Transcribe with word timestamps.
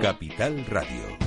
Capital 0.00 0.64
Radio. 0.66 1.18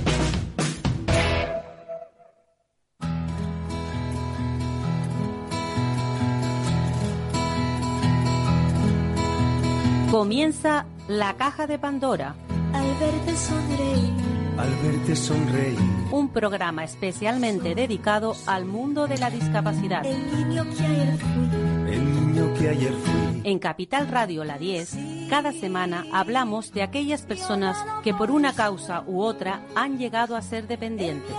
Comienza 10.10 10.86
la 11.06 11.34
caja 11.36 11.66
de 11.66 11.78
Pandora. 11.78 12.34
Al 12.72 12.94
verte 12.98 13.36
sonreír. 13.36 14.10
Al 14.56 14.74
verte 14.82 15.16
sonreír. 15.16 15.78
Un 16.10 16.30
programa 16.30 16.84
especialmente 16.84 17.74
dedicado 17.74 18.34
al 18.46 18.64
mundo 18.64 19.06
de 19.06 19.18
la 19.18 19.30
discapacidad. 19.30 20.06
El 20.06 20.48
niño 20.48 20.64
que 20.64 21.61
niño 22.32 22.54
que 22.54 22.68
ayer 22.68 22.92
fui. 22.92 23.40
En 23.44 23.58
Capital 23.58 24.08
Radio 24.08 24.44
La 24.44 24.58
10, 24.58 24.96
cada 25.28 25.52
semana 25.52 26.06
hablamos 26.12 26.72
de 26.72 26.82
aquellas 26.82 27.22
personas 27.22 27.76
que 28.02 28.14
por 28.14 28.30
una 28.30 28.54
causa 28.54 29.02
u 29.06 29.20
otra 29.20 29.60
han 29.74 29.98
llegado 29.98 30.36
a 30.36 30.42
ser 30.42 30.66
dependientes. 30.66 31.34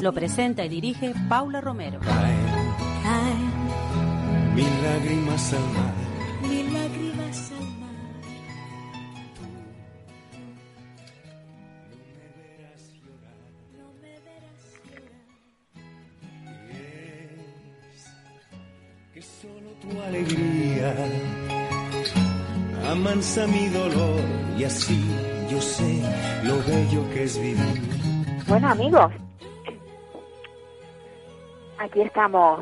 Lo 0.00 0.12
presenta 0.12 0.64
y 0.64 0.68
dirige 0.68 1.14
Paula 1.28 1.60
Romero. 1.60 2.00
Caen 2.00 2.46
Caen 3.02 4.54
mil 4.54 4.82
lágrimas 4.82 5.52
al 5.52 5.60
mar. 5.74 6.03
Alegría 20.14 20.94
amansa 22.90 23.46
mi 23.48 23.68
dolor 23.68 24.20
y 24.56 24.64
así 24.64 25.02
yo 25.50 25.60
sé 25.60 26.02
lo 26.46 26.56
bello 26.58 27.10
que 27.12 27.24
es 27.24 27.40
vivir. 27.40 27.82
Bueno, 28.46 28.68
amigos, 28.68 29.12
aquí 31.78 32.00
estamos 32.02 32.60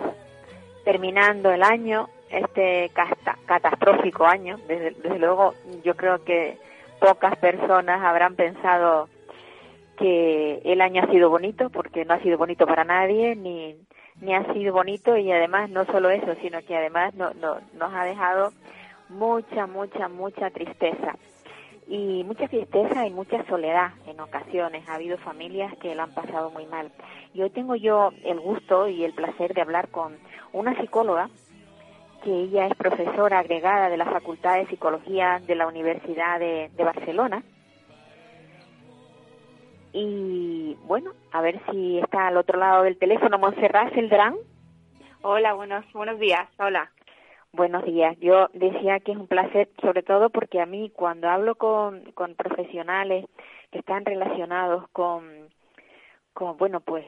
terminando 0.84 1.50
el 1.50 1.62
año, 1.62 2.08
este 2.30 2.90
catastrófico 3.46 4.24
año. 4.26 4.58
Desde, 4.66 4.92
desde 4.92 5.18
luego, 5.18 5.54
yo 5.84 5.94
creo 5.94 6.24
que 6.24 6.58
pocas 7.00 7.36
personas 7.36 8.02
habrán 8.02 8.34
pensado 8.34 9.08
que 9.98 10.62
el 10.64 10.80
año 10.80 11.02
ha 11.02 11.10
sido 11.10 11.28
bonito, 11.28 11.68
porque 11.68 12.04
no 12.04 12.14
ha 12.14 12.22
sido 12.22 12.38
bonito 12.38 12.66
para 12.66 12.84
nadie, 12.84 13.36
ni, 13.36 13.76
ni 14.22 14.34
ha 14.34 14.50
sido 14.54 14.72
bonito, 14.72 15.16
y 15.16 15.30
además 15.30 15.68
no 15.68 15.84
solo 15.84 16.08
eso, 16.08 16.34
sino 16.40 16.62
que 16.62 16.76
además 16.76 17.12
no, 17.14 17.34
no- 17.34 17.58
nos 17.74 17.92
ha 17.92 18.04
dejado 18.04 18.52
mucha, 19.10 19.66
mucha, 19.66 20.08
mucha 20.08 20.48
tristeza 20.50 21.16
y 21.88 22.22
mucha 22.24 22.46
tristeza 22.48 23.04
y 23.06 23.10
mucha 23.10 23.44
soledad 23.46 23.90
en 24.06 24.20
ocasiones. 24.20 24.88
Ha 24.88 24.94
habido 24.94 25.18
familias 25.18 25.76
que 25.78 25.94
lo 25.94 26.04
han 26.04 26.14
pasado 26.14 26.50
muy 26.50 26.64
mal. 26.66 26.90
Y 27.34 27.42
hoy 27.42 27.50
tengo 27.50 27.74
yo 27.74 28.10
el 28.24 28.38
gusto 28.40 28.88
y 28.88 29.04
el 29.04 29.12
placer 29.12 29.52
de 29.54 29.60
hablar 29.62 29.88
con 29.88 30.16
una 30.52 30.74
psicóloga 30.80 31.28
que 32.22 32.30
ella 32.30 32.68
es 32.68 32.74
profesora 32.76 33.40
agregada 33.40 33.88
de 33.88 33.96
la 33.96 34.06
Facultad 34.06 34.54
de 34.54 34.66
Psicología 34.68 35.40
de 35.44 35.56
la 35.56 35.66
Universidad 35.66 36.38
de 36.38 36.70
Barcelona. 36.78 37.42
Y 39.92 40.76
bueno, 40.86 41.12
a 41.32 41.42
ver 41.42 41.60
si 41.70 41.98
está 41.98 42.28
al 42.28 42.36
otro 42.36 42.58
lado 42.58 42.84
del 42.84 42.98
teléfono 42.98 43.38
Montserrat 43.38 43.92
Celdrán. 43.94 44.36
Hola, 45.22 45.52
buenos, 45.54 45.84
buenos 45.92 46.18
días. 46.18 46.48
Hola. 46.58 46.90
Buenos 47.52 47.84
días. 47.84 48.16
Yo 48.18 48.48
decía 48.54 49.00
que 49.00 49.12
es 49.12 49.18
un 49.18 49.26
placer, 49.26 49.68
sobre 49.82 50.02
todo 50.02 50.30
porque 50.30 50.58
a 50.60 50.64
mí 50.64 50.90
cuando 50.96 51.28
hablo 51.28 51.54
con, 51.56 52.10
con 52.12 52.34
profesionales 52.34 53.26
que 53.70 53.78
están 53.78 54.06
relacionados 54.06 54.88
con, 54.92 55.50
con, 56.32 56.56
bueno, 56.56 56.80
pues 56.80 57.04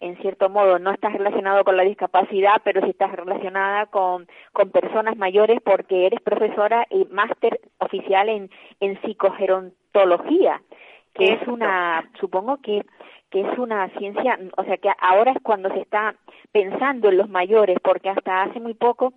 en 0.00 0.18
cierto 0.18 0.50
modo 0.50 0.78
no 0.78 0.90
estás 0.90 1.14
relacionado 1.14 1.64
con 1.64 1.78
la 1.78 1.84
discapacidad, 1.84 2.60
pero 2.64 2.82
sí 2.82 2.90
estás 2.90 3.12
relacionada 3.12 3.86
con, 3.86 4.28
con 4.52 4.70
personas 4.70 5.16
mayores 5.16 5.58
porque 5.62 6.04
eres 6.04 6.20
profesora 6.20 6.86
y 6.90 7.06
máster 7.06 7.58
oficial 7.78 8.28
en, 8.28 8.50
en 8.80 9.00
psicogerontología, 9.00 10.60
que 11.18 11.34
es 11.34 11.48
una, 11.48 12.10
supongo 12.18 12.58
que 12.62 12.86
que 13.30 13.42
es 13.42 13.58
una 13.58 13.88
ciencia, 13.98 14.38
o 14.56 14.64
sea 14.64 14.78
que 14.78 14.90
ahora 15.00 15.32
es 15.32 15.42
cuando 15.42 15.68
se 15.70 15.80
está 15.80 16.14
pensando 16.50 17.10
en 17.10 17.18
los 17.18 17.28
mayores, 17.28 17.76
porque 17.82 18.08
hasta 18.08 18.42
hace 18.42 18.58
muy 18.58 18.74
poco 18.74 19.12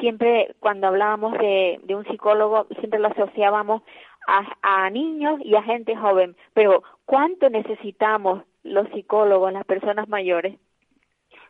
siempre 0.00 0.54
cuando 0.60 0.86
hablábamos 0.86 1.36
de, 1.38 1.78
de 1.82 1.94
un 1.94 2.06
psicólogo 2.06 2.66
siempre 2.78 2.98
lo 2.98 3.08
asociábamos 3.08 3.82
a, 4.26 4.46
a 4.62 4.90
niños 4.90 5.40
y 5.44 5.54
a 5.56 5.62
gente 5.62 5.94
joven, 5.94 6.36
pero 6.54 6.82
¿cuánto 7.04 7.50
necesitamos 7.50 8.44
los 8.62 8.88
psicólogos, 8.90 9.52
las 9.52 9.66
personas 9.66 10.08
mayores? 10.08 10.58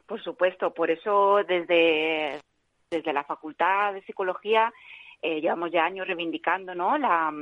Por 0.07 0.21
supuesto, 0.21 0.75
por 0.75 0.91
eso 0.91 1.45
desde, 1.47 2.41
desde 2.91 3.13
la 3.13 3.23
Facultad 3.23 3.93
de 3.93 4.03
Psicología 4.03 4.73
eh, 5.23 5.41
llevamos 5.41 5.71
ya 5.71 5.85
años 5.85 6.09
reivindicando 6.09 6.75
¿no? 6.75 6.99
la, 6.99 7.33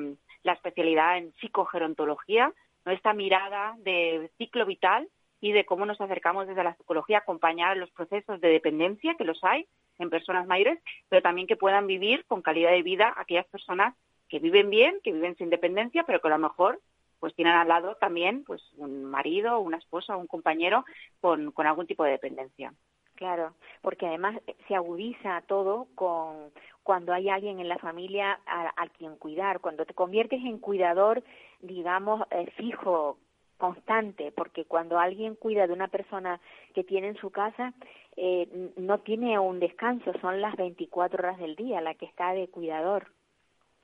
la 0.42 0.52
especialidad 0.52 1.18
en 1.18 1.32
psicogerontología, 1.34 2.52
¿no? 2.84 2.92
esta 2.92 3.12
mirada 3.12 3.74
de 3.78 4.30
ciclo 4.38 4.66
vital 4.66 5.08
y 5.40 5.52
de 5.52 5.64
cómo 5.64 5.86
nos 5.86 6.00
acercamos 6.00 6.46
desde 6.46 6.64
la 6.64 6.74
psicología 6.76 7.18
a 7.18 7.20
acompañar 7.20 7.76
los 7.76 7.90
procesos 7.90 8.40
de 8.40 8.48
dependencia, 8.48 9.14
que 9.16 9.24
los 9.24 9.42
hay 9.44 9.66
en 9.98 10.10
personas 10.10 10.46
mayores, 10.46 10.78
pero 11.08 11.22
también 11.22 11.46
que 11.46 11.56
puedan 11.56 11.86
vivir 11.86 12.24
con 12.26 12.42
calidad 12.42 12.70
de 12.70 12.82
vida 12.82 13.14
aquellas 13.16 13.46
personas 13.46 13.94
que 14.28 14.38
viven 14.38 14.70
bien, 14.70 15.00
que 15.02 15.12
viven 15.12 15.36
sin 15.36 15.50
dependencia, 15.50 16.04
pero 16.04 16.20
que 16.20 16.28
a 16.28 16.32
lo 16.32 16.38
mejor 16.38 16.80
pues 17.18 17.34
tienen 17.34 17.54
al 17.54 17.68
lado 17.68 17.96
también 17.96 18.44
pues 18.44 18.62
un 18.76 19.04
marido, 19.04 19.58
una 19.58 19.78
esposa, 19.78 20.16
un 20.16 20.26
compañero 20.26 20.84
con, 21.20 21.50
con 21.50 21.66
algún 21.66 21.86
tipo 21.86 22.04
de 22.04 22.12
dependencia. 22.12 22.72
Claro, 23.16 23.54
porque 23.82 24.06
además 24.06 24.40
se 24.68 24.76
agudiza 24.76 25.42
todo 25.48 25.88
con 25.96 26.52
cuando 26.88 27.12
hay 27.12 27.28
alguien 27.28 27.60
en 27.60 27.68
la 27.68 27.76
familia 27.76 28.40
a, 28.46 28.86
quien 28.96 29.16
cuidar, 29.16 29.60
cuando 29.60 29.84
te 29.84 29.92
conviertes 29.92 30.42
en 30.42 30.58
cuidador, 30.58 31.22
digamos, 31.60 32.26
eh, 32.30 32.50
fijo, 32.56 33.18
constante, 33.58 34.32
porque 34.32 34.64
cuando 34.64 34.98
alguien 34.98 35.34
cuida 35.34 35.66
de 35.66 35.74
una 35.74 35.88
persona 35.88 36.40
que 36.74 36.84
tiene 36.84 37.08
en 37.08 37.16
su 37.16 37.30
casa, 37.30 37.74
eh, 38.16 38.70
no 38.78 39.00
tiene 39.00 39.38
un 39.38 39.60
descanso, 39.60 40.14
son 40.22 40.40
las 40.40 40.56
24 40.56 41.18
horas 41.18 41.36
del 41.36 41.56
día 41.56 41.82
la 41.82 41.92
que 41.92 42.06
está 42.06 42.32
de 42.32 42.48
cuidador. 42.48 43.08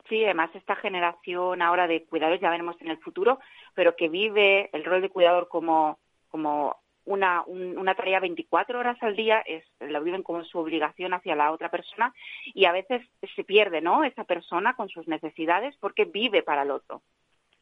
Sí, 0.09 0.25
además 0.25 0.49
esta 0.55 0.75
generación 0.75 1.61
ahora 1.61 1.85
de 1.85 2.05
cuidadores, 2.05 2.41
ya 2.41 2.49
veremos 2.49 2.75
en 2.81 2.87
el 2.87 2.97
futuro, 2.97 3.37
pero 3.75 3.95
que 3.95 4.09
vive 4.09 4.71
el 4.73 4.83
rol 4.83 5.03
de 5.03 5.11
cuidador 5.11 5.47
como, 5.47 5.99
como 6.29 6.75
una, 7.05 7.43
un- 7.45 7.77
una 7.77 7.95
tarea 7.95 8.19
24 8.19 8.79
horas 8.79 8.97
al 9.01 9.15
día, 9.15 9.41
es, 9.45 9.63
lo 9.79 10.01
viven 10.03 10.23
como 10.23 10.43
su 10.43 10.59
obligación 10.59 11.13
hacia 11.13 11.35
la 11.35 11.51
otra 11.51 11.69
persona 11.69 12.13
y 12.45 12.65
a 12.65 12.71
veces 12.71 13.01
se 13.35 13.43
pierde, 13.43 13.81
¿no? 13.81 14.03
Esa 14.03 14.23
persona 14.23 14.75
con 14.75 14.89
sus 14.89 15.07
necesidades 15.07 15.75
porque 15.77 16.05
vive 16.05 16.43
para 16.43 16.63
el 16.63 16.71
otro. 16.71 17.01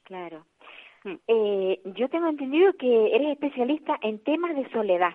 Claro. 0.03 0.45
Mm. 1.03 1.15
Eh, 1.27 1.81
yo 1.85 2.09
tengo 2.09 2.27
entendido 2.27 2.73
que 2.73 3.15
eres 3.15 3.29
especialista 3.31 3.97
en 4.01 4.23
temas 4.23 4.55
de 4.55 4.69
soledad. 4.71 5.13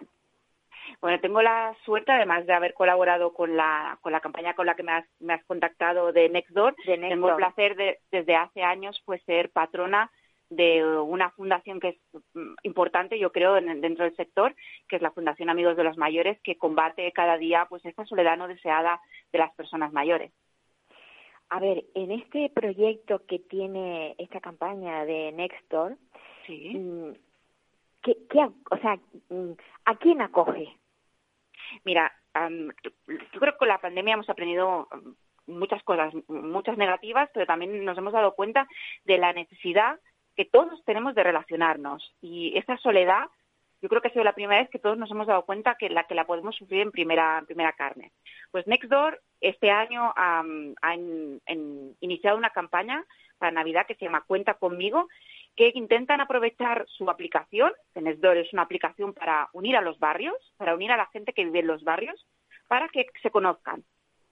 Bueno, 1.03 1.21
tengo 1.21 1.43
la 1.43 1.77
suerte, 1.84 2.12
además 2.12 2.47
de 2.47 2.55
haber 2.55 2.72
colaborado 2.75 3.33
con 3.34 3.56
la, 3.56 3.99
con 4.00 4.10
la 4.10 4.21
campaña 4.21 4.55
con 4.55 4.65
la 4.66 4.75
que 4.75 4.83
me 4.83 4.93
has, 4.93 5.05
me 5.21 5.34
has 5.34 5.45
contactado 5.45 6.12
de 6.12 6.28
Nextdoor, 6.31 6.75
De 6.87 6.97
tengo 6.97 7.09
Nextdoor. 7.09 7.31
el 7.31 7.37
placer 7.37 7.77
de, 7.77 7.99
desde 8.10 8.34
hace 8.37 8.62
años, 8.62 9.00
pues 9.05 9.22
ser 9.25 9.50
patrona 9.50 10.10
de 10.50 10.84
una 10.84 11.31
fundación 11.31 11.78
que 11.81 11.88
es 11.88 11.97
mm, 12.34 12.54
importante, 12.62 13.19
yo 13.19 13.32
creo, 13.32 13.56
en- 13.59 13.81
dentro 13.81 14.04
del 14.04 14.16
sector, 14.16 14.54
que 14.88 14.97
es 14.97 15.03
la 15.03 15.10
Fundación 15.10 15.50
Amigos 15.50 15.76
de 15.76 15.84
los 15.84 15.97
Mayores, 15.98 16.41
que 16.42 16.56
combate 16.56 17.12
cada 17.12 17.36
día 17.36 17.66
pues 17.69 17.84
esta 17.84 18.04
soledad 18.06 18.36
no 18.38 18.48
deseada 18.48 19.00
de 19.32 19.38
las 19.38 19.54
personas 19.54 19.92
mayores. 19.92 20.32
A 21.50 21.60
ver, 21.60 21.84
en 21.94 22.12
este 22.12 22.50
proyecto 22.50 23.24
que 23.27 23.39
tiene 23.39 24.15
esta 24.18 24.41
campaña 24.41 25.04
de 25.04 25.33
Nextdoor, 25.33 25.97
Sí. 26.47 26.77
mm, 26.77 27.12
¿qué, 28.03 28.16
o 28.71 28.77
sea, 28.78 28.98
mm, 29.30 29.53
¿a 29.84 29.97
quién 29.97 30.21
acoge? 30.22 30.77
Mira, 31.84 32.12
yo 32.34 33.41
creo 33.41 33.53
que 33.53 33.59
con 33.59 33.68
la 33.68 33.80
pandemia 33.80 34.15
hemos 34.15 34.28
aprendido 34.30 34.89
muchas 35.47 35.83
cosas, 35.83 36.12
muchas 36.28 36.77
negativas, 36.78 37.28
pero 37.34 37.47
también 37.47 37.84
nos 37.84 37.98
hemos 37.98 38.12
dado 38.12 38.34
cuenta 38.34 38.66
de 39.04 39.18
la 39.18 39.33
necesidad 39.33 39.98
que 40.38 40.44
todos 40.44 40.84
tenemos 40.84 41.16
de 41.16 41.24
relacionarnos. 41.24 42.14
Y 42.22 42.56
esa 42.56 42.76
soledad, 42.78 43.24
yo 43.82 43.88
creo 43.88 44.00
que 44.00 44.06
ha 44.06 44.12
sido 44.12 44.22
la 44.22 44.34
primera 44.34 44.60
vez 44.60 44.70
que 44.70 44.78
todos 44.78 44.96
nos 44.96 45.10
hemos 45.10 45.26
dado 45.26 45.44
cuenta 45.44 45.74
que 45.74 45.90
la 45.90 46.04
que 46.04 46.14
la 46.14 46.26
podemos 46.26 46.54
sufrir 46.54 46.82
en 46.82 46.92
primera, 46.92 47.42
primera 47.44 47.72
carne. 47.72 48.12
Pues 48.52 48.64
Nextdoor 48.68 49.20
este 49.40 49.72
año 49.72 50.12
am, 50.14 50.76
ha 50.80 50.94
in- 50.94 51.40
en- 51.46 51.96
iniciado 51.98 52.38
una 52.38 52.50
campaña 52.50 53.04
para 53.38 53.50
Navidad 53.50 53.84
que 53.88 53.96
se 53.96 54.04
llama 54.04 54.22
Cuenta 54.28 54.54
conmigo, 54.54 55.08
que 55.56 55.72
intentan 55.74 56.20
aprovechar 56.20 56.84
su 56.86 57.10
aplicación. 57.10 57.72
Nextdoor 57.96 58.36
es 58.36 58.52
una 58.52 58.62
aplicación 58.62 59.14
para 59.14 59.48
unir 59.52 59.76
a 59.76 59.80
los 59.80 59.98
barrios, 59.98 60.36
para 60.56 60.76
unir 60.76 60.92
a 60.92 60.96
la 60.96 61.06
gente 61.06 61.32
que 61.32 61.44
vive 61.46 61.58
en 61.58 61.66
los 61.66 61.82
barrios, 61.82 62.24
para 62.68 62.88
que 62.90 63.06
se 63.22 63.32
conozcan. 63.32 63.82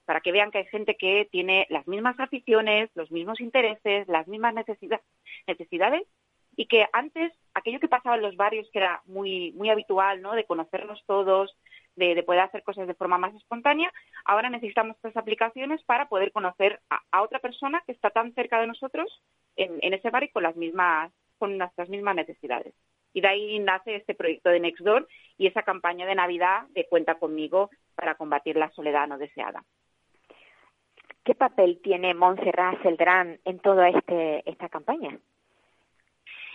Para 0.06 0.20
que 0.20 0.32
vean 0.32 0.50
que 0.50 0.58
hay 0.58 0.66
gente 0.66 0.96
que 0.96 1.28
tiene 1.30 1.66
las 1.68 1.86
mismas 1.86 2.18
aficiones, 2.18 2.90
los 2.94 3.10
mismos 3.10 3.40
intereses, 3.40 4.08
las 4.08 4.26
mismas 4.28 4.54
necesidades 4.54 6.02
y 6.56 6.66
que 6.66 6.86
antes 6.92 7.32
aquello 7.52 7.80
que 7.80 7.88
pasaba 7.88 8.16
en 8.16 8.22
los 8.22 8.36
barrios 8.36 8.68
que 8.72 8.78
era 8.78 9.02
muy 9.04 9.52
muy 9.52 9.68
habitual, 9.68 10.22
¿no? 10.22 10.32
De 10.32 10.44
conocernos 10.44 11.02
todos, 11.06 11.54
de, 11.96 12.22
poder 12.22 12.40
hacer 12.40 12.62
cosas 12.62 12.86
de 12.86 12.94
forma 12.94 13.18
más 13.18 13.34
espontánea, 13.34 13.92
ahora 14.24 14.48
necesitamos 14.48 14.96
estas 14.96 15.16
aplicaciones 15.16 15.82
para 15.84 16.08
poder 16.08 16.32
conocer 16.32 16.80
a, 16.90 17.22
otra 17.22 17.40
persona 17.40 17.82
que 17.86 17.92
está 17.92 18.10
tan 18.10 18.32
cerca 18.34 18.60
de 18.60 18.66
nosotros 18.66 19.22
en, 19.56 19.78
en 19.82 19.94
ese 19.94 20.10
barrio 20.10 20.30
con 20.32 20.42
las 20.42 20.56
mismas 20.56 21.12
con 21.38 21.58
nuestras 21.58 21.88
mismas 21.90 22.14
necesidades. 22.14 22.74
Y 23.12 23.20
de 23.20 23.28
ahí 23.28 23.58
nace 23.58 23.96
este 23.96 24.14
proyecto 24.14 24.50
de 24.50 24.60
Nextdoor 24.60 25.08
y 25.38 25.46
esa 25.46 25.62
campaña 25.62 26.06
de 26.06 26.14
Navidad 26.14 26.66
de 26.70 26.86
Cuenta 26.86 27.16
conmigo 27.16 27.70
para 27.94 28.14
combatir 28.14 28.56
la 28.56 28.70
soledad 28.72 29.08
no 29.08 29.18
deseada. 29.18 29.64
¿Qué 31.26 31.34
papel 31.34 31.80
tiene 31.82 32.14
Montserrat 32.14 32.80
Celdrán 32.82 33.40
en 33.44 33.58
toda 33.58 33.88
este, 33.88 34.48
esta 34.48 34.68
campaña? 34.68 35.18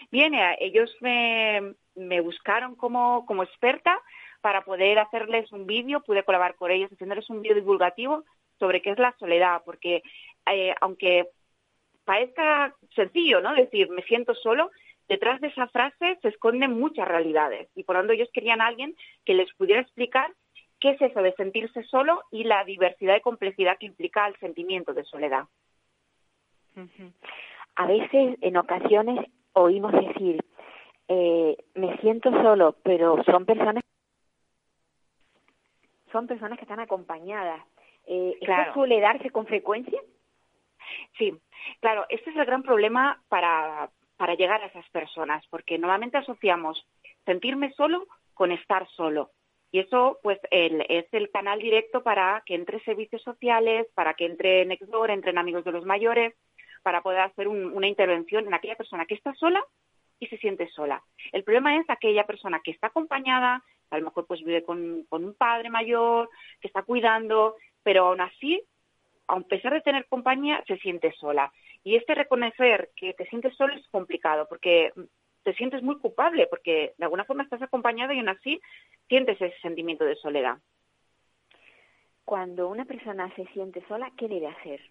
Bien, 0.09 0.33
eh, 0.33 0.55
ellos 0.61 0.89
me, 1.01 2.21
buscaron 2.21 2.75
como, 2.77 3.25
experta 3.43 3.99
para 4.39 4.63
poder 4.63 4.97
hacerles 4.99 5.51
un 5.51 5.67
vídeo, 5.67 6.01
pude 6.03 6.23
colaborar 6.23 6.55
con 6.55 6.71
ellos 6.71 6.89
haciéndoles 6.89 7.29
un 7.29 7.41
vídeo 7.41 7.55
divulgativo 7.55 8.23
sobre 8.59 8.81
qué 8.81 8.91
es 8.91 8.97
la 8.97 9.13
soledad, 9.19 9.61
porque 9.65 10.03
eh, 10.49 10.73
aunque 10.79 11.27
parezca 12.05 12.73
sencillo, 12.95 13.41
¿no? 13.41 13.53
Decir, 13.53 13.89
me 13.89 14.03
siento 14.03 14.33
solo, 14.35 14.71
detrás 15.09 15.41
de 15.41 15.47
esa 15.47 15.67
frase 15.67 16.17
se 16.21 16.29
esconden 16.29 16.79
muchas 16.79 17.09
realidades 17.09 17.67
y 17.75 17.83
por 17.83 17.97
lo 17.97 18.03
tanto 18.03 18.13
ellos 18.13 18.29
querían 18.31 18.61
a 18.61 18.67
alguien 18.67 18.95
que 19.25 19.33
les 19.33 19.53
pudiera 19.55 19.81
explicar 19.81 20.31
qué 20.81 20.89
es 20.89 21.01
eso 21.01 21.21
de 21.21 21.33
sentirse 21.33 21.83
solo 21.83 22.23
y 22.31 22.43
la 22.43 22.65
diversidad 22.65 23.15
y 23.15 23.21
complejidad 23.21 23.77
que 23.77 23.85
implica 23.85 24.27
el 24.27 24.35
sentimiento 24.37 24.93
de 24.93 25.05
soledad. 25.05 25.45
A 27.75 27.85
veces, 27.85 28.37
en 28.41 28.57
ocasiones, 28.57 29.19
oímos 29.53 29.93
decir, 29.93 30.43
eh, 31.07 31.57
me 31.75 31.97
siento 31.99 32.31
solo, 32.31 32.75
pero 32.83 33.23
son 33.23 33.45
personas 33.45 33.83
son 36.11 36.27
personas 36.27 36.57
que 36.57 36.65
están 36.65 36.81
acompañadas. 36.81 37.63
Eh, 38.05 38.37
¿Esto 38.41 38.73
suele 38.73 38.99
darse 38.99 39.29
con 39.29 39.45
frecuencia? 39.45 40.01
Sí, 41.17 41.33
claro, 41.79 42.05
este 42.09 42.31
es 42.31 42.35
el 42.35 42.45
gran 42.45 42.63
problema 42.63 43.21
para, 43.29 43.89
para 44.17 44.35
llegar 44.35 44.61
a 44.61 44.65
esas 44.65 44.89
personas, 44.89 45.45
porque 45.47 45.77
normalmente 45.77 46.17
asociamos 46.17 46.85
sentirme 47.25 47.71
solo 47.73 48.07
con 48.33 48.51
estar 48.51 48.89
solo. 48.89 49.29
Y 49.71 49.79
eso, 49.79 50.19
pues, 50.21 50.37
es 50.51 51.05
el 51.11 51.31
canal 51.31 51.59
directo 51.59 52.03
para 52.03 52.43
que 52.45 52.55
entre 52.55 52.83
servicios 52.83 53.21
sociales, 53.23 53.87
para 53.95 54.13
que 54.13 54.25
entre 54.25 54.65
Nextdoor, 54.65 55.11
entren 55.11 55.37
amigos 55.37 55.63
de 55.63 55.71
los 55.71 55.85
mayores, 55.85 56.33
para 56.83 57.01
poder 57.01 57.21
hacer 57.21 57.47
una 57.47 57.87
intervención 57.87 58.47
en 58.47 58.53
aquella 58.53 58.75
persona 58.75 59.05
que 59.05 59.13
está 59.13 59.33
sola 59.35 59.63
y 60.19 60.27
se 60.27 60.37
siente 60.37 60.67
sola. 60.69 61.01
El 61.31 61.43
problema 61.43 61.77
es 61.77 61.85
aquella 61.89 62.25
persona 62.25 62.59
que 62.63 62.71
está 62.71 62.87
acompañada, 62.87 63.63
a 63.89 63.97
lo 63.97 64.05
mejor 64.05 64.25
pues 64.27 64.43
vive 64.43 64.63
con, 64.63 65.05
con 65.09 65.23
un 65.23 65.35
padre 65.35 65.69
mayor, 65.69 66.29
que 66.59 66.67
está 66.67 66.83
cuidando, 66.83 67.55
pero 67.83 68.07
aún 68.07 68.21
así, 68.21 68.61
a 69.27 69.39
pesar 69.41 69.73
de 69.73 69.81
tener 69.81 70.07
compañía, 70.07 70.63
se 70.67 70.77
siente 70.77 71.13
sola. 71.13 71.51
Y 71.83 71.95
este 71.95 72.13
reconocer 72.13 72.89
que 72.95 73.13
te 73.13 73.25
sientes 73.27 73.55
solo 73.55 73.73
es 73.73 73.87
complicado 73.87 74.47
porque 74.49 74.91
te 75.43 75.53
sientes 75.53 75.81
muy 75.81 75.97
culpable 75.97 76.47
porque 76.47 76.93
de 76.97 77.03
alguna 77.05 77.25
forma 77.25 77.43
estás 77.43 77.61
acompañada 77.61 78.13
y 78.13 78.19
aún 78.19 78.29
así 78.29 78.61
sientes 79.07 79.41
ese 79.41 79.59
sentimiento 79.61 80.05
de 80.05 80.15
soledad. 80.15 80.57
Cuando 82.25 82.69
una 82.69 82.85
persona 82.85 83.33
se 83.35 83.45
siente 83.47 83.83
sola, 83.87 84.11
¿qué 84.17 84.27
debe 84.27 84.47
hacer? 84.47 84.81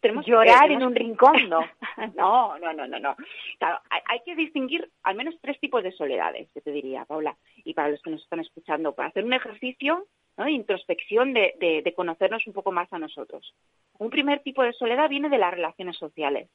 tenemos 0.00 0.26
Llorar 0.26 0.70
en 0.70 0.82
un 0.82 0.94
rincón, 0.94 1.48
no. 1.48 1.60
no, 2.16 2.58
no, 2.58 2.72
no, 2.72 2.86
no, 2.86 2.98
no. 2.98 3.16
Claro, 3.58 3.80
hay, 3.90 4.20
que 4.24 4.34
distinguir 4.34 4.90
al 5.02 5.16
menos 5.16 5.34
tres 5.40 5.58
tipos 5.60 5.82
de 5.82 5.92
soledades, 5.92 6.48
yo 6.54 6.62
te 6.62 6.72
diría, 6.72 7.04
Paula, 7.04 7.36
y 7.56 7.74
para 7.74 7.88
los 7.88 8.00
que 8.02 8.10
nos 8.10 8.22
están 8.22 8.40
escuchando, 8.40 8.94
para 8.94 9.08
hacer 9.08 9.24
un 9.24 9.32
ejercicio 9.32 10.06
de 10.36 10.52
introspección 10.52 11.34
de, 11.34 11.82
de, 11.84 11.94
conocernos 11.94 12.46
un 12.46 12.54
poco 12.54 12.72
más 12.72 12.90
a 12.92 12.98
nosotros. 12.98 13.54
Un 13.98 14.08
primer 14.08 14.40
tipo 14.40 14.62
de 14.62 14.72
soledad 14.72 15.08
viene 15.10 15.28
de 15.28 15.36
las 15.36 15.52
relaciones 15.52 15.98
sociales. 15.98 16.48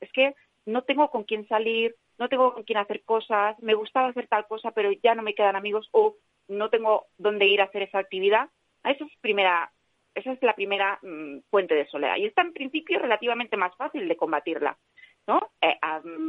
Es 0.00 0.12
que 0.12 0.34
no 0.66 0.82
tengo 0.82 1.10
con 1.10 1.24
quién 1.24 1.46
salir, 1.48 1.94
no 2.18 2.28
tengo 2.28 2.54
con 2.54 2.62
quién 2.62 2.78
hacer 2.78 3.02
cosas, 3.04 3.58
me 3.60 3.74
gustaba 3.74 4.08
hacer 4.08 4.28
tal 4.28 4.46
cosa, 4.46 4.70
pero 4.70 4.90
ya 5.02 5.14
no 5.14 5.22
me 5.22 5.34
quedan 5.34 5.56
amigos 5.56 5.88
o 5.92 6.16
no 6.48 6.70
tengo 6.70 7.06
dónde 7.18 7.46
ir 7.46 7.60
a 7.60 7.64
hacer 7.64 7.82
esa 7.82 7.98
actividad. 7.98 8.48
Esa 8.84 9.04
es, 9.04 9.12
primera, 9.20 9.70
esa 10.14 10.32
es 10.32 10.42
la 10.42 10.54
primera 10.54 10.98
mm, 11.02 11.38
fuente 11.50 11.74
de 11.74 11.86
soledad. 11.86 12.16
Y 12.16 12.26
está 12.26 12.42
en 12.42 12.52
principio 12.52 12.98
relativamente 12.98 13.56
más 13.56 13.74
fácil 13.76 14.08
de 14.08 14.16
combatirla. 14.16 14.78
¿no? 15.26 15.50
Eh, 15.60 15.78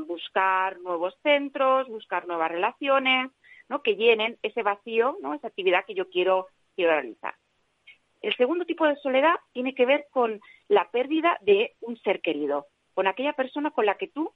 buscar 0.07 0.79
nuevos 0.79 1.17
centros, 1.21 1.87
buscar 1.89 2.27
nuevas 2.27 2.49
relaciones, 2.49 3.31
¿no? 3.67 3.81
que 3.81 3.95
llenen 3.95 4.37
ese 4.41 4.63
vacío, 4.63 5.17
¿no? 5.21 5.33
esa 5.33 5.47
actividad 5.47 5.85
que 5.85 5.95
yo 5.95 6.09
quiero, 6.09 6.47
quiero 6.75 6.91
realizar. 6.91 7.35
El 8.21 8.35
segundo 8.37 8.65
tipo 8.65 8.87
de 8.87 8.95
soledad 8.97 9.35
tiene 9.51 9.75
que 9.75 9.85
ver 9.85 10.07
con 10.11 10.39
la 10.67 10.89
pérdida 10.89 11.37
de 11.41 11.75
un 11.81 11.97
ser 11.97 12.21
querido, 12.21 12.67
con 12.95 13.05
aquella 13.05 13.33
persona 13.33 13.69
con 13.69 13.85
la 13.85 13.95
que 13.95 14.07
tú 14.07 14.33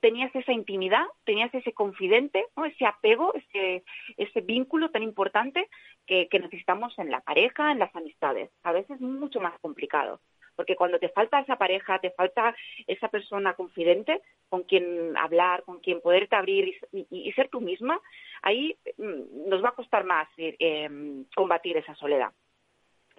tenías 0.00 0.34
esa 0.34 0.52
intimidad, 0.52 1.04
tenías 1.24 1.52
ese 1.54 1.72
confidente, 1.72 2.46
ese 2.64 2.86
apego, 2.86 3.34
ese, 3.34 3.84
ese 4.16 4.40
vínculo 4.40 4.90
tan 4.90 5.02
importante 5.02 5.68
que, 6.06 6.28
que, 6.28 6.38
necesitamos 6.38 6.98
en 6.98 7.10
la 7.10 7.20
pareja, 7.20 7.72
en 7.72 7.78
las 7.78 7.94
amistades. 7.94 8.50
A 8.62 8.72
veces 8.72 8.92
es 8.92 9.00
mucho 9.00 9.40
más 9.40 9.58
complicado, 9.60 10.20
porque 10.56 10.76
cuando 10.76 10.98
te 10.98 11.10
falta 11.10 11.40
esa 11.40 11.56
pareja, 11.56 11.98
te 11.98 12.10
falta 12.10 12.54
esa 12.86 13.08
persona 13.08 13.54
confidente 13.54 14.22
con 14.48 14.62
quien 14.64 15.16
hablar, 15.16 15.62
con 15.64 15.80
quien 15.80 16.00
poderte 16.00 16.36
abrir 16.36 16.74
y, 16.92 17.32
ser 17.32 17.48
tú 17.48 17.60
misma, 17.60 18.00
ahí 18.42 18.76
mm, 18.98 19.48
nos 19.48 19.62
va 19.62 19.70
a 19.70 19.74
costar 19.74 20.04
más 20.04 20.28
eh, 20.38 20.56
em, 20.58 21.24
combatir 21.34 21.76
esa 21.76 21.94
soledad. 21.94 22.32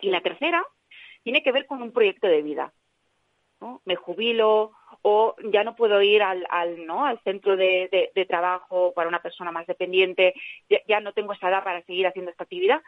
Y 0.01 0.09
la 0.09 0.21
tercera 0.21 0.65
tiene 1.23 1.43
que 1.43 1.51
ver 1.51 1.65
con 1.67 1.81
un 1.81 1.91
proyecto 1.91 2.27
de 2.27 2.41
vida. 2.41 2.73
Me 3.85 3.95
jubilo 3.95 4.71
o 5.03 5.35
ya 5.51 5.63
no 5.63 5.75
puedo 5.75 6.01
ir 6.01 6.21
al, 6.21 6.45
al, 6.49 6.85
¿no? 6.85 7.05
al 7.05 7.19
centro 7.23 7.55
de, 7.55 8.11
de, 8.13 8.25
trabajo 8.25 8.93
para 8.93 9.07
una 9.07 9.21
persona 9.21 9.51
más 9.51 9.65
dependiente, 9.65 10.33
ya, 10.87 10.99
no 10.99 11.13
tengo 11.13 11.33
esa 11.33 11.49
edad 11.49 11.63
para 11.63 11.81
seguir 11.83 12.07
haciendo 12.07 12.31
esta 12.31 12.43
actividad. 12.43 12.81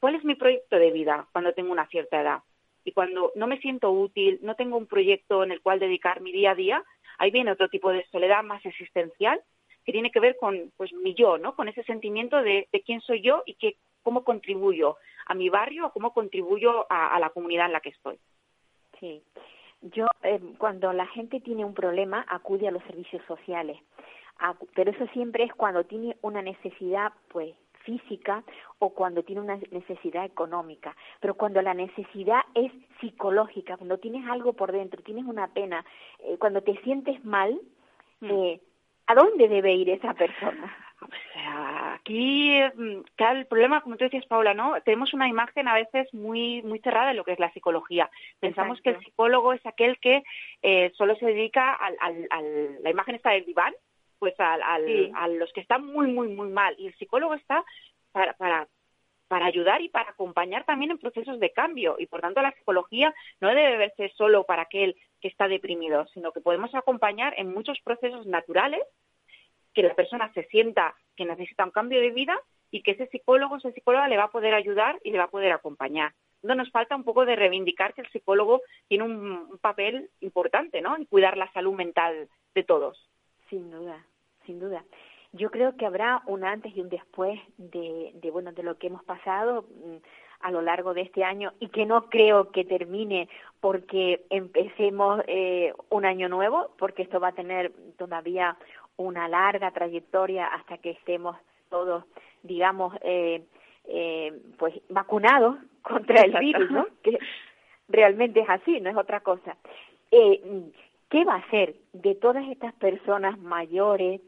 ¿Cuál 0.00 0.16
es 0.16 0.24
mi 0.24 0.34
proyecto 0.34 0.76
de 0.76 0.90
vida 0.90 1.28
cuando 1.32 1.52
tengo 1.52 1.70
una 1.72 1.86
cierta 1.86 2.20
edad? 2.20 2.40
Y 2.84 2.92
cuando 2.92 3.30
no 3.36 3.46
me 3.46 3.58
siento 3.58 3.92
útil, 3.92 4.40
no 4.42 4.56
tengo 4.56 4.76
un 4.76 4.86
proyecto 4.86 5.44
en 5.44 5.52
el 5.52 5.60
cual 5.60 5.78
dedicar 5.78 6.20
mi 6.20 6.32
día 6.32 6.52
a 6.52 6.56
día, 6.56 6.84
ahí 7.18 7.30
viene 7.30 7.52
otro 7.52 7.68
tipo 7.68 7.90
de 7.90 8.04
soledad 8.10 8.42
más 8.42 8.64
existencial 8.66 9.40
que 9.84 9.92
tiene 9.92 10.10
que 10.10 10.20
ver 10.20 10.36
con 10.36 10.72
pues 10.76 10.92
mi 10.92 11.14
yo, 11.14 11.38
¿no? 11.38 11.54
Con 11.54 11.68
ese 11.68 11.84
sentimiento 11.84 12.42
de, 12.42 12.68
de 12.72 12.82
quién 12.82 13.00
soy 13.00 13.20
yo 13.20 13.42
y 13.46 13.54
que 13.54 13.76
cómo 14.02 14.24
contribuyo 14.24 14.96
a 15.26 15.34
mi 15.34 15.48
barrio 15.48 15.86
o 15.86 15.92
cómo 15.92 16.12
contribuyo 16.12 16.86
a, 16.90 17.18
la 17.18 17.30
comunidad 17.30 17.66
en 17.66 17.72
la 17.72 17.80
que 17.80 17.90
estoy. 17.90 18.18
Sí. 18.98 19.22
Yo, 19.82 20.06
eh, 20.22 20.40
cuando 20.58 20.92
la 20.92 21.06
gente 21.06 21.40
tiene 21.40 21.64
un 21.64 21.74
problema, 21.74 22.24
acude 22.28 22.68
a 22.68 22.70
los 22.70 22.82
servicios 22.84 23.22
sociales. 23.26 23.78
pero 24.74 24.90
eso 24.90 25.06
siempre 25.08 25.44
es 25.44 25.54
cuando 25.54 25.84
tiene 25.84 26.16
una 26.22 26.42
necesidad, 26.42 27.12
pues, 27.28 27.54
física 27.84 28.42
o 28.78 28.90
cuando 28.90 29.22
tiene 29.22 29.40
una 29.40 29.56
necesidad 29.70 30.24
económica. 30.24 30.96
Pero 31.20 31.34
cuando 31.34 31.60
la 31.62 31.74
necesidad 31.74 32.42
es 32.54 32.72
psicológica, 33.00 33.76
cuando 33.76 33.98
tienes 33.98 34.28
algo 34.28 34.52
por 34.52 34.72
dentro, 34.72 35.02
tienes 35.02 35.24
una 35.24 35.48
pena, 35.48 35.84
eh, 36.20 36.36
cuando 36.38 36.62
te 36.62 36.80
sientes 36.82 37.24
mal, 37.24 37.60
mm. 38.20 38.30
eh, 38.30 38.60
¿a 39.06 39.14
dónde 39.14 39.48
debe 39.48 39.74
ir 39.74 39.90
esa 39.90 40.14
persona? 40.14 40.74
Aquí, 41.94 42.60
claro, 43.16 43.38
el 43.38 43.46
problema, 43.46 43.80
como 43.80 43.96
tú 43.96 44.04
decías, 44.04 44.26
Paula, 44.26 44.54
¿no? 44.54 44.80
Tenemos 44.82 45.14
una 45.14 45.28
imagen 45.28 45.68
a 45.68 45.74
veces 45.74 46.12
muy, 46.14 46.62
muy 46.62 46.78
cerrada 46.80 47.08
de 47.08 47.14
lo 47.14 47.24
que 47.24 47.32
es 47.32 47.38
la 47.38 47.52
psicología. 47.52 48.10
Pensamos 48.40 48.80
que 48.80 48.90
el 48.90 49.00
psicólogo 49.00 49.52
es 49.52 49.64
aquel 49.66 49.98
que 49.98 50.22
eh, 50.62 50.92
solo 50.96 51.16
se 51.16 51.26
dedica 51.26 51.72
al, 51.72 51.96
al, 52.00 52.82
la 52.82 52.90
imagen 52.90 53.14
está 53.14 53.30
del 53.30 53.44
diván, 53.44 53.74
pues 54.18 54.38
al, 54.38 54.62
a 54.62 55.28
los 55.28 55.52
que 55.52 55.60
están 55.60 55.84
muy, 55.84 56.06
muy, 56.06 56.28
muy 56.28 56.48
mal. 56.48 56.74
Y 56.78 56.86
el 56.86 56.94
psicólogo 56.94 57.34
está 57.34 57.64
para, 58.12 58.34
para, 58.34 58.68
para 59.28 59.46
ayudar 59.46 59.80
y 59.80 59.88
para 59.88 60.10
acompañar 60.10 60.64
también 60.64 60.90
en 60.90 60.98
procesos 60.98 61.40
de 61.40 61.52
cambio. 61.52 61.96
Y 61.98 62.06
por 62.06 62.20
tanto 62.20 62.42
la 62.42 62.52
psicología 62.52 63.14
no 63.40 63.48
debe 63.48 63.78
verse 63.78 64.12
solo 64.16 64.44
para 64.44 64.62
aquel 64.62 64.96
que 65.20 65.28
está 65.28 65.48
deprimido, 65.48 66.06
sino 66.08 66.32
que 66.32 66.40
podemos 66.40 66.74
acompañar 66.74 67.34
en 67.36 67.52
muchos 67.52 67.80
procesos 67.80 68.26
naturales 68.26 68.82
que 69.74 69.82
la 69.82 69.94
persona 69.94 70.32
se 70.34 70.44
sienta 70.44 70.94
que 71.16 71.24
necesita 71.24 71.64
un 71.64 71.70
cambio 71.70 72.00
de 72.00 72.10
vida 72.10 72.38
y 72.70 72.82
que 72.82 72.92
ese 72.92 73.06
psicólogo, 73.06 73.56
esa 73.56 73.70
psicóloga 73.70 74.08
le 74.08 74.16
va 74.16 74.24
a 74.24 74.30
poder 74.30 74.54
ayudar 74.54 74.98
y 75.04 75.10
le 75.10 75.18
va 75.18 75.24
a 75.24 75.30
poder 75.30 75.52
acompañar. 75.52 76.12
No 76.42 76.54
nos 76.54 76.70
falta 76.70 76.96
un 76.96 77.04
poco 77.04 77.24
de 77.24 77.36
reivindicar 77.36 77.94
que 77.94 78.00
el 78.00 78.10
psicólogo 78.10 78.62
tiene 78.88 79.04
un, 79.04 79.58
papel 79.60 80.10
importante, 80.20 80.80
¿no? 80.80 80.96
En 80.96 81.04
cuidar 81.04 81.36
la 81.36 81.52
salud 81.52 81.74
mental 81.74 82.28
de 82.54 82.64
todos. 82.64 83.08
Sin 83.48 83.70
duda, 83.70 84.04
sin 84.46 84.58
duda. 84.58 84.84
Yo 85.32 85.50
creo 85.50 85.76
que 85.76 85.86
habrá 85.86 86.22
un 86.26 86.44
antes 86.44 86.74
y 86.76 86.80
un 86.80 86.88
después 86.88 87.40
de, 87.58 88.10
de 88.14 88.30
bueno, 88.30 88.52
de 88.52 88.62
lo 88.62 88.76
que 88.76 88.88
hemos 88.88 89.04
pasado. 89.04 89.66
Mm, 89.84 89.96
a 90.42 90.50
lo 90.50 90.60
largo 90.60 90.92
de 90.92 91.02
este 91.02 91.24
año 91.24 91.52
y 91.60 91.68
que 91.68 91.86
no 91.86 92.10
creo 92.10 92.50
que 92.50 92.64
termine 92.64 93.28
porque 93.60 94.24
empecemos 94.28 95.22
eh, 95.26 95.72
un 95.88 96.04
año 96.04 96.28
nuevo, 96.28 96.72
porque 96.78 97.02
esto 97.02 97.20
va 97.20 97.28
a 97.28 97.34
tener 97.34 97.72
todavía 97.96 98.56
una 99.02 99.28
larga 99.28 99.70
trayectoria 99.70 100.46
hasta 100.46 100.78
que 100.78 100.90
estemos 100.90 101.36
todos, 101.68 102.04
digamos, 102.42 102.94
eh, 103.02 103.42
eh, 103.84 104.32
pues 104.58 104.74
vacunados 104.88 105.56
contra 105.82 106.22
el 106.22 106.38
virus, 106.38 106.70
¿no? 106.70 106.86
Que 107.02 107.18
realmente 107.88 108.40
es 108.40 108.48
así, 108.48 108.80
no 108.80 108.90
es 108.90 108.96
otra 108.96 109.20
cosa. 109.20 109.56
Eh, 110.10 110.70
¿Qué 111.08 111.24
va 111.24 111.34
a 111.34 111.38
hacer 111.38 111.74
de 111.92 112.14
todas 112.14 112.46
estas 112.48 112.72
personas 112.74 113.38
mayores, 113.38 114.20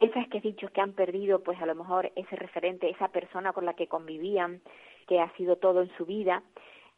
esas 0.00 0.26
que 0.28 0.38
has 0.38 0.42
dicho 0.42 0.68
que 0.68 0.80
han 0.80 0.92
perdido, 0.92 1.42
pues 1.42 1.60
a 1.60 1.66
lo 1.66 1.74
mejor 1.74 2.10
ese 2.16 2.36
referente, 2.36 2.88
esa 2.88 3.08
persona 3.08 3.52
con 3.52 3.66
la 3.66 3.74
que 3.74 3.86
convivían, 3.86 4.60
que 5.06 5.20
ha 5.20 5.30
sido 5.36 5.56
todo 5.56 5.82
en 5.82 5.90
su 5.96 6.06
vida? 6.06 6.42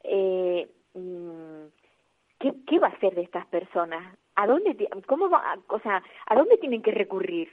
Eh, 0.05 0.69
mm, 0.95 1.65
¿qué, 2.39 2.53
¿Qué 2.67 2.79
va 2.79 2.89
a 2.89 2.91
hacer 2.91 3.15
de 3.15 3.23
estas 3.23 3.47
personas? 3.47 4.17
¿A 4.37 4.47
dónde, 4.47 4.89
cómo 5.07 5.31
va, 5.31 5.59
o 5.69 5.79
sea, 5.81 6.03
a 6.27 6.35
dónde 6.35 6.59
tienen 6.59 6.83
que 6.83 6.91
recurrir? 6.91 7.49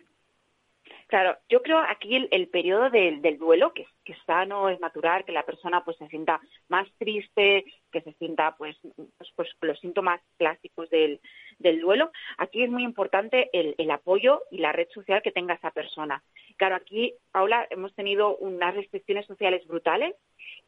Claro, 1.11 1.37
yo 1.49 1.61
creo 1.61 1.77
aquí 1.77 2.15
el, 2.31 2.47
periodo 2.47 2.89
del, 2.89 3.21
del 3.21 3.37
duelo, 3.37 3.73
que, 3.73 3.85
que 4.05 4.13
es 4.13 4.19
sano, 4.25 4.69
es 4.69 4.79
natural, 4.79 5.25
que 5.25 5.33
la 5.33 5.43
persona 5.43 5.83
pues 5.83 5.97
se 5.97 6.07
sienta 6.07 6.39
más 6.69 6.87
triste, 6.97 7.65
que 7.91 7.99
se 7.99 8.13
sienta 8.13 8.55
pues, 8.57 8.77
pues, 9.17 9.29
pues 9.35 9.49
los 9.59 9.77
síntomas 9.81 10.21
clásicos 10.37 10.89
del, 10.89 11.19
del 11.59 11.81
duelo. 11.81 12.11
Aquí 12.37 12.63
es 12.63 12.69
muy 12.69 12.83
importante 12.83 13.49
el, 13.51 13.75
el 13.77 13.91
apoyo 13.91 14.43
y 14.51 14.59
la 14.59 14.71
red 14.71 14.87
social 14.93 15.21
que 15.21 15.33
tenga 15.33 15.55
esa 15.55 15.71
persona. 15.71 16.23
Claro, 16.55 16.75
aquí, 16.75 17.13
Paula, 17.33 17.67
hemos 17.69 17.93
tenido 17.93 18.37
unas 18.37 18.73
restricciones 18.73 19.25
sociales 19.25 19.67
brutales, 19.67 20.15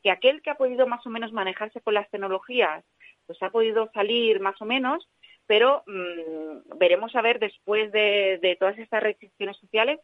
que 0.02 0.12
aquel 0.12 0.42
que 0.42 0.50
ha 0.50 0.56
podido 0.56 0.88
más 0.88 1.06
o 1.08 1.10
menos 1.10 1.32
manejarse 1.32 1.80
con 1.80 1.94
las 1.94 2.10
tecnologías, 2.10 2.84
pues 3.26 3.42
ha 3.42 3.50
podido 3.50 3.90
salir 3.94 4.42
más 4.42 4.62
o 4.62 4.66
menos, 4.66 5.08
pero 5.48 5.84
mmm, 5.88 6.78
veremos 6.78 7.16
a 7.16 7.22
ver 7.22 7.40
después 7.40 7.92
de, 7.92 8.40
de, 8.42 8.56
todas 8.56 8.78
estas 8.78 9.04
restricciones 9.04 9.58
sociales 9.58 10.00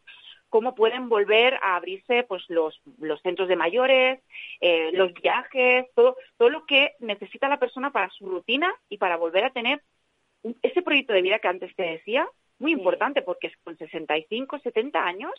cómo 0.49 0.75
pueden 0.75 1.09
volver 1.09 1.55
a 1.61 1.75
abrirse 1.75 2.23
pues 2.23 2.43
los, 2.49 2.81
los 2.99 3.21
centros 3.21 3.47
de 3.47 3.55
mayores, 3.55 4.19
eh, 4.61 4.91
los 4.93 5.13
viajes, 5.13 5.85
todo, 5.95 6.17
todo 6.37 6.49
lo 6.49 6.65
que 6.65 6.95
necesita 6.99 7.47
la 7.47 7.59
persona 7.59 7.91
para 7.91 8.09
su 8.09 8.27
rutina 8.27 8.73
y 8.89 8.97
para 8.97 9.17
volver 9.17 9.45
a 9.45 9.51
tener 9.51 9.81
ese 10.61 10.81
proyecto 10.81 11.13
de 11.13 11.21
vida 11.21 11.39
que 11.39 11.47
antes 11.47 11.75
te 11.75 11.83
decía, 11.83 12.27
muy 12.57 12.71
importante 12.71 13.21
porque 13.21 13.51
con 13.63 13.77
65, 13.77 14.59
70 14.59 15.05
años, 15.05 15.31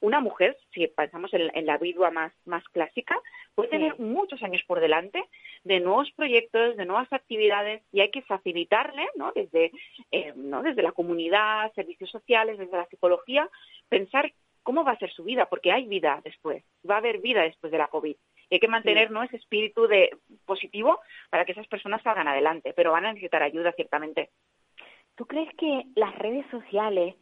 una 0.00 0.20
mujer, 0.20 0.56
si 0.72 0.86
pensamos 0.86 1.32
en, 1.34 1.50
en 1.54 1.66
la 1.66 1.78
vidua 1.78 2.10
más, 2.10 2.32
más 2.44 2.64
clásica, 2.68 3.18
puede 3.54 3.70
sí. 3.70 3.76
tener 3.76 3.98
muchos 3.98 4.42
años 4.42 4.62
por 4.66 4.80
delante 4.80 5.24
de 5.64 5.80
nuevos 5.80 6.10
proyectos, 6.12 6.76
de 6.76 6.84
nuevas 6.84 7.12
actividades 7.12 7.82
y 7.90 8.00
hay 8.00 8.10
que 8.10 8.22
facilitarle, 8.22 9.06
¿no? 9.16 9.32
Desde, 9.34 9.72
eh, 10.12 10.32
¿no? 10.36 10.62
desde 10.62 10.82
la 10.82 10.92
comunidad, 10.92 11.72
servicios 11.74 12.10
sociales, 12.10 12.58
desde 12.58 12.76
la 12.76 12.86
psicología, 12.86 13.48
pensar 13.88 14.32
cómo 14.62 14.84
va 14.84 14.92
a 14.92 14.98
ser 14.98 15.12
su 15.12 15.24
vida, 15.24 15.46
porque 15.46 15.72
hay 15.72 15.86
vida 15.86 16.20
después, 16.24 16.62
va 16.88 16.96
a 16.96 16.98
haber 16.98 17.18
vida 17.18 17.42
después 17.42 17.70
de 17.70 17.78
la 17.78 17.88
COVID. 17.88 18.16
Y 18.48 18.54
hay 18.54 18.60
que 18.60 18.68
mantener 18.68 19.08
sí. 19.08 19.14
¿no? 19.14 19.22
ese 19.22 19.36
espíritu 19.36 19.86
de 19.86 20.10
positivo 20.44 21.00
para 21.30 21.44
que 21.44 21.52
esas 21.52 21.66
personas 21.66 22.02
salgan 22.02 22.28
adelante, 22.28 22.72
pero 22.74 22.92
van 22.92 23.06
a 23.06 23.12
necesitar 23.12 23.42
ayuda 23.42 23.72
ciertamente. 23.72 24.30
¿Tú 25.16 25.24
crees 25.26 25.48
que 25.56 25.84
las 25.94 26.14
redes 26.16 26.44
sociales 26.50 27.14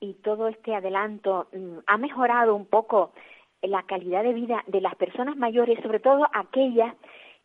y 0.00 0.14
todo 0.14 0.48
este 0.48 0.74
adelanto 0.74 1.48
mmm, 1.52 1.78
ha 1.86 1.96
mejorado 1.96 2.54
un 2.54 2.66
poco 2.66 3.12
la 3.62 3.82
calidad 3.84 4.22
de 4.22 4.32
vida 4.32 4.62
de 4.66 4.80
las 4.80 4.94
personas 4.96 5.36
mayores, 5.36 5.80
sobre 5.82 6.00
todo 6.00 6.26
aquellas 6.32 6.94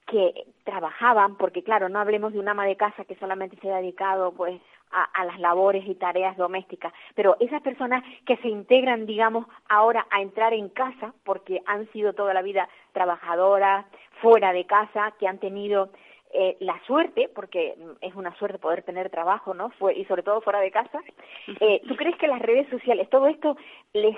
que 0.08 0.46
trabajaban, 0.64 1.38
porque 1.38 1.64
claro, 1.64 1.88
no 1.88 2.00
hablemos 2.00 2.34
de 2.34 2.40
una 2.40 2.52
ama 2.52 2.66
de 2.66 2.76
casa 2.76 3.06
que 3.06 3.16
solamente 3.16 3.58
se 3.62 3.72
ha 3.72 3.78
dedicado 3.78 4.34
pues 4.34 4.60
a, 4.92 5.04
a, 5.04 5.26
las 5.26 5.40
labores 5.40 5.88
y 5.88 5.96
tareas 5.96 6.36
domésticas, 6.36 6.92
pero 7.16 7.38
esas 7.40 7.62
personas 7.62 8.04
que 8.26 8.36
se 8.38 8.50
integran, 8.50 9.06
digamos, 9.06 9.46
ahora 9.70 10.06
a 10.10 10.22
entrar 10.22 10.54
en 10.54 10.70
casa, 10.70 11.14
porque 11.24 11.62
han 11.66 11.90
sido 11.94 12.14
toda 12.14 12.34
la 12.34 12.42
vida 12.42 12.68
trabajadoras, 12.92 13.86
fuera 14.22 14.52
de 14.52 14.66
casa, 14.66 15.14
que 15.20 15.28
han 15.28 15.38
tenido 15.38 15.90
eh, 16.34 16.58
la 16.60 16.82
suerte, 16.86 17.30
porque 17.34 17.76
es 18.02 18.16
una 18.16 18.34
suerte 18.38 18.60
poder 18.60 18.84
tener 18.84 19.10
trabajo, 19.10 19.54
¿no? 19.54 19.70
Fue, 19.72 19.94
y 19.98 20.06
sobre 20.06 20.24
todo 20.24 20.42
fuera 20.42 20.60
de 20.60 20.72
casa. 20.72 21.02
Eh, 21.60 21.82
¿Tú 21.88 21.96
crees 21.96 22.16
que 22.18 22.28
las 22.28 22.42
redes 22.42 22.68
sociales, 22.70 23.10
todo 23.10 23.28
esto 23.28 23.58
les 23.94 24.16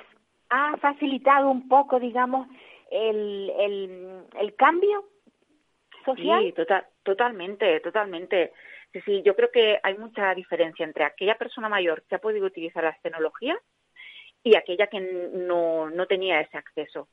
ha 0.50 0.78
facilitado 0.78 1.50
un 1.50 1.68
poco, 1.68 2.00
digamos, 2.00 2.48
el, 2.92 3.52
el, 3.58 4.24
el 4.40 4.56
cambio 4.56 5.04
social? 6.06 6.44
Sí, 6.44 6.52
total, 6.54 6.86
totalmente, 7.04 7.80
totalmente. 7.80 8.54
Sí, 8.92 9.02
sí, 9.02 9.22
yo 9.24 9.36
creo 9.36 9.50
que 9.52 9.80
hay 9.82 9.98
mucha 9.98 10.34
diferencia 10.36 10.86
entre 10.86 11.04
aquella 11.04 11.36
persona 11.38 11.70
mayor 11.70 12.04
que 12.04 12.16
ha 12.16 12.20
podido 12.20 12.46
utilizar 12.46 12.84
las 12.84 13.02
tecnologías 13.02 13.58
y 14.44 14.56
aquella 14.56 14.88
que 14.88 15.00
no, 15.00 15.90
no 15.90 16.06
tenía 16.06 16.42
ese 16.42 16.58
acceso. 16.58 17.08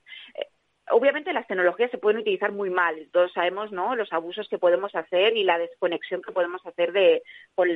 Obviamente 0.90 1.32
las 1.32 1.46
tecnologías 1.46 1.90
se 1.90 1.98
pueden 1.98 2.20
utilizar 2.20 2.52
muy 2.52 2.70
mal. 2.70 3.08
Todos 3.12 3.32
sabemos 3.32 3.72
¿no? 3.72 3.94
los 3.96 4.12
abusos 4.12 4.48
que 4.48 4.58
podemos 4.58 4.94
hacer 4.94 5.36
y 5.36 5.44
la 5.44 5.58
desconexión 5.58 6.22
que 6.22 6.32
podemos 6.32 6.64
hacer 6.66 6.92
de, 6.92 7.22
con, 7.54 7.68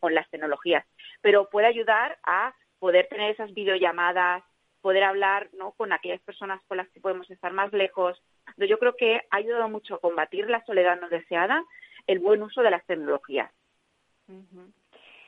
con 0.00 0.14
las 0.14 0.28
tecnologías. 0.30 0.84
Pero 1.20 1.48
puede 1.48 1.66
ayudar 1.66 2.18
a 2.24 2.54
poder 2.78 3.08
tener 3.08 3.30
esas 3.30 3.52
videollamadas, 3.54 4.44
poder 4.80 5.04
hablar 5.04 5.48
¿no? 5.52 5.72
con 5.72 5.92
aquellas 5.92 6.20
personas 6.22 6.60
con 6.68 6.76
las 6.76 6.88
que 6.90 7.00
podemos 7.00 7.30
estar 7.30 7.52
más 7.52 7.72
lejos. 7.72 8.20
Yo 8.56 8.78
creo 8.78 8.96
que 8.96 9.22
ha 9.30 9.36
ayudado 9.36 9.68
mucho 9.68 9.94
a 9.94 10.00
combatir 10.00 10.48
la 10.48 10.64
soledad 10.64 11.00
no 11.00 11.08
deseada 11.08 11.64
el 12.06 12.20
buen 12.20 12.42
uso 12.42 12.62
de 12.62 12.70
las 12.70 12.84
tecnologías. 12.86 13.50
Uh 14.28 14.42
-huh. 14.42 14.72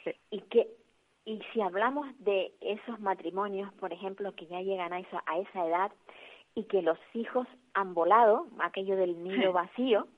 sí. 0.05 0.13
Y 0.31 0.41
que 0.43 0.69
y 1.29 1.43
si 1.53 1.61
hablamos 1.61 2.07
de 2.21 2.55
esos 2.63 3.01
matrimonios, 3.01 3.71
por 3.75 3.93
ejemplo, 3.93 4.35
que 4.35 4.47
ya 4.47 4.63
llegan 4.63 4.95
a 4.95 5.01
esa, 5.01 5.23
a 5.27 5.39
esa 5.39 5.67
edad 5.67 5.93
y 6.59 6.65
que 6.65 6.83
los 6.83 6.99
hijos 7.15 7.47
han 7.73 7.95
volado, 7.95 8.49
aquello 8.59 8.97
del 8.97 9.23
nido 9.23 9.53
vacío, 9.53 10.09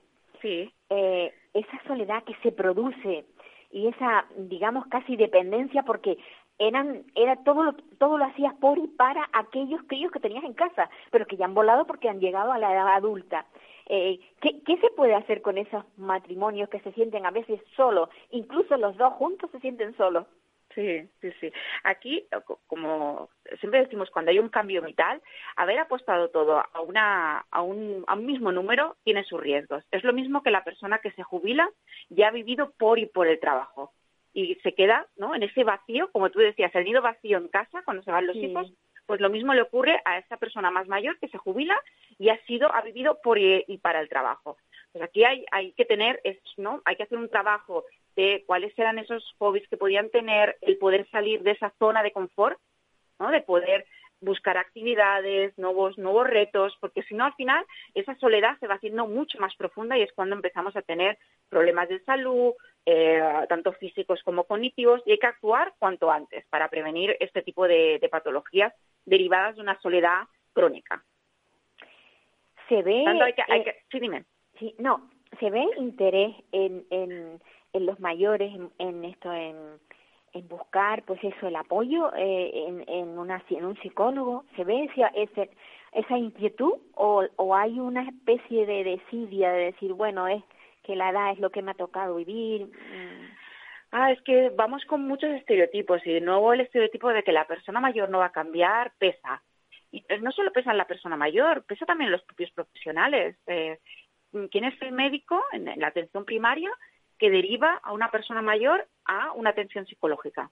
sí. 0.41 0.73
eh, 0.89 1.33
esa 1.53 1.83
soledad 1.87 2.23
que 2.23 2.35
se 2.41 2.51
produce 2.51 3.25
y 3.69 3.87
esa, 3.87 4.25
digamos, 4.35 4.87
casi 4.87 5.15
dependencia, 5.15 5.83
porque 5.83 6.17
eran 6.57 7.03
era 7.15 7.37
todo 7.43 7.63
lo 7.63 7.73
todo 7.97 8.17
lo 8.17 8.25
hacías 8.25 8.53
por 8.55 8.77
y 8.77 8.87
para 8.87 9.29
aquellos 9.33 9.81
críos 9.87 10.11
que 10.11 10.19
tenías 10.19 10.43
en 10.43 10.53
casa 10.53 10.91
pero 11.09 11.25
que 11.25 11.35
ya 11.35 11.45
han 11.45 11.55
volado 11.55 11.87
porque 11.87 12.07
han 12.07 12.19
llegado 12.19 12.51
a 12.51 12.59
la 12.59 12.71
edad 12.71 12.89
adulta. 12.93 13.47
Eh, 13.87 14.19
¿qué, 14.41 14.61
¿qué 14.61 14.77
se 14.77 14.91
puede 14.91 15.15
hacer 15.15 15.41
con 15.41 15.57
esos 15.57 15.83
matrimonios 15.97 16.69
que 16.69 16.79
se 16.81 16.91
sienten 16.91 17.25
a 17.25 17.31
veces 17.31 17.59
solos 17.75 18.09
incluso 18.29 18.77
los 18.77 18.95
dos 18.95 19.13
juntos 19.13 19.49
se 19.51 19.59
sienten 19.59 19.97
solos 19.97 20.27
Sí, 20.75 21.09
sí, 21.19 21.31
sí. 21.39 21.51
Aquí, 21.83 22.27
como 22.67 23.29
siempre 23.59 23.81
decimos, 23.81 24.09
cuando 24.09 24.31
hay 24.31 24.39
un 24.39 24.49
cambio 24.49 24.81
vital, 24.81 25.21
haber 25.55 25.79
apostado 25.79 26.29
todo 26.29 26.59
a, 26.59 26.81
una, 26.81 27.45
a, 27.51 27.61
un, 27.61 28.03
a 28.07 28.13
un 28.15 28.25
mismo 28.25 28.51
número 28.51 28.95
tiene 29.03 29.23
sus 29.23 29.41
riesgos. 29.41 29.83
Es 29.91 30.03
lo 30.03 30.13
mismo 30.13 30.43
que 30.43 30.51
la 30.51 30.63
persona 30.63 30.99
que 30.99 31.11
se 31.11 31.23
jubila 31.23 31.69
ya 32.09 32.29
ha 32.29 32.31
vivido 32.31 32.71
por 32.77 32.99
y 32.99 33.05
por 33.05 33.27
el 33.27 33.39
trabajo 33.39 33.91
y 34.33 34.55
se 34.63 34.73
queda 34.73 35.07
¿no? 35.17 35.35
en 35.35 35.43
ese 35.43 35.63
vacío, 35.63 36.09
como 36.11 36.29
tú 36.29 36.39
decías, 36.39 36.73
el 36.75 36.85
nido 36.85 37.01
vacío 37.01 37.37
en 37.37 37.47
casa 37.49 37.81
cuando 37.83 38.03
se 38.03 38.11
van 38.11 38.27
los 38.27 38.35
sí. 38.35 38.45
hijos, 38.45 38.71
pues 39.05 39.19
lo 39.19 39.29
mismo 39.29 39.53
le 39.53 39.61
ocurre 39.61 40.01
a 40.05 40.19
esa 40.19 40.37
persona 40.37 40.71
más 40.71 40.87
mayor 40.87 41.19
que 41.19 41.27
se 41.27 41.37
jubila 41.37 41.77
y 42.17 42.29
ha 42.29 42.37
sido, 42.45 42.73
ha 42.73 42.81
vivido 42.81 43.19
por 43.21 43.37
y, 43.37 43.65
y 43.67 43.77
para 43.79 43.99
el 43.99 44.09
trabajo. 44.09 44.57
Pues 44.91 45.03
aquí 45.03 45.23
hay, 45.23 45.45
hay 45.51 45.73
que 45.73 45.85
tener, 45.85 46.21
es, 46.23 46.37
¿no? 46.57 46.81
Hay 46.85 46.95
que 46.95 47.03
hacer 47.03 47.17
un 47.17 47.29
trabajo 47.29 47.85
de 48.15 48.43
cuáles 48.45 48.77
eran 48.77 48.99
esos 48.99 49.35
hobbies 49.37 49.67
que 49.67 49.77
podían 49.77 50.09
tener, 50.09 50.57
el 50.61 50.77
poder 50.77 51.07
salir 51.09 51.41
de 51.43 51.51
esa 51.51 51.73
zona 51.79 52.03
de 52.03 52.11
confort, 52.11 52.59
¿no? 53.19 53.31
De 53.31 53.41
poder 53.41 53.85
buscar 54.21 54.57
actividades, 54.57 55.57
nuevos, 55.57 55.97
nuevos 55.97 56.27
retos, 56.27 56.77
porque 56.79 57.01
si 57.03 57.15
no 57.15 57.25
al 57.25 57.33
final 57.33 57.65
esa 57.95 58.15
soledad 58.15 58.57
se 58.59 58.67
va 58.67 58.75
haciendo 58.75 59.07
mucho 59.07 59.39
más 59.39 59.55
profunda 59.55 59.97
y 59.97 60.03
es 60.03 60.13
cuando 60.13 60.35
empezamos 60.35 60.75
a 60.75 60.83
tener 60.83 61.17
problemas 61.49 61.89
de 61.89 61.99
salud, 62.01 62.53
eh, 62.85 63.21
tanto 63.49 63.73
físicos 63.73 64.21
como 64.23 64.43
cognitivos, 64.43 65.01
y 65.05 65.11
hay 65.11 65.19
que 65.19 65.27
actuar 65.27 65.73
cuanto 65.79 66.11
antes 66.11 66.45
para 66.47 66.69
prevenir 66.69 67.17
este 67.19 67.41
tipo 67.41 67.67
de, 67.67 67.97
de 67.99 68.09
patologías 68.09 68.73
derivadas 69.05 69.55
de 69.55 69.61
una 69.61 69.79
soledad 69.81 70.23
crónica. 70.53 71.03
Se 72.69 72.81
ve... 72.83 73.01
Tanto 73.03 73.23
hay 73.23 73.33
que, 73.33 73.43
hay 73.47 73.63
que, 73.63 73.75
sí, 73.91 73.99
dime. 73.99 74.25
Sí, 74.59 74.75
no, 74.77 75.09
se 75.39 75.49
ve 75.49 75.65
interés 75.77 76.35
en, 76.51 76.85
en, 76.89 77.41
en 77.73 77.85
los 77.85 77.99
mayores 77.99 78.53
en, 78.53 78.71
en 78.79 79.05
esto, 79.05 79.31
en 79.33 79.55
en 80.33 80.47
buscar 80.47 81.03
pues 81.03 81.21
eso 81.23 81.47
el 81.47 81.55
apoyo 81.55 82.13
eh, 82.15 82.65
en, 82.67 82.85
en 82.87 83.19
una 83.19 83.43
en 83.49 83.65
un 83.65 83.77
psicólogo 83.81 84.45
se 84.55 84.63
ve 84.63 84.89
ese 85.13 85.49
esa 85.91 86.17
inquietud 86.17 86.73
o, 86.95 87.25
o 87.35 87.55
hay 87.55 87.79
una 87.79 88.03
especie 88.03 88.65
de 88.65 88.83
desidia 88.83 89.51
de 89.51 89.65
decir 89.65 89.93
bueno 89.93 90.27
es 90.29 90.41
que 90.83 90.95
la 90.95 91.09
edad 91.09 91.33
es 91.33 91.39
lo 91.39 91.49
que 91.49 91.61
me 91.61 91.71
ha 91.71 91.75
tocado 91.75 92.15
vivir 92.15 92.71
ah 93.91 94.11
es 94.11 94.21
que 94.21 94.49
vamos 94.55 94.83
con 94.85 95.01
muchos 95.01 95.29
estereotipos 95.31 96.05
y 96.05 96.13
de 96.13 96.21
nuevo 96.21 96.53
el 96.53 96.61
estereotipo 96.61 97.09
de 97.09 97.23
que 97.23 97.33
la 97.33 97.45
persona 97.45 97.79
mayor 97.79 98.09
no 98.09 98.19
va 98.19 98.27
a 98.27 98.31
cambiar 98.31 98.93
pesa. 98.97 99.43
Y 99.91 100.05
no 100.21 100.31
solo 100.31 100.53
pesa 100.53 100.71
en 100.71 100.77
la 100.77 100.87
persona 100.87 101.17
mayor 101.17 101.65
pesa 101.65 101.85
también 101.85 102.07
en 102.07 102.13
los 102.13 102.23
propios 102.23 102.51
profesionales. 102.51 103.35
Eh, 103.47 103.79
quién 104.49 104.63
es 104.63 104.81
el 104.81 104.93
médico 104.93 105.43
en 105.51 105.65
la 105.77 105.87
atención 105.87 106.23
primaria 106.23 106.71
que 107.21 107.29
deriva 107.29 107.79
a 107.83 107.93
una 107.93 108.09
persona 108.09 108.41
mayor 108.41 108.87
a 109.05 109.31
una 109.33 109.51
atención 109.51 109.85
psicológica. 109.85 110.49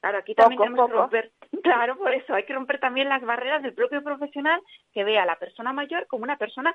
Claro, 0.00 0.18
aquí 0.18 0.34
también 0.34 0.60
tenemos 0.60 0.90
que 0.90 0.96
romper, 0.96 1.30
claro, 1.62 1.96
por 1.96 2.12
eso 2.12 2.34
hay 2.34 2.42
que 2.42 2.54
romper 2.54 2.80
también 2.80 3.08
las 3.08 3.22
barreras 3.22 3.62
del 3.62 3.72
propio 3.72 4.02
profesional 4.02 4.60
que 4.92 5.04
vea 5.04 5.22
a 5.22 5.26
la 5.26 5.38
persona 5.38 5.72
mayor 5.72 6.08
como 6.08 6.24
una 6.24 6.38
persona 6.38 6.74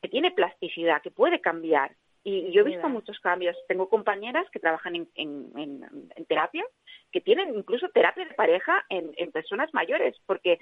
que 0.00 0.08
tiene 0.08 0.30
plasticidad, 0.30 1.02
que 1.02 1.10
puede 1.10 1.40
cambiar. 1.40 1.96
Y 2.22 2.52
yo 2.52 2.60
he 2.60 2.64
visto 2.64 2.88
muchos 2.88 3.18
cambios. 3.18 3.56
Tengo 3.66 3.88
compañeras 3.88 4.46
que 4.52 4.60
trabajan 4.60 4.94
en, 4.94 5.08
en, 5.16 6.26
terapia, 6.28 6.64
que 7.10 7.20
tienen 7.20 7.52
incluso 7.56 7.88
terapia 7.88 8.24
de 8.24 8.34
pareja 8.34 8.84
en, 8.88 9.32
personas 9.32 9.74
mayores, 9.74 10.14
porque 10.26 10.60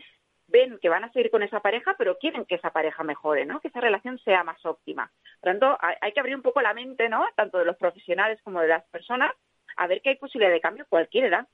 ven 0.49 0.79
que 0.79 0.89
van 0.89 1.05
a 1.05 1.13
seguir 1.13 1.31
con 1.31 1.43
esa 1.43 1.61
pareja, 1.61 1.95
pero 1.97 2.19
quieren 2.19 2.45
que 2.45 2.57
esa 2.57 2.71
pareja 2.71 3.03
mejore, 3.05 3.47
¿no? 3.47 3.61
Que 3.61 3.69
esa 3.69 3.81
relación 3.81 4.19
sea 4.19 4.43
más 4.43 4.65
óptima. 4.65 5.11
Por 5.41 5.53
lo 5.53 5.59
tanto, 5.59 5.79
hay, 6.01 6.13
que 6.13 6.21
abrir 6.21 6.35
un 6.35 6.43
poco 6.43 6.61
la 6.61 6.75
mente, 6.75 7.09
¿no? 7.09 7.25
Tanto 7.37 7.59
de 7.59 7.65
los 7.65 7.77
profesionales 7.77 8.41
como 8.43 8.61
de 8.61 8.69
las 8.69 8.85
personas, 8.87 9.33
a 9.77 9.87
ver 9.87 10.01
que 10.03 10.11
hay 10.11 10.17
posibilidad 10.17 10.53
de 10.53 10.61
cambio 10.61 10.87
cualquier 10.89 11.27
edad. 11.27 11.47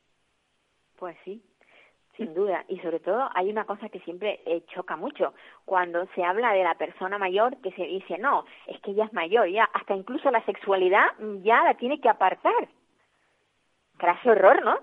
Pues 0.96 1.16
sí, 1.24 1.42
sin 2.16 2.34
duda. 2.34 2.64
Y 2.68 2.78
sobre 2.78 3.00
todo 3.00 3.28
hay 3.34 3.50
una 3.50 3.64
cosa 3.64 3.88
que 3.88 4.00
siempre 4.00 4.40
eh, 4.46 4.64
choca 4.72 4.96
mucho. 4.96 5.34
Cuando 5.64 6.06
se 6.14 6.22
habla 6.22 6.52
de 6.52 6.62
la 6.62 6.76
persona 6.76 7.18
mayor, 7.18 7.56
que 7.60 7.72
se 7.72 7.82
dice, 7.82 8.18
no, 8.18 8.44
es 8.66 8.80
que 8.80 8.92
ella 8.92 9.06
es 9.06 9.12
mayor, 9.12 9.48
ya 9.48 9.64
hasta 9.72 9.94
incluso 9.94 10.30
la 10.30 10.44
sexualidad 10.44 11.06
ya 11.42 11.64
la 11.64 11.74
tiene 11.74 12.00
que 12.00 12.08
apartar. 12.08 12.68
Craso 13.98 14.32
error, 14.32 14.64
¿no? 14.64 14.78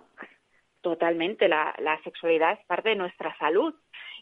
Totalmente. 0.81 1.47
La, 1.47 1.75
la 1.79 2.01
sexualidad 2.03 2.53
es 2.53 2.65
parte 2.65 2.89
de 2.89 2.95
nuestra 2.95 3.35
salud 3.37 3.73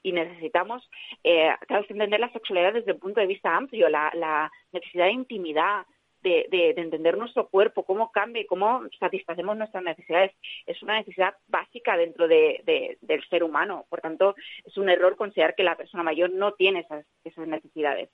y 0.03 0.11
necesitamos, 0.11 0.87
eh, 1.23 1.53
entender 1.67 2.19
la 2.19 2.31
sexualidad 2.31 2.73
desde 2.73 2.91
el 2.91 2.97
punto 2.97 3.19
de 3.19 3.27
vista 3.27 3.55
amplio, 3.55 3.89
la, 3.89 4.11
la 4.13 4.51
necesidad 4.71 5.05
de 5.05 5.11
intimidad, 5.11 5.85
de, 6.21 6.47
de, 6.49 6.81
entender 6.81 7.17
nuestro 7.17 7.47
cuerpo, 7.47 7.83
cómo 7.83 8.11
cambia 8.11 8.41
y 8.41 8.45
cómo 8.45 8.81
satisfacemos 8.99 9.55
nuestras 9.55 9.83
necesidades. 9.83 10.33
Es 10.65 10.81
una 10.83 10.97
necesidad 10.97 11.33
básica 11.47 11.95
dentro 11.95 12.27
de, 12.27 12.97
del 12.99 13.23
ser 13.29 13.43
humano. 13.43 13.85
Por 13.89 14.01
tanto, 14.01 14.35
es 14.65 14.77
un 14.77 14.89
error 14.89 15.15
considerar 15.15 15.55
que 15.55 15.63
la 15.63 15.77
persona 15.77 16.03
mayor 16.03 16.29
no 16.31 16.53
tiene 16.53 16.81
esas, 16.81 17.05
esas 17.23 17.47
necesidades. 17.47 18.09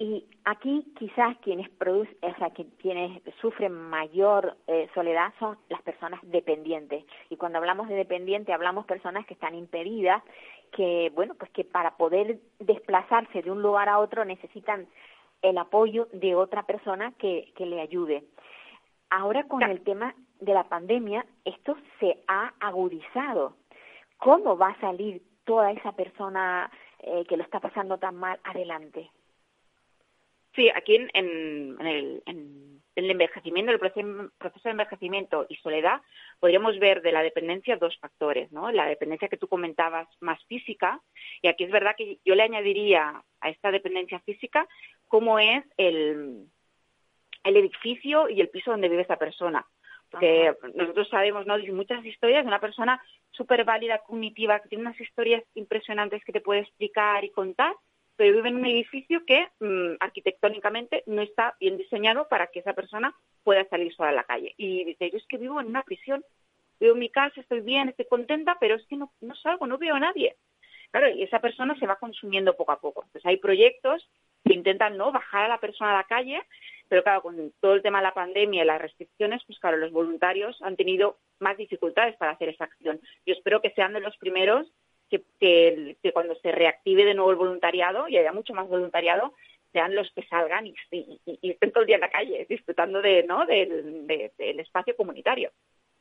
Y 0.00 0.24
aquí 0.44 0.92
quizás 0.96 1.36
quienes 1.38 1.68
producen, 1.70 2.16
o 2.22 2.34
sea, 2.36 2.50
quienes 2.50 3.20
sufren 3.40 3.72
mayor 3.72 4.56
eh, 4.68 4.88
soledad 4.94 5.34
son 5.40 5.58
las 5.68 5.82
personas 5.82 6.20
dependientes. 6.22 7.04
Y 7.30 7.36
cuando 7.36 7.58
hablamos 7.58 7.88
de 7.88 7.96
dependiente 7.96 8.52
hablamos 8.52 8.86
personas 8.86 9.26
que 9.26 9.34
están 9.34 9.56
impedidas, 9.56 10.22
que 10.70 11.10
bueno, 11.16 11.34
pues 11.34 11.50
que 11.50 11.64
para 11.64 11.96
poder 11.96 12.38
desplazarse 12.60 13.42
de 13.42 13.50
un 13.50 13.60
lugar 13.60 13.88
a 13.88 13.98
otro 13.98 14.24
necesitan 14.24 14.86
el 15.42 15.58
apoyo 15.58 16.06
de 16.12 16.36
otra 16.36 16.62
persona 16.62 17.12
que, 17.18 17.52
que 17.56 17.66
le 17.66 17.80
ayude. 17.80 18.22
Ahora 19.10 19.48
con 19.48 19.62
el 19.62 19.80
tema 19.82 20.14
de 20.38 20.54
la 20.54 20.68
pandemia, 20.68 21.26
esto 21.44 21.76
se 21.98 22.22
ha 22.28 22.52
agudizado. 22.60 23.56
¿Cómo 24.18 24.56
va 24.56 24.68
a 24.68 24.80
salir 24.80 25.22
toda 25.44 25.72
esa 25.72 25.90
persona 25.92 26.70
eh, 27.00 27.24
que 27.28 27.36
lo 27.36 27.42
está 27.42 27.58
pasando 27.58 27.98
tan 27.98 28.14
mal 28.14 28.38
adelante? 28.44 29.10
Sí, 30.58 30.68
aquí 30.74 30.96
en, 30.96 31.08
el, 31.14 32.20
envejecimiento, 32.96 33.70
el 33.70 33.78
proceso, 33.78 34.60
de 34.64 34.70
envejecimiento 34.70 35.46
y 35.48 35.54
soledad, 35.54 36.00
podríamos 36.40 36.80
ver 36.80 37.00
de 37.00 37.12
la 37.12 37.22
dependencia 37.22 37.76
dos 37.76 37.96
factores, 38.00 38.50
¿no? 38.50 38.72
La 38.72 38.86
dependencia 38.86 39.28
que 39.28 39.36
tú 39.36 39.46
comentabas 39.46 40.08
más 40.18 40.44
física, 40.46 41.00
y 41.42 41.46
aquí 41.46 41.62
es 41.62 41.70
verdad 41.70 41.94
que 41.96 42.18
yo 42.24 42.34
le 42.34 42.42
añadiría 42.42 43.22
a 43.40 43.50
esta 43.50 43.70
dependencia 43.70 44.18
física 44.26 44.66
cómo 45.06 45.38
es 45.38 45.64
el, 45.76 46.46
el 47.44 47.56
edificio 47.56 48.28
y 48.28 48.40
el 48.40 48.48
piso 48.48 48.72
donde 48.72 48.88
vive 48.88 49.02
esa 49.02 49.16
persona. 49.16 49.64
Porque 50.10 50.56
nosotros 50.74 51.08
sabemos, 51.08 51.46
¿no? 51.46 51.56
muchas 51.72 52.04
historias 52.04 52.42
de 52.42 52.48
una 52.48 52.60
persona 52.60 53.00
súper 53.30 53.64
válida, 53.64 53.98
cognitiva, 53.98 54.58
que 54.58 54.70
tiene 54.70 54.82
unas 54.82 55.00
historias 55.00 55.44
impresionantes 55.54 56.24
que 56.24 56.32
te 56.32 56.40
puede 56.40 56.62
explicar 56.62 57.24
y 57.24 57.30
contar, 57.30 57.76
pero 58.18 58.34
vive 58.34 58.48
en 58.48 58.56
un 58.56 58.66
edificio 58.66 59.24
que 59.24 59.46
mm, 59.60 59.94
arquitectónicamente 60.00 61.04
no 61.06 61.22
está 61.22 61.54
bien 61.60 61.78
diseñado 61.78 62.26
para 62.28 62.48
que 62.48 62.58
esa 62.58 62.72
persona 62.72 63.14
pueda 63.44 63.64
salir 63.68 63.94
sola 63.94 64.08
a 64.08 64.12
la 64.12 64.24
calle. 64.24 64.54
Y 64.56 64.84
dice, 64.84 65.08
yo 65.08 65.18
es 65.18 65.26
que 65.28 65.38
vivo 65.38 65.60
en 65.60 65.68
una 65.68 65.84
prisión, 65.84 66.24
vivo 66.80 66.94
en 66.94 66.98
mi 66.98 67.10
casa, 67.10 67.40
estoy 67.40 67.60
bien, 67.60 67.88
estoy 67.88 68.06
contenta, 68.06 68.56
pero 68.58 68.74
es 68.74 68.84
que 68.88 68.96
no, 68.96 69.12
salgo, 69.40 69.68
no 69.68 69.78
veo 69.78 69.94
a 69.94 70.00
nadie. 70.00 70.34
Claro, 70.90 71.08
y 71.10 71.22
esa 71.22 71.38
persona 71.38 71.78
se 71.78 71.86
va 71.86 71.94
consumiendo 71.94 72.56
poco 72.56 72.72
a 72.72 72.80
poco. 72.80 73.04
Entonces 73.04 73.24
hay 73.24 73.36
proyectos 73.36 74.10
que 74.44 74.54
intentan 74.54 74.96
no 74.96 75.12
bajar 75.12 75.44
a 75.44 75.48
la 75.48 75.60
persona 75.60 75.92
a 75.92 75.98
la 75.98 76.04
calle, 76.04 76.42
pero 76.88 77.04
claro, 77.04 77.22
con 77.22 77.52
todo 77.60 77.74
el 77.74 77.82
tema 77.82 77.98
de 77.98 78.04
la 78.04 78.14
pandemia 78.14 78.64
y 78.64 78.66
las 78.66 78.82
restricciones, 78.82 79.44
pues 79.46 79.60
claro, 79.60 79.76
los 79.76 79.92
voluntarios 79.92 80.60
han 80.62 80.74
tenido 80.74 81.18
más 81.38 81.56
dificultades 81.56 82.16
para 82.16 82.32
hacer 82.32 82.48
esa 82.48 82.64
acción. 82.64 83.00
Yo 83.24 83.34
espero 83.34 83.62
que 83.62 83.70
sean 83.70 83.92
de 83.92 84.00
los 84.00 84.16
primeros 84.16 84.66
que, 85.08 85.96
cuando 86.12 86.34
se 86.36 86.52
reactive 86.52 87.04
de 87.04 87.14
nuevo 87.14 87.30
el 87.30 87.36
voluntariado 87.36 88.08
y 88.08 88.16
haya 88.16 88.32
mucho 88.32 88.54
más 88.54 88.68
voluntariado, 88.68 89.34
sean 89.72 89.94
los 89.94 90.10
que 90.12 90.22
salgan 90.24 90.66
y, 90.66 90.74
estén 91.42 91.72
todo 91.72 91.82
el 91.82 91.86
día 91.86 91.96
en 91.96 92.02
la 92.02 92.10
calle 92.10 92.46
disfrutando 92.48 93.02
de, 93.02 93.24
¿no? 93.24 93.46
del, 93.46 94.08
espacio 94.58 94.96
comunitario. 94.96 95.50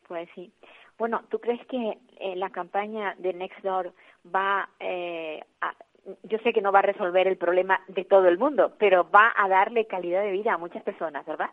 Pues 0.08 0.30
sí. 0.36 0.52
Bueno, 0.98 1.24
¿tú 1.30 1.40
crees 1.40 1.64
que 1.68 1.98
eh, 2.20 2.36
la 2.36 2.50
campaña 2.50 3.14
de 3.20 3.34
Nextdoor 3.34 3.94
va 4.26 4.70
eh, 4.80 5.42
a, 5.62 5.76
yo 6.24 6.38
sé 6.40 6.54
que 6.54 6.62
no 6.62 6.72
va 6.72 6.80
a 6.80 6.84
resolver 6.84 7.28
el 7.28 7.38
problema 7.38 7.82
de 7.88 8.06
todo 8.06 8.28
el 8.28 8.38
mundo, 8.38 8.74
pero 8.80 9.10
va 9.10 9.34
a 9.36 9.48
darle 9.50 9.86
calidad 9.86 10.24
de 10.24 10.32
vida 10.32 10.54
a 10.54 10.58
muchas 10.58 10.84
personas, 10.84 11.26
¿verdad? 11.26 11.50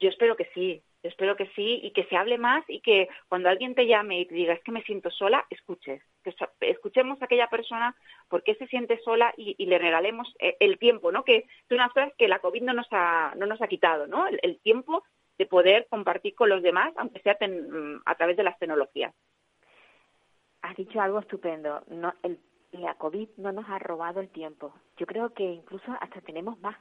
Yo 0.00 0.08
espero 0.08 0.36
que 0.36 0.48
sí, 0.54 0.82
espero 1.08 1.36
que 1.36 1.46
sí 1.54 1.80
y 1.82 1.92
que 1.92 2.04
se 2.04 2.16
hable 2.16 2.38
más 2.38 2.64
y 2.68 2.80
que 2.80 3.08
cuando 3.28 3.48
alguien 3.48 3.74
te 3.74 3.86
llame 3.86 4.20
y 4.20 4.26
te 4.26 4.34
diga 4.34 4.54
es 4.54 4.62
que 4.62 4.72
me 4.72 4.82
siento 4.82 5.10
sola, 5.10 5.44
escuches, 5.50 6.02
que 6.22 6.34
escuchemos 6.60 7.20
a 7.20 7.26
aquella 7.26 7.48
persona 7.48 7.94
por 8.28 8.42
qué 8.42 8.54
se 8.54 8.66
siente 8.66 8.98
sola 9.04 9.32
y, 9.36 9.64
le 9.66 9.78
regalemos 9.78 10.34
eh, 10.38 10.56
el 10.60 10.78
tiempo, 10.78 11.12
¿no? 11.12 11.24
Que 11.24 11.36
es 11.36 11.70
una 11.70 11.88
cosa 11.88 12.10
que 12.16 12.28
la 12.28 12.38
COVID 12.38 12.62
no 12.62 12.72
nos 12.72 12.86
ha, 12.90 13.34
no 13.36 13.46
nos 13.46 13.60
ha 13.60 13.68
quitado, 13.68 14.06
¿no? 14.06 14.26
El, 14.26 14.58
tiempo 14.60 15.04
de 15.36 15.46
poder 15.46 15.86
compartir 15.90 16.34
con 16.34 16.48
los 16.48 16.62
demás, 16.62 16.92
aunque 16.96 17.20
sea 17.20 17.36
mm, 17.40 18.02
a 18.06 18.14
través 18.14 18.36
de 18.36 18.44
las 18.44 18.58
tecnologías. 18.58 19.14
Has 20.62 20.76
dicho 20.76 21.00
algo 21.00 21.18
estupendo. 21.18 21.82
No, 21.88 22.14
el, 22.22 22.38
la 22.72 22.94
COVID 22.94 23.28
no 23.36 23.52
nos 23.52 23.68
ha 23.68 23.78
robado 23.78 24.20
el 24.20 24.30
tiempo. 24.30 24.74
Yo 24.96 25.06
creo 25.06 25.34
que 25.34 25.44
incluso 25.44 25.92
hasta 26.00 26.20
tenemos 26.22 26.58
más 26.60 26.76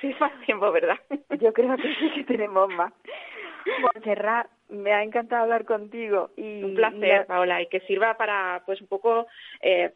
Sí, 0.00 0.14
más 0.18 0.32
tiempo, 0.46 0.70
¿verdad? 0.72 0.98
Yo 1.38 1.52
creo 1.52 1.76
que 1.76 1.94
sí 1.94 2.10
que 2.14 2.24
tenemos 2.24 2.68
más. 2.70 2.92
Montserrat, 3.82 4.48
me 4.68 4.92
ha 4.92 5.02
encantado 5.02 5.42
hablar 5.42 5.64
contigo. 5.64 6.30
y 6.36 6.62
Un 6.62 6.74
placer, 6.74 7.26
Paola, 7.26 7.60
y 7.62 7.66
que 7.66 7.80
sirva 7.80 8.16
para, 8.16 8.62
pues, 8.64 8.80
un 8.80 8.88
poco 8.88 9.26
eh, 9.60 9.92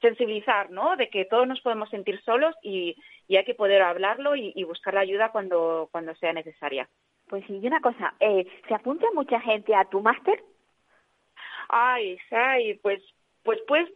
sensibilizar, 0.00 0.70
¿no? 0.70 0.96
De 0.96 1.08
que 1.08 1.24
todos 1.24 1.46
nos 1.46 1.60
podemos 1.60 1.88
sentir 1.90 2.20
solos 2.22 2.54
y, 2.62 2.96
y 3.26 3.36
hay 3.36 3.44
que 3.44 3.54
poder 3.54 3.82
hablarlo 3.82 4.34
y, 4.36 4.62
buscar 4.64 4.94
la 4.94 5.00
ayuda 5.00 5.30
cuando, 5.30 5.88
cuando 5.92 6.14
sea 6.16 6.32
necesaria. 6.32 6.88
Pues 7.28 7.44
sí, 7.46 7.58
y 7.62 7.66
una 7.66 7.80
cosa, 7.80 8.14
eh, 8.20 8.46
¿se 8.66 8.74
apunta 8.74 9.06
mucha 9.14 9.40
gente 9.40 9.74
a 9.74 9.84
tu 9.84 10.00
máster? 10.00 10.42
Ay, 11.68 12.18
ay, 12.30 12.74
pues, 12.82 13.02
pues, 13.42 13.60
pues, 13.68 13.88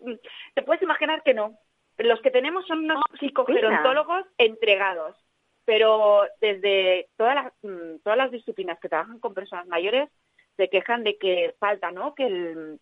te 0.55 0.62
puedes 0.62 0.83
imaginar 0.83 1.22
que 1.22 1.35
no. 1.35 1.59
Los 1.98 2.20
que 2.20 2.31
tenemos 2.31 2.66
son 2.66 2.81
unos 2.81 2.98
oh, 2.98 3.16
psicogerontólogos 3.16 4.24
entregados 4.38 5.16
pero 5.64 6.22
desde 6.40 7.09
todas 7.16 7.35
las, 7.35 7.53
mm, 7.62 7.98
todas 8.03 8.18
las 8.18 8.31
disciplinas 8.31 8.79
que 8.81 8.88
trabajan 8.88 9.20
con 9.20 9.35
personas 9.35 9.66
mayores 9.66 10.09
se 10.57 10.68
quejan 10.68 11.03
de 11.05 11.16
que 11.18 11.55
falta, 11.59 11.90
¿no? 11.90 12.14
Que, 12.14 12.27
el, 12.27 12.81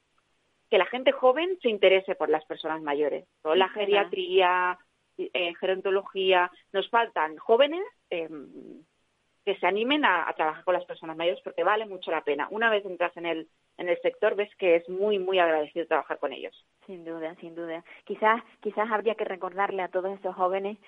que 0.70 0.78
la 0.78 0.86
gente 0.86 1.12
joven 1.12 1.58
se 1.62 1.68
interese 1.68 2.14
por 2.14 2.28
las 2.28 2.44
personas 2.44 2.82
mayores. 2.82 3.26
Toda 3.42 3.56
la 3.56 3.68
geriatría, 3.68 4.78
eh, 5.18 5.54
gerontología, 5.56 6.50
nos 6.72 6.88
faltan 6.88 7.36
jóvenes 7.36 7.82
em, 8.08 8.82
que 9.44 9.56
se 9.56 9.66
animen 9.66 10.04
a, 10.04 10.32
trabajar 10.36 10.64
con 10.64 10.74
las 10.74 10.84
personas 10.84 11.16
mayores 11.16 11.40
porque 11.42 11.64
vale 11.64 11.86
mucho 11.86 12.10
la 12.10 12.22
pena. 12.22 12.48
Una 12.50 12.70
vez 12.70 12.84
entras 12.84 13.16
en 13.16 13.26
el, 13.26 13.48
en 13.78 13.88
el 13.88 14.00
sector 14.00 14.36
ves 14.36 14.54
que 14.56 14.76
es 14.76 14.88
muy, 14.88 15.18
muy 15.18 15.38
agradecido 15.38 15.86
trabajar 15.86 16.18
con 16.18 16.32
ellos. 16.32 16.54
Sin 16.86 17.04
duda, 17.04 17.34
sin 17.40 17.54
duda. 17.54 17.84
Quizás, 18.04 18.42
quizás 18.60 18.90
habría 18.90 19.14
que 19.14 19.24
recordarle 19.24 19.82
a 19.82 19.88
todos 19.88 20.18
esos 20.18 20.34
jóvenes 20.34 20.78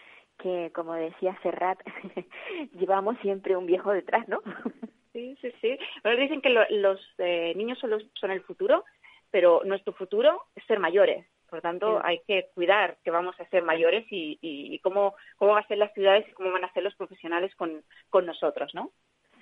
que, 0.42 0.70
como 0.74 0.94
decía 0.94 1.38
Serrat, 1.42 1.78
llevamos 2.78 3.16
siempre 3.22 3.56
un 3.56 3.66
viejo 3.66 3.92
detrás, 3.92 4.26
¿no? 4.28 4.40
sí, 5.12 5.36
sí, 5.40 5.52
sí. 5.60 5.78
Bueno, 6.02 6.20
dicen 6.20 6.40
que 6.40 6.50
los 6.50 7.00
eh, 7.18 7.52
niños 7.56 7.78
son, 7.78 7.90
son 8.14 8.30
el 8.30 8.42
futuro, 8.42 8.84
pero 9.30 9.62
nuestro 9.64 9.92
futuro 9.92 10.42
es 10.54 10.64
ser 10.66 10.78
mayores. 10.78 11.26
Por 11.48 11.58
lo 11.58 11.62
tanto, 11.62 12.00
hay 12.02 12.20
que 12.26 12.48
cuidar 12.54 12.96
que 13.04 13.10
vamos 13.10 13.38
a 13.38 13.44
ser 13.50 13.62
mayores 13.62 14.06
y, 14.10 14.38
y, 14.40 14.78
cómo, 14.78 15.14
cómo 15.36 15.52
van 15.52 15.62
a 15.62 15.68
ser 15.68 15.76
las 15.76 15.92
ciudades 15.92 16.26
y 16.26 16.32
cómo 16.32 16.50
van 16.50 16.64
a 16.64 16.72
ser 16.72 16.82
los 16.82 16.94
profesionales 16.94 17.54
con, 17.56 17.82
con 18.08 18.24
nosotros, 18.24 18.74
¿no? 18.74 18.90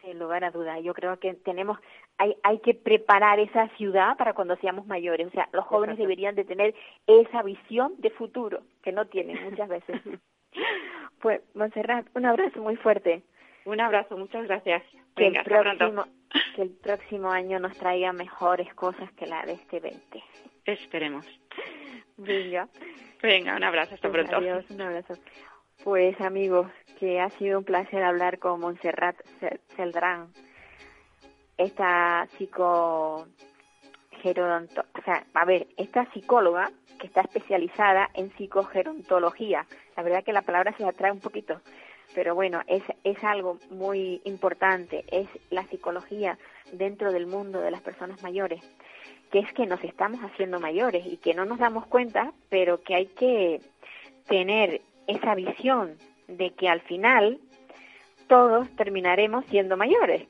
sin 0.02 0.18
lugar 0.18 0.42
a 0.44 0.50
dudas. 0.50 0.82
Yo 0.82 0.94
creo 0.94 1.18
que 1.18 1.34
tenemos, 1.34 1.78
hay, 2.18 2.34
hay 2.42 2.58
que 2.60 2.74
preparar 2.74 3.38
esa 3.38 3.68
ciudad 3.76 4.16
para 4.16 4.32
cuando 4.32 4.56
seamos 4.56 4.86
mayores. 4.86 5.26
O 5.26 5.30
sea, 5.30 5.48
los 5.52 5.66
jóvenes 5.66 5.98
deberían 5.98 6.34
de 6.34 6.44
tener 6.44 6.74
esa 7.06 7.42
visión 7.42 7.94
de 7.98 8.10
futuro 8.10 8.62
que 8.82 8.92
no 8.92 9.06
tienen 9.06 9.42
muchas 9.44 9.68
veces. 9.68 10.00
pues, 11.20 11.40
Montserrat, 11.54 12.06
un 12.14 12.26
abrazo 12.26 12.60
muy 12.60 12.76
fuerte. 12.76 13.22
Un 13.64 13.80
abrazo, 13.80 14.16
muchas 14.16 14.46
gracias. 14.46 14.82
Que, 15.16 15.26
el 15.26 15.42
próximo, 15.44 16.06
que 16.54 16.62
el 16.62 16.70
próximo 16.70 17.30
año 17.30 17.58
nos 17.58 17.76
traiga 17.76 18.12
mejores 18.12 18.72
cosas 18.74 19.10
que 19.12 19.26
la 19.26 19.44
de 19.44 19.52
este 19.52 19.80
20. 19.80 20.22
Esperemos. 20.64 21.26
Venga. 22.16 22.68
Venga, 23.22 23.56
un 23.56 23.64
abrazo, 23.64 23.94
hasta 23.94 24.10
pronto. 24.10 24.36
Adiós, 24.36 24.64
un 24.70 24.80
abrazo. 24.80 25.14
Pues 25.84 26.20
amigos, 26.20 26.70
que 26.98 27.20
ha 27.20 27.30
sido 27.30 27.58
un 27.58 27.64
placer 27.64 28.02
hablar 28.02 28.38
con 28.38 28.60
Montserrat 28.60 29.16
Celdrán, 29.76 30.32
esta 31.56 32.26
psico 32.38 33.26
o 34.28 35.02
sea, 35.04 35.24
a 35.34 35.44
ver, 35.44 35.66
esta 35.76 36.10
psicóloga 36.12 36.70
que 36.98 37.06
está 37.06 37.22
especializada 37.22 38.10
en 38.14 38.30
psicogerontología. 38.36 39.66
La 39.96 40.02
verdad 40.02 40.22
que 40.22 40.32
la 40.32 40.42
palabra 40.42 40.74
se 40.76 40.84
la 40.84 40.92
trae 40.92 41.10
un 41.10 41.20
poquito, 41.20 41.60
pero 42.14 42.34
bueno, 42.34 42.60
es, 42.66 42.82
es 43.04 43.22
algo 43.24 43.58
muy 43.70 44.20
importante, 44.24 45.04
es 45.10 45.28
la 45.50 45.64
psicología 45.64 46.38
dentro 46.72 47.12
del 47.12 47.26
mundo 47.26 47.60
de 47.60 47.70
las 47.70 47.80
personas 47.80 48.22
mayores, 48.22 48.60
que 49.30 49.40
es 49.40 49.52
que 49.52 49.66
nos 49.66 49.82
estamos 49.82 50.20
haciendo 50.20 50.60
mayores 50.60 51.06
y 51.06 51.16
que 51.16 51.34
no 51.34 51.44
nos 51.44 51.58
damos 51.58 51.86
cuenta, 51.86 52.32
pero 52.48 52.82
que 52.82 52.94
hay 52.94 53.06
que 53.06 53.60
tener 54.28 54.82
esa 55.06 55.34
visión 55.34 55.96
de 56.28 56.50
que 56.50 56.68
al 56.68 56.80
final 56.82 57.38
todos 58.28 58.68
terminaremos 58.76 59.44
siendo 59.46 59.76
mayores. 59.76 60.28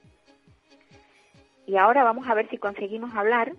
Y 1.66 1.76
ahora 1.76 2.03
vamos 2.03 2.26
a 2.29 2.35
ver 2.35 2.48
si 2.48 2.57
conseguimos 2.57 3.14
hablar 3.14 3.53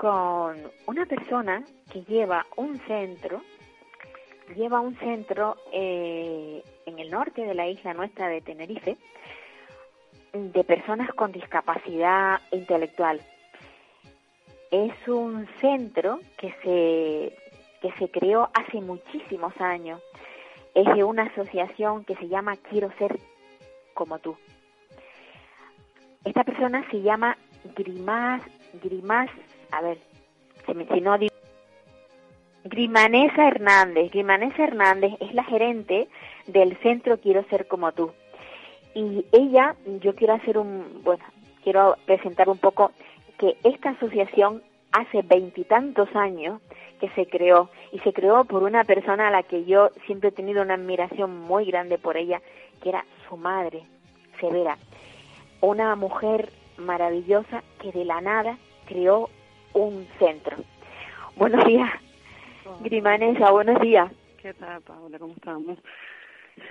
con 0.00 0.56
una 0.86 1.04
persona 1.04 1.62
que 1.92 2.02
lleva 2.04 2.46
un 2.56 2.78
centro, 2.86 3.42
lleva 4.56 4.80
un 4.80 4.96
centro 4.96 5.58
eh, 5.74 6.64
en 6.86 6.98
el 6.98 7.10
norte 7.10 7.42
de 7.42 7.52
la 7.52 7.68
isla 7.68 7.92
nuestra 7.92 8.28
de 8.28 8.40
Tenerife, 8.40 8.96
de 10.32 10.64
personas 10.64 11.12
con 11.12 11.32
discapacidad 11.32 12.40
intelectual. 12.50 13.20
Es 14.70 14.94
un 15.06 15.46
centro 15.60 16.20
que 16.38 16.54
se 16.62 17.36
que 17.82 17.92
se 17.98 18.10
creó 18.10 18.48
hace 18.54 18.80
muchísimos 18.80 19.52
años. 19.60 20.00
Es 20.74 20.86
de 20.94 21.04
una 21.04 21.24
asociación 21.24 22.06
que 22.06 22.16
se 22.16 22.28
llama 22.28 22.56
Quiero 22.56 22.90
ser 22.96 23.18
como 23.92 24.18
tú. 24.18 24.34
Esta 26.24 26.42
persona 26.42 26.88
se 26.90 27.02
llama 27.02 27.36
Grimas, 27.76 28.42
Grimas, 28.82 29.28
a 29.72 29.80
ver, 29.82 29.98
si, 30.66 31.00
no 31.00 31.16
Grimanesa 32.64 33.48
Hernández. 33.48 34.10
Grimanesa 34.10 34.64
Hernández 34.64 35.12
es 35.20 35.34
la 35.34 35.44
gerente 35.44 36.08
del 36.46 36.76
centro 36.78 37.18
Quiero 37.18 37.44
ser 37.44 37.66
como 37.66 37.92
tú. 37.92 38.12
Y 38.94 39.24
ella, 39.32 39.76
yo 40.00 40.14
quiero 40.14 40.34
hacer 40.34 40.58
un, 40.58 41.02
bueno, 41.02 41.24
quiero 41.62 41.96
presentar 42.06 42.48
un 42.48 42.58
poco 42.58 42.92
que 43.38 43.56
esta 43.64 43.90
asociación 43.90 44.62
hace 44.92 45.22
veintitantos 45.22 46.08
años 46.14 46.60
que 47.00 47.08
se 47.10 47.26
creó 47.26 47.70
y 47.92 47.98
se 48.00 48.12
creó 48.12 48.44
por 48.44 48.62
una 48.62 48.84
persona 48.84 49.28
a 49.28 49.30
la 49.30 49.42
que 49.42 49.64
yo 49.64 49.90
siempre 50.06 50.28
he 50.28 50.32
tenido 50.32 50.62
una 50.62 50.74
admiración 50.74 51.40
muy 51.40 51.64
grande 51.64 51.98
por 51.98 52.16
ella, 52.16 52.42
que 52.82 52.90
era 52.90 53.04
su 53.28 53.36
madre, 53.36 53.84
Severa, 54.40 54.76
una 55.60 55.94
mujer 55.96 56.50
maravillosa 56.76 57.62
que 57.80 57.92
de 57.92 58.04
la 58.04 58.20
nada 58.20 58.58
creó 58.86 59.30
un 59.74 60.06
centro. 60.18 60.56
Buenos 61.36 61.64
días, 61.64 61.90
Grimanesa, 62.82 63.50
buenos 63.50 63.80
días. 63.80 64.10
¿Qué 64.42 64.54
tal, 64.54 64.80
Paula? 64.82 65.18
¿Cómo 65.18 65.34
estamos? 65.34 65.78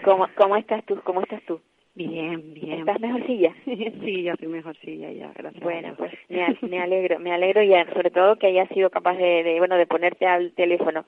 ¿Cómo, 0.04 0.28
cómo 0.36 0.56
estás 0.56 0.86
tú? 0.86 1.00
¿Cómo 1.04 1.22
estás 1.22 1.42
tú? 1.44 1.60
Bien, 1.96 2.54
bien. 2.54 2.80
¿Estás 2.80 3.00
mejorcilla? 3.00 3.54
sí, 3.66 4.24
ya 4.24 4.34
estoy 4.34 4.48
mejorcilla, 4.48 5.12
ya, 5.12 5.32
gracias. 5.36 5.64
Bueno, 5.64 5.96
pues 5.98 6.14
me, 6.62 6.80
alegro, 6.80 7.20
me 7.20 7.34
alegro 7.34 7.62
y 7.62 7.74
sobre 7.94 8.12
todo 8.12 8.38
que 8.38 8.48
hayas 8.48 8.70
sido 8.70 8.90
capaz 8.90 9.18
de, 9.18 9.56
bueno, 9.60 9.76
de 9.76 9.86
ponerte 9.86 10.26
al 10.26 10.54
teléfono. 10.54 11.06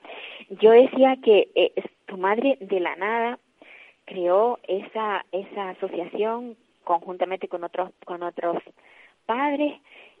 Yo 0.60 0.70
decía 0.72 1.16
que 1.22 1.48
eh, 1.54 1.72
tu 2.06 2.18
madre 2.18 2.58
de 2.60 2.80
la 2.80 2.96
nada 2.96 3.38
creó 4.04 4.58
esa 4.68 5.24
esa 5.32 5.70
asociación 5.70 6.56
conjuntamente 6.84 7.48
con 7.48 7.64
otros 7.64 7.90
con 8.04 8.22
otros 8.22 8.62
padres 9.24 9.74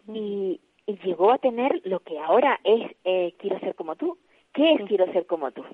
y, 0.08 0.60
llegó 0.86 1.32
a 1.32 1.38
tener 1.38 1.80
lo 1.84 2.00
que 2.00 2.18
ahora 2.18 2.60
es 2.64 2.90
eh, 3.04 3.34
quiero 3.38 3.58
ser 3.60 3.74
como 3.74 3.96
tú. 3.96 4.18
¿Qué 4.52 4.74
es 4.74 4.82
quiero 4.86 5.10
ser 5.12 5.26
como 5.26 5.50
tú? 5.50 5.64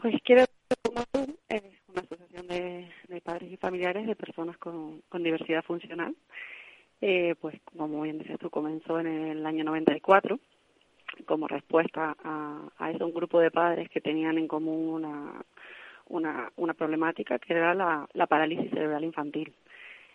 Pues 0.00 0.14
quiero 0.24 0.44
ser 0.44 0.78
como 0.82 1.04
tú 1.12 1.36
es 1.48 1.62
una 1.88 2.02
asociación 2.02 2.46
de, 2.48 3.20
padres 3.22 3.52
y 3.52 3.56
familiares 3.56 4.06
de 4.06 4.16
personas 4.16 4.56
con, 4.58 5.02
diversidad 5.12 5.64
funcional. 5.64 6.14
Eh, 7.00 7.34
pues 7.40 7.60
como 7.64 8.02
bien 8.02 8.18
dices 8.18 8.38
tú, 8.38 8.48
comenzó 8.48 8.98
en 8.98 9.06
el 9.06 9.46
año 9.46 9.64
94 9.64 10.38
como 11.26 11.48
respuesta 11.48 12.16
a, 12.22 12.68
a 12.78 12.90
eso, 12.90 13.06
un 13.06 13.14
grupo 13.14 13.40
de 13.40 13.50
padres 13.50 13.88
que 13.90 14.00
tenían 14.00 14.38
en 14.38 14.48
común 14.48 14.88
una, 14.88 15.44
una, 16.08 16.52
una 16.56 16.74
problemática 16.74 17.38
que 17.38 17.52
era 17.52 17.74
la, 17.74 18.08
la 18.12 18.26
parálisis 18.26 18.70
cerebral 18.70 19.04
infantil. 19.04 19.52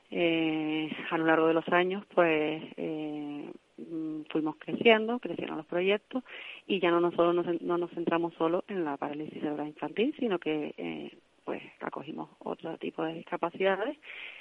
Eh, 0.09 0.91
a 1.09 1.17
lo 1.17 1.25
largo 1.25 1.47
de 1.47 1.53
los 1.53 1.67
años, 1.69 2.03
pues 2.13 2.61
eh, 2.75 3.49
mm, 3.89 4.21
fuimos 4.29 4.55
creciendo, 4.57 5.19
crecieron 5.19 5.57
los 5.57 5.65
proyectos 5.65 6.23
y 6.67 6.79
ya 6.79 6.91
no 6.91 6.99
nos, 6.99 7.13
solo 7.15 7.33
nos, 7.33 7.61
no 7.61 7.77
nos 7.77 7.91
centramos 7.91 8.33
solo 8.35 8.63
en 8.67 8.83
la 8.83 8.97
parálisis 8.97 9.39
cerebral 9.39 9.67
infantil, 9.67 10.15
sino 10.19 10.39
que 10.39 10.73
eh, 10.77 11.11
pues 11.43 11.61
acogimos 11.81 12.29
otro 12.39 12.77
tipo 12.77 13.03
de 13.03 13.15
discapacidades, 13.15 13.97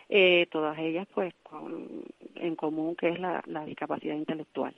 eh, 0.09 0.47
todas 0.51 0.79
ellas 0.79 1.09
pues 1.15 1.35
con, 1.43 2.05
en 2.37 2.57
común 2.57 2.95
que 2.97 3.09
es 3.09 3.21
la, 3.21 3.43
la 3.47 3.65
discapacidad 3.65 4.15
intelectual. 4.15 4.75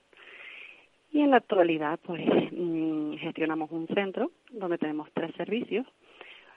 Y 1.12 1.20
en 1.20 1.30
la 1.30 1.38
actualidad 1.38 1.98
pues 2.04 2.22
mm, 2.52 3.14
gestionamos 3.16 3.70
un 3.70 3.86
centro 3.88 4.30
donde 4.50 4.78
tenemos 4.78 5.08
tres 5.12 5.34
servicios, 5.36 5.86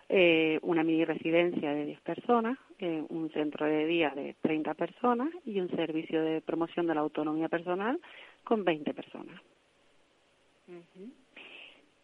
eh, 0.07 0.59
una 0.61 0.83
mini 0.83 1.03
residencia 1.03 1.73
de 1.73 1.85
10 1.85 2.01
personas, 2.01 2.57
eh, 2.79 3.03
un 3.09 3.31
centro 3.31 3.65
de 3.65 3.85
día 3.85 4.11
de 4.11 4.35
30 4.41 4.73
personas 4.75 5.29
y 5.45 5.59
un 5.59 5.69
servicio 5.75 6.21
de 6.21 6.41
promoción 6.41 6.85
de 6.87 6.95
la 6.95 7.01
autonomía 7.01 7.49
personal 7.49 7.99
con 8.43 8.63
20 8.63 8.93
personas. 8.93 9.41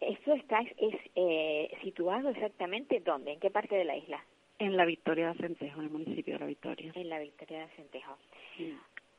¿Eso 0.00 0.34
está 0.34 0.60
es, 0.78 0.94
eh, 1.14 1.70
situado 1.82 2.30
exactamente 2.30 3.00
dónde? 3.00 3.32
¿En 3.32 3.40
qué 3.40 3.50
parte 3.50 3.76
de 3.76 3.84
la 3.84 3.96
isla? 3.96 4.20
En 4.58 4.76
la 4.76 4.84
Victoria 4.84 5.32
de 5.32 5.38
Centejo, 5.38 5.78
en 5.78 5.86
el 5.86 5.92
municipio 5.92 6.34
de 6.34 6.40
la 6.40 6.46
Victoria. 6.46 6.92
En 6.94 7.08
la 7.08 7.20
Victoria 7.20 7.60
de 7.60 7.68
Centejo. 7.76 8.16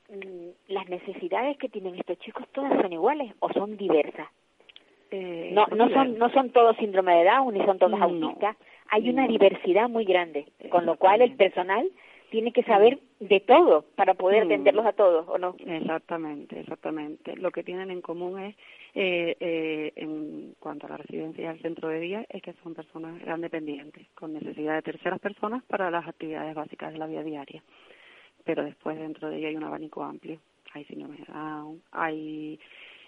Mm, 0.09 0.49
¿Las 0.67 0.89
necesidades 0.89 1.57
que 1.57 1.69
tienen 1.69 1.95
estos 1.95 2.19
chicos 2.19 2.47
todas 2.51 2.81
son 2.81 2.91
iguales 2.91 3.33
o 3.39 3.51
son 3.53 3.77
diversas? 3.77 4.27
Eh, 5.11 5.51
no, 5.53 5.67
no 5.67 5.89
son 5.89 6.17
no 6.17 6.29
son 6.31 6.49
todos 6.49 6.75
síndrome 6.77 7.15
de 7.15 7.25
Down 7.25 7.53
ni 7.53 7.63
son 7.65 7.77
todos 7.77 8.01
autistas. 8.01 8.57
Hay 8.93 9.09
una 9.09 9.27
diversidad 9.27 9.89
muy 9.89 10.05
grande, 10.05 10.45
con 10.69 10.85
lo 10.85 10.97
cual 10.97 11.23
el 11.23 11.35
personal 11.35 11.89
tiene 12.29 12.51
que 12.51 12.61
saber 12.61 12.99
de 13.19 13.39
todo 13.39 13.85
para 13.95 14.13
poder 14.13 14.43
mm. 14.43 14.45
atenderlos 14.45 14.85
a 14.85 14.93
todos, 14.93 15.27
¿o 15.27 15.39
no? 15.39 15.55
Exactamente, 15.65 16.59
exactamente. 16.59 17.35
Lo 17.35 17.49
que 17.49 17.63
tienen 17.63 17.89
en 17.89 18.01
común 18.01 18.39
es, 18.39 18.55
eh, 18.93 19.35
eh, 19.39 19.93
en 19.95 20.53
cuanto 20.59 20.85
a 20.85 20.91
la 20.91 20.97
residencia 20.97 21.43
y 21.43 21.47
al 21.47 21.59
centro 21.59 21.89
de 21.89 22.01
día, 22.01 22.23
es 22.29 22.43
que 22.43 22.53
son 22.61 22.75
personas 22.75 23.19
gran 23.19 23.41
dependientes, 23.41 24.05
con 24.13 24.31
necesidad 24.31 24.75
de 24.75 24.83
terceras 24.83 25.19
personas 25.19 25.63
para 25.63 25.89
las 25.89 26.07
actividades 26.07 26.53
básicas 26.53 26.93
de 26.93 26.99
la 26.99 27.07
vida 27.07 27.23
diaria. 27.23 27.63
Pero 28.43 28.63
después 28.63 28.95
dentro 28.99 29.27
de 29.27 29.37
ella 29.37 29.47
hay 29.47 29.55
un 29.55 29.63
abanico 29.63 30.03
amplio. 30.03 30.37
Hay 30.73 30.85
síndrome 30.85 31.17
de 31.17 31.33
Down, 31.33 31.81
hay 31.91 32.59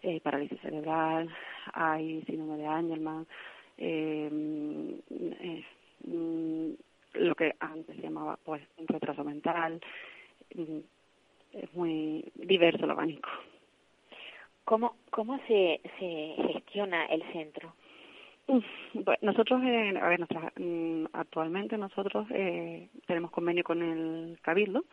eh, 0.01 0.19
parálisis 0.19 0.59
cerebral, 0.61 1.29
hay 1.73 2.23
síndrome 2.23 2.57
de 2.57 2.65
Angelman, 2.65 3.27
eh, 3.77 4.29
eh, 5.11 5.63
mm, 6.05 6.71
lo 7.13 7.35
que 7.35 7.55
antes 7.59 7.95
se 7.95 8.01
llamaba 8.01 8.37
pues 8.43 8.61
un 8.77 8.87
retraso 8.87 9.23
mental, 9.23 9.79
mm, 10.53 10.79
es 11.53 11.73
muy 11.73 12.31
diverso 12.35 12.85
el 12.85 12.91
abanico. 12.91 13.29
¿Cómo, 14.65 14.95
cómo 15.11 15.37
se, 15.47 15.79
se 15.99 16.35
gestiona 16.53 17.05
el 17.05 17.23
centro? 17.31 17.73
Pues 18.47 19.21
nosotros, 19.21 19.61
eh, 19.63 19.93
a 19.99 20.09
ver, 20.09 20.21
mm, 20.57 21.05
actualmente 21.13 21.77
nosotros 21.77 22.27
eh, 22.31 22.89
tenemos 23.07 23.31
convenio 23.31 23.63
con 23.63 23.81
el 23.81 24.37
Cabildo 24.41 24.85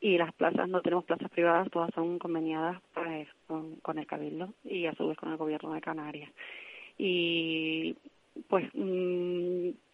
y 0.00 0.18
las 0.18 0.32
plazas, 0.34 0.68
no 0.68 0.82
tenemos 0.82 1.04
plazas 1.04 1.30
privadas, 1.30 1.70
todas 1.70 1.92
son 1.94 2.18
conveniadas 2.18 2.82
pues, 2.92 3.28
con, 3.46 3.76
con 3.76 3.98
el 3.98 4.06
Cabildo 4.06 4.52
y 4.64 4.86
a 4.86 4.94
su 4.94 5.08
vez 5.08 5.16
con 5.16 5.30
el 5.30 5.38
Gobierno 5.38 5.72
de 5.72 5.80
Canarias. 5.80 6.30
Y 6.98 7.96
pues, 8.48 8.66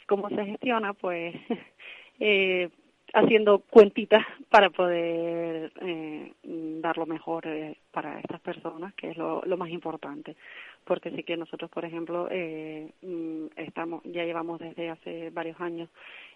¿cómo 0.09 0.29
se 0.31 0.45
gestiona? 0.45 0.95
Pues 0.95 1.37
eh, 2.21 2.69
haciendo 3.15 3.61
cuentitas 3.61 4.25
para 4.51 4.71
poder 4.71 5.73
eh, 5.81 6.33
dar 6.43 6.99
lo 6.99 7.07
mejor 7.07 7.47
eh, 7.47 7.77
para 7.91 8.21
estas 8.21 8.41
personas, 8.41 8.95
que 8.95 9.11
es 9.11 9.17
lo, 9.17 9.43
más 9.57 9.71
importante. 9.71 10.37
Porque 10.85 11.11
sí 11.11 11.23
que 11.23 11.37
nosotros, 11.37 11.71
por 11.71 11.85
ejemplo, 11.85 12.29
eh, 12.31 12.91
mm, 13.03 13.47
estamos, 13.57 14.03
ya 14.05 14.25
llevamos 14.25 14.59
desde 14.59 14.91
hace 14.91 15.31
varios 15.31 15.61
años 15.61 15.89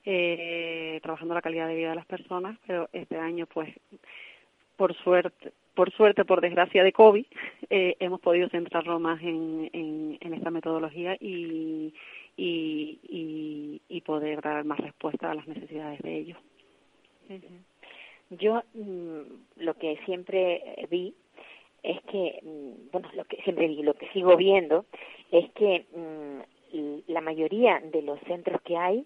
eh, 0.04 1.00
trabajando 1.02 1.34
la 1.34 1.42
calidad 1.42 1.68
de 1.68 1.76
vida 1.76 1.90
de 1.90 1.96
las 1.96 2.06
personas, 2.06 2.58
pero 2.66 2.88
este 2.92 3.16
año, 3.18 3.46
pues, 3.46 3.70
por 4.76 4.94
suerte, 4.94 5.52
por 5.74 5.90
suerte, 5.92 6.24
por 6.24 6.40
desgracia 6.40 6.84
de 6.84 6.92
COVID, 6.92 7.24
eh, 7.70 7.96
hemos 8.00 8.20
podido 8.20 8.48
centrarlo 8.48 8.98
más 8.98 9.20
en, 9.22 9.70
en 9.72 10.34
esta 10.34 10.50
metodología 10.50 11.16
y, 11.20 11.94
y, 12.36 12.98
y, 13.08 13.82
y 13.88 14.00
poder 14.02 14.40
dar 14.40 14.64
más 14.64 14.78
respuesta 14.80 15.30
a 15.30 15.34
las 15.34 15.46
necesidades 15.46 16.00
de 16.00 16.16
ellos. 16.16 16.38
Yo 18.30 18.62
mm, 18.74 19.20
lo 19.56 19.74
que 19.74 19.98
siempre 20.04 20.86
vi 20.90 21.14
es 21.82 22.00
que, 22.02 22.40
mm, 22.42 22.90
bueno, 22.92 23.08
lo 23.14 23.24
que 23.24 23.36
siempre 23.42 23.68
vi, 23.68 23.82
lo 23.82 23.94
que 23.94 24.08
sigo 24.08 24.36
viendo 24.36 24.86
es 25.30 25.50
que 25.52 25.86
mm, 25.94 27.10
la 27.12 27.20
mayoría 27.20 27.80
de 27.80 28.02
los 28.02 28.18
centros 28.20 28.60
que 28.62 28.76
hay 28.76 29.04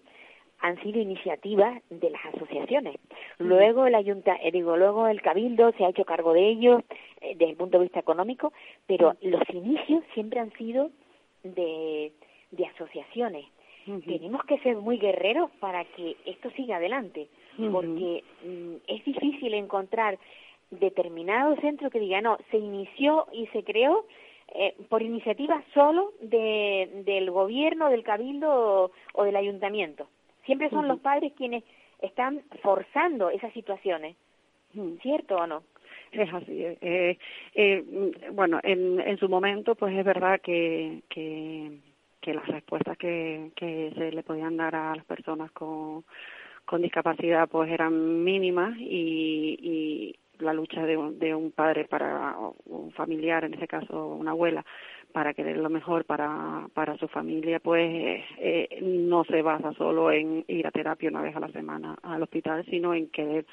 han 0.59 0.81
sido 0.81 0.99
iniciativas 0.99 1.81
de 1.89 2.09
las 2.09 2.25
asociaciones. 2.33 2.95
Luego 3.37 3.85
el 3.85 3.95
ayunta, 3.95 4.35
eh, 4.41 4.51
digo, 4.51 4.75
luego 4.75 5.07
el 5.07 5.21
cabildo 5.21 5.71
se 5.73 5.85
ha 5.85 5.89
hecho 5.89 6.03
cargo 6.03 6.33
de 6.33 6.47
ellos 6.49 6.83
eh, 7.21 7.35
desde 7.35 7.51
el 7.51 7.57
punto 7.57 7.77
de 7.77 7.83
vista 7.83 7.99
económico, 7.99 8.53
pero 8.87 9.15
los 9.21 9.47
inicios 9.53 10.03
siempre 10.13 10.39
han 10.39 10.51
sido 10.53 10.89
de, 11.43 12.11
de 12.51 12.65
asociaciones. 12.65 13.45
Tenemos 14.05 14.43
que 14.43 14.59
ser 14.59 14.75
muy 14.75 14.97
guerreros 14.97 15.49
para 15.61 15.85
que 15.85 16.17
esto 16.25 16.49
siga 16.51 16.75
adelante 16.75 17.29
porque 17.71 18.23
mm, 18.43 18.75
es 18.87 19.05
difícil 19.05 19.53
encontrar 19.53 20.17
determinado 20.69 21.55
centro 21.57 21.89
que 21.89 21.99
diga, 21.99 22.21
no, 22.21 22.37
se 22.51 22.57
inició 22.57 23.27
y 23.31 23.47
se 23.47 23.63
creó 23.63 24.05
eh, 24.53 24.75
por 24.89 25.01
iniciativa 25.01 25.63
solo 25.73 26.13
de, 26.21 27.03
del 27.05 27.31
gobierno, 27.31 27.89
del 27.89 28.03
cabildo 28.03 28.91
o, 29.13 29.23
del 29.23 29.35
ayuntamiento. 29.35 30.07
Siempre 30.45 30.69
son 30.69 30.87
los 30.87 30.99
padres 30.99 31.33
quienes 31.33 31.63
están 32.01 32.41
forzando 32.61 33.29
esas 33.29 33.51
situaciones, 33.53 34.15
¿cierto 35.01 35.35
o 35.35 35.47
no? 35.47 35.63
Es 36.11 36.33
así. 36.33 36.63
Eh, 36.63 37.17
eh, 37.55 37.83
mm, 37.83 38.35
bueno, 38.35 38.59
en, 38.63 38.99
en 39.01 39.17
su 39.17 39.27
momento, 39.27 39.75
pues 39.75 39.97
es 39.97 40.05
verdad 40.05 40.39
que, 40.39 41.01
que, 41.09 41.71
que 42.27 42.33
las 42.33 42.47
respuestas 42.47 42.97
que, 42.97 43.51
que 43.55 43.93
se 43.95 44.11
le 44.11 44.21
podían 44.21 44.57
dar 44.57 44.75
a 44.75 44.93
las 44.93 45.05
personas 45.05 45.49
con 45.53 46.03
con 46.65 46.81
discapacidad 46.81 47.47
pues 47.47 47.71
eran 47.71 48.25
mínimas 48.25 48.77
y, 48.77 49.57
y 49.61 50.43
la 50.43 50.51
lucha 50.51 50.85
de 50.85 50.97
un, 50.97 51.17
de 51.17 51.33
un 51.33 51.51
padre 51.51 51.85
para 51.85 52.35
un 52.65 52.91
familiar, 52.91 53.45
en 53.45 53.53
este 53.53 53.69
caso 53.69 54.07
una 54.07 54.31
abuela, 54.31 54.65
para 55.13 55.33
querer 55.33 55.55
lo 55.55 55.69
mejor 55.69 56.03
para, 56.03 56.67
para 56.73 56.97
su 56.97 57.07
familia, 57.07 57.61
pues 57.61 58.21
eh, 58.37 58.79
no 58.81 59.23
se 59.23 59.41
basa 59.41 59.71
solo 59.75 60.11
en 60.11 60.43
ir 60.49 60.67
a 60.67 60.71
terapia 60.71 61.09
una 61.09 61.21
vez 61.21 61.33
a 61.37 61.39
la 61.39 61.53
semana 61.53 61.95
al 62.03 62.21
hospital, 62.21 62.65
sino 62.69 62.93
en 62.93 63.07
querer 63.11 63.45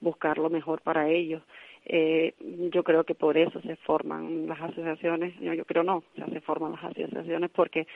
buscar 0.00 0.38
lo 0.38 0.50
mejor 0.50 0.82
para 0.82 1.08
ellos. 1.08 1.44
Eh, 1.88 2.34
yo 2.72 2.82
creo 2.82 3.04
que 3.04 3.14
por 3.14 3.38
eso 3.38 3.60
se 3.62 3.76
forman 3.76 4.48
las 4.48 4.60
asociaciones, 4.60 5.38
yo, 5.38 5.54
yo 5.54 5.64
creo 5.64 5.84
no, 5.84 5.98
o 5.98 6.04
sea, 6.16 6.26
se 6.26 6.40
forman 6.40 6.72
las 6.72 6.82
asociaciones 6.82 7.48
porque 7.50 7.86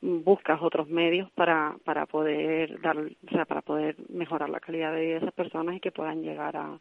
buscas 0.00 0.60
otros 0.62 0.88
medios 0.88 1.30
para 1.32 1.76
para 1.84 2.06
poder 2.06 2.80
dar 2.80 2.98
o 2.98 3.30
sea 3.32 3.46
para 3.46 3.62
poder 3.62 3.96
mejorar 4.10 4.48
la 4.48 4.60
calidad 4.60 4.92
de 4.92 5.00
vida 5.00 5.14
de 5.14 5.18
esas 5.18 5.32
personas 5.32 5.74
y 5.74 5.80
que 5.80 5.90
puedan 5.90 6.22
llegar 6.22 6.56
a 6.56 6.78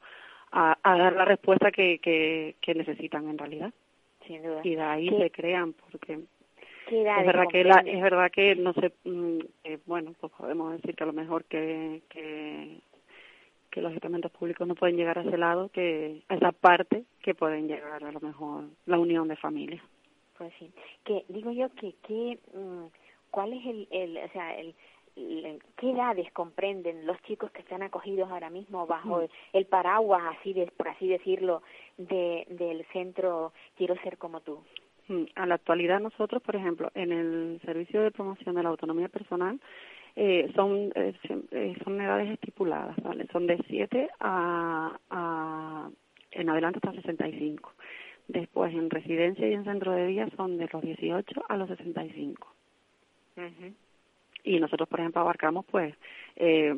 a, 0.51 0.77
a 0.84 0.97
dar 0.97 1.13
la 1.13 1.25
respuesta 1.25 1.71
que, 1.71 1.99
que, 1.99 2.56
que 2.62 2.73
necesitan 2.73 3.27
en 3.30 3.38
realidad. 3.38 3.73
Sin 4.25 4.43
duda. 4.43 4.62
y 4.63 4.75
de 4.75 4.82
ahí 4.82 5.10
se 5.10 5.32
crean 5.32 5.73
porque 5.73 6.19
es 6.89 7.25
verdad 7.25 7.45
que 7.49 7.63
la, 7.63 7.82
es 7.86 8.01
verdad 8.01 8.30
que 8.30 8.56
no 8.56 8.73
sé 8.73 8.91
mm, 9.06 9.39
eh, 9.63 9.80
bueno 9.86 10.13
pues 10.19 10.34
podemos 10.34 10.73
decir 10.73 10.95
que 10.95 11.03
a 11.03 11.08
lo 11.08 11.13
mejor 11.13 11.45
que 11.45 12.01
que 12.10 12.80
que 13.77 13.83
los 13.83 13.93
estamentos 13.93 14.31
públicos 14.31 14.67
no 14.67 14.73
pueden 14.73 14.97
llegar 14.97 15.19
a 15.19 15.21
ese 15.21 15.37
lado 15.37 15.69
que 15.69 16.23
a 16.29 16.35
esa 16.35 16.51
parte 16.51 17.03
que 17.21 17.35
pueden 17.35 17.67
llegar 17.67 18.03
a 18.03 18.11
lo 18.11 18.19
mejor 18.19 18.63
la 18.87 18.97
unión 18.97 19.27
de 19.27 19.35
familias 19.35 19.83
pues 20.35 20.51
sí 20.57 20.71
que 21.03 21.25
digo 21.29 21.51
yo 21.51 21.69
que 21.75 21.93
que 22.01 22.39
mm, 22.55 22.87
cuál 23.29 23.53
es 23.53 23.65
el, 23.67 23.87
el 23.91 24.17
o 24.17 24.29
sea, 24.29 24.57
el, 24.57 24.73
qué 25.77 25.91
edades 25.91 26.31
comprenden 26.31 27.05
los 27.05 27.21
chicos 27.23 27.51
que 27.51 27.61
están 27.61 27.83
acogidos 27.83 28.31
ahora 28.31 28.49
mismo 28.49 28.87
bajo 28.87 29.21
mm. 29.21 29.27
el, 29.53 29.65
paraguas, 29.65 30.23
así 30.37 30.53
de, 30.53 30.67
por 30.67 30.87
así 30.87 31.07
decirlo, 31.07 31.61
de, 31.97 32.45
del 32.49 32.85
centro 32.93 33.53
Quiero 33.75 33.95
ser 34.01 34.17
como 34.17 34.41
tú. 34.41 34.63
Mm, 35.07 35.23
a 35.35 35.45
la 35.45 35.55
actualidad 35.55 35.99
nosotros, 35.99 36.41
por 36.41 36.55
ejemplo, 36.55 36.91
en 36.93 37.11
el 37.11 37.61
servicio 37.63 38.01
de 38.01 38.11
promoción 38.11 38.55
de 38.55 38.63
la 38.63 38.69
autonomía 38.69 39.07
personal, 39.07 39.59
eh, 40.19 40.51
son 40.56 40.91
eh, 40.95 41.13
eh 41.51 41.75
son 41.84 42.01
edades 42.01 42.32
estipuladas, 42.32 42.95
¿vale? 43.03 43.27
Son 43.32 43.45
de 43.45 43.63
7 43.67 44.10
a, 44.19 44.97
a 45.12 45.89
en 46.32 46.49
adelante 46.49 46.80
hasta 46.82 46.99
65. 46.99 47.71
Después 48.27 48.73
en 48.73 48.89
residencia 48.89 49.47
y 49.47 49.53
en 49.53 49.63
centro 49.63 49.91
de 49.91 50.08
día 50.08 50.27
son 50.36 50.58
de 50.58 50.67
los 50.73 50.82
18 50.82 51.45
a 51.47 51.56
los 51.56 51.69
65. 51.69 52.47
Y 54.43 54.60
nosotros, 54.60 54.89
por 54.89 54.99
ejemplo, 54.99 55.21
abarcamos 55.21 55.65
pues 55.69 55.93
eh, 56.36 56.73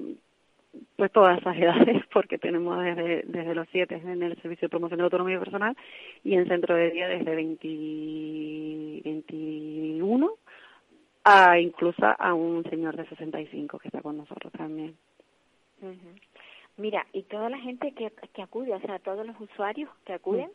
pues 0.97 1.09
todas 1.13 1.39
esas 1.39 1.55
edades 1.55 2.03
porque 2.13 2.37
tenemos 2.37 2.77
desde, 2.83 3.23
desde 3.25 3.55
los 3.55 3.69
siete 3.71 3.95
en 3.95 4.21
el 4.21 4.35
Servicio 4.41 4.67
de 4.67 4.69
Promoción 4.69 4.97
de 4.97 5.03
la 5.03 5.05
Autonomía 5.05 5.39
Personal 5.39 5.77
y 6.25 6.33
en 6.33 6.45
Centro 6.49 6.75
de 6.75 6.91
Día 6.91 7.07
desde 7.07 7.35
20, 7.35 9.01
21 9.05 10.33
a 11.23 11.59
incluso 11.59 12.05
a 12.17 12.33
un 12.33 12.63
señor 12.69 12.95
de 12.95 13.07
65 13.07 13.79
que 13.79 13.87
está 13.87 14.01
con 14.01 14.17
nosotros 14.17 14.51
también. 14.53 14.95
Mira, 16.77 17.05
y 17.13 17.23
toda 17.23 17.49
la 17.49 17.57
gente 17.57 17.91
que, 17.93 18.11
que 18.33 18.41
acude, 18.41 18.73
o 18.73 18.79
sea, 18.79 18.99
todos 18.99 19.25
los 19.25 19.39
usuarios 19.39 19.89
que 20.05 20.13
acuden, 20.13 20.49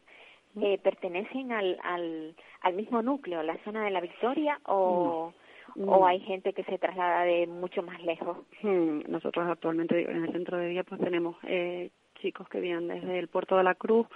eh, 0.61 0.79
¿pertenecen 0.79 1.53
al, 1.53 1.79
al, 1.83 2.35
al 2.63 2.75
mismo 2.75 3.03
núcleo, 3.03 3.43
la 3.43 3.59
zona 3.65 3.85
de 3.85 3.91
la 3.91 4.01
Victoria 4.01 4.61
o...? 4.67 5.33
o 5.77 6.01
mm. 6.01 6.05
hay 6.05 6.21
gente 6.21 6.53
que 6.53 6.63
se 6.65 6.79
traslada 6.79 7.25
de 7.25 7.47
mucho 7.47 7.83
más 7.83 8.01
lejos? 8.03 8.39
Hmm, 8.63 9.01
nosotros 9.09 9.47
actualmente 9.49 10.09
en 10.09 10.25
el 10.25 10.33
centro 10.33 10.57
de 10.59 10.69
día 10.69 10.85
pues 10.85 11.01
tenemos 11.01 11.37
eh, 11.45 11.91
chicos 12.21 12.49
que 12.49 12.61
vienen 12.61 12.89
desde 12.89 13.19
el 13.19 13.29
puerto 13.29 13.57
de 13.57 13.65
la 13.65 13.75
Cruz 13.75 14.07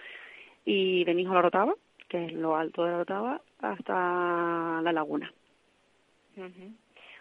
y 0.65 1.05
de 1.05 1.13
Hijo 1.13 1.35
la 1.35 1.43
Rotava, 1.43 1.75
que 2.09 2.27
es 2.27 2.33
lo 2.33 2.57
alto 2.57 2.85
de 2.85 2.93
la 2.93 2.99
Rotava, 2.99 3.41
hasta 3.61 4.81
la 4.83 4.93
laguna. 4.93 5.33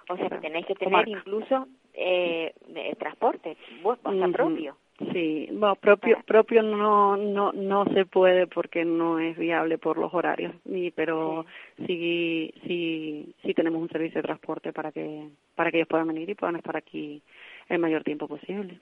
O 0.09 0.15
sea, 0.15 0.29
que 0.29 0.37
tenéis 0.37 0.65
que 0.65 0.75
tener 0.75 1.07
incluso 1.07 1.67
eh, 1.93 2.53
transporte, 2.97 3.57
vuestro 3.81 4.31
propio. 4.31 4.77
Sí, 5.13 5.47
bueno, 5.51 5.75
propio 5.75 6.17
propio 6.25 6.63
no 6.63 7.17
no 7.17 7.51
no 7.51 7.85
se 7.93 8.05
puede 8.05 8.47
porque 8.47 8.83
no 8.83 9.19
es 9.19 9.37
viable 9.37 9.77
por 9.77 9.99
los 9.99 10.11
horarios, 10.11 10.55
ni 10.65 10.89
pero 10.89 11.45
sí. 11.85 12.51
sí 12.65 13.35
sí 13.43 13.53
tenemos 13.53 13.79
un 13.79 13.89
servicio 13.89 14.21
de 14.21 14.27
transporte 14.27 14.73
para 14.73 14.91
que 14.91 15.29
para 15.53 15.69
que 15.69 15.77
ellos 15.77 15.87
puedan 15.87 16.07
venir 16.07 16.27
y 16.27 16.35
puedan 16.35 16.55
estar 16.55 16.75
aquí 16.75 17.21
el 17.69 17.77
mayor 17.77 18.03
tiempo 18.03 18.27
posible. 18.27 18.79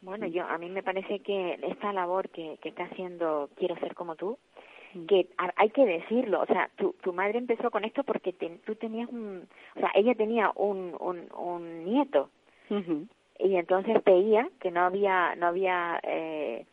Bueno, 0.00 0.26
yo 0.26 0.44
a 0.46 0.58
mí 0.58 0.68
me 0.68 0.82
parece 0.82 1.20
que 1.20 1.58
esta 1.62 1.92
labor 1.92 2.28
que, 2.28 2.58
que 2.60 2.68
está 2.70 2.84
haciendo 2.84 3.48
Quiero 3.56 3.76
ser 3.76 3.94
como 3.94 4.16
tú, 4.16 4.36
que 5.08 5.28
hay 5.56 5.70
que 5.70 5.84
decirlo, 5.84 6.42
o 6.42 6.46
sea, 6.46 6.70
tu, 6.76 6.94
tu 7.02 7.12
madre 7.12 7.38
empezó 7.38 7.70
con 7.70 7.84
esto 7.84 8.04
porque 8.04 8.32
tú 8.64 8.74
tenías 8.76 9.08
un, 9.08 9.46
o 9.76 9.80
sea, 9.80 9.90
ella 9.94 10.14
tenía 10.14 10.52
un, 10.54 10.96
un, 11.00 11.28
un 11.36 11.84
nieto. 11.84 12.30
Y 13.38 13.56
entonces 13.56 14.02
veía 14.04 14.48
que 14.60 14.70
no 14.70 14.80
había 14.80 15.34
no 15.36 15.46
había 15.48 16.00
eh, 16.02 16.64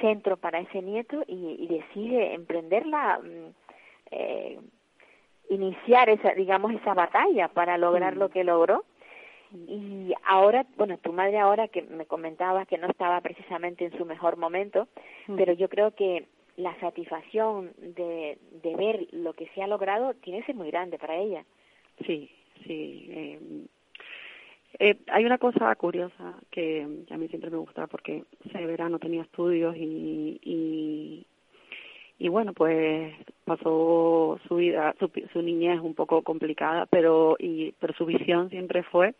centro 0.00 0.36
para 0.36 0.60
ese 0.60 0.82
nieto 0.82 1.22
y, 1.26 1.56
y 1.58 1.66
decide 1.68 2.34
emprenderla 2.34 3.20
mm, 3.22 3.54
eh, 4.10 4.58
iniciar 5.50 6.08
esa 6.08 6.32
digamos 6.32 6.72
esa 6.72 6.94
batalla 6.94 7.48
para 7.48 7.78
lograr 7.78 8.16
lo 8.16 8.30
que 8.30 8.44
logró. 8.44 8.84
Y 9.52 10.12
ahora 10.26 10.66
bueno 10.76 10.98
tu 10.98 11.12
madre 11.12 11.38
ahora 11.38 11.68
que 11.68 11.82
me 11.82 12.06
comentaba 12.06 12.66
que 12.66 12.78
no 12.78 12.88
estaba 12.88 13.20
precisamente 13.20 13.84
en 13.84 13.96
su 13.96 14.04
mejor 14.04 14.36
momento 14.36 14.88
pero 15.36 15.52
yo 15.52 15.68
creo 15.68 15.92
que 15.92 16.26
la 16.56 16.78
satisfacción 16.80 17.72
de, 17.78 18.38
de 18.62 18.76
ver 18.76 19.06
lo 19.12 19.32
que 19.34 19.46
se 19.54 19.62
ha 19.62 19.66
logrado 19.66 20.14
tiene 20.14 20.40
que 20.40 20.46
ser 20.46 20.54
muy 20.54 20.70
grande 20.70 20.98
para 20.98 21.16
ella. 21.16 21.44
Sí 22.06 22.30
sí 22.66 23.06
eh, 23.10 23.40
eh, 24.78 24.96
hay 25.08 25.24
una 25.24 25.38
cosa 25.38 25.74
curiosa 25.76 26.34
que 26.50 26.82
a 27.10 27.16
mí 27.16 27.28
siempre 27.28 27.50
me 27.50 27.56
gusta 27.56 27.86
porque 27.86 28.24
ese 28.44 28.66
verano 28.66 28.98
tenía 28.98 29.22
estudios 29.22 29.74
y, 29.76 30.38
y, 30.42 31.26
y 32.18 32.28
bueno, 32.28 32.52
pues 32.52 33.14
pasó 33.44 34.38
su 34.46 34.56
vida, 34.56 34.94
su, 34.98 35.10
su 35.32 35.40
niñez 35.40 35.80
un 35.80 35.94
poco 35.94 36.22
complicada, 36.22 36.84
pero, 36.86 37.36
y, 37.38 37.72
pero 37.80 37.94
su 37.94 38.04
visión 38.04 38.50
siempre 38.50 38.82
fue 38.82 39.14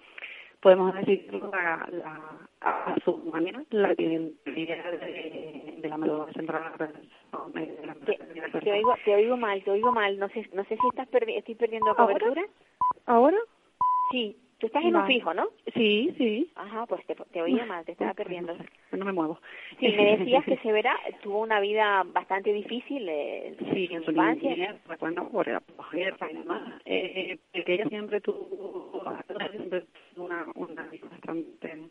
podemos 0.66 0.92
decir 0.96 1.32
la, 1.32 1.88
la, 1.92 2.48
a 2.60 2.96
su 3.04 3.18
manera 3.18 3.62
la 3.70 3.92
identidad 3.92 4.90
de, 4.90 5.76
de 5.78 5.88
la 5.88 5.96
médula 5.96 6.26
central 6.32 6.72
de 6.76 7.86
la 7.86 7.94
te, 8.04 8.18
te, 8.64 8.72
oigo, 8.72 8.96
te 9.04 9.14
oigo 9.14 9.36
mal, 9.36 9.62
te 9.62 9.70
oigo 9.70 9.92
mal. 9.92 10.18
No 10.18 10.28
sé, 10.30 10.44
no 10.52 10.64
sé 10.64 10.76
si 10.76 10.86
estás 10.88 11.06
perdi 11.06 11.36
estoy 11.36 11.54
perdiendo 11.54 11.94
cobertura. 11.94 12.42
¿Ahora? 13.06 13.36
Sí, 14.10 14.36
tú 14.58 14.66
estás 14.66 14.82
en 14.82 14.96
un 14.96 15.02
Vale. 15.02 15.14
fijo, 15.14 15.32
¿no? 15.34 15.50
Sí, 15.72 16.12
sí. 16.18 16.50
Ajá, 16.56 16.84
pues 16.86 17.06
te, 17.06 17.14
te 17.14 17.42
oía 17.42 17.64
mal, 17.64 17.84
te 17.84 17.92
estaba 17.92 18.14
perdiendo. 18.14 18.56
No 18.90 19.04
me 19.04 19.12
muevo. 19.12 19.38
Sí, 19.78 19.88
me 19.88 20.16
decías 20.16 20.44
que 20.44 20.56
Severa 20.62 20.96
tuvo 21.22 21.40
una 21.40 21.60
vida 21.60 22.02
bastante 22.06 22.52
difícil 22.52 23.06
eh, 23.08 23.56
Sí, 23.72 23.88
en 23.90 24.04
su 24.04 24.10
infancia. 24.10 24.76
bueno, 25.00 25.28
por 25.28 25.46
la 25.48 25.62
guerra 25.92 26.30
y 26.30 26.34
demás, 26.34 26.80
eh, 26.84 27.38
porque 27.52 27.74
ella 27.74 27.88
siempre 27.88 28.20
tuvo 28.20 29.02
siempre 29.50 29.84
tuvo 30.14 30.26
una, 30.26 30.46
una 30.54 30.82
vida 30.84 31.06
bastante 31.10 31.88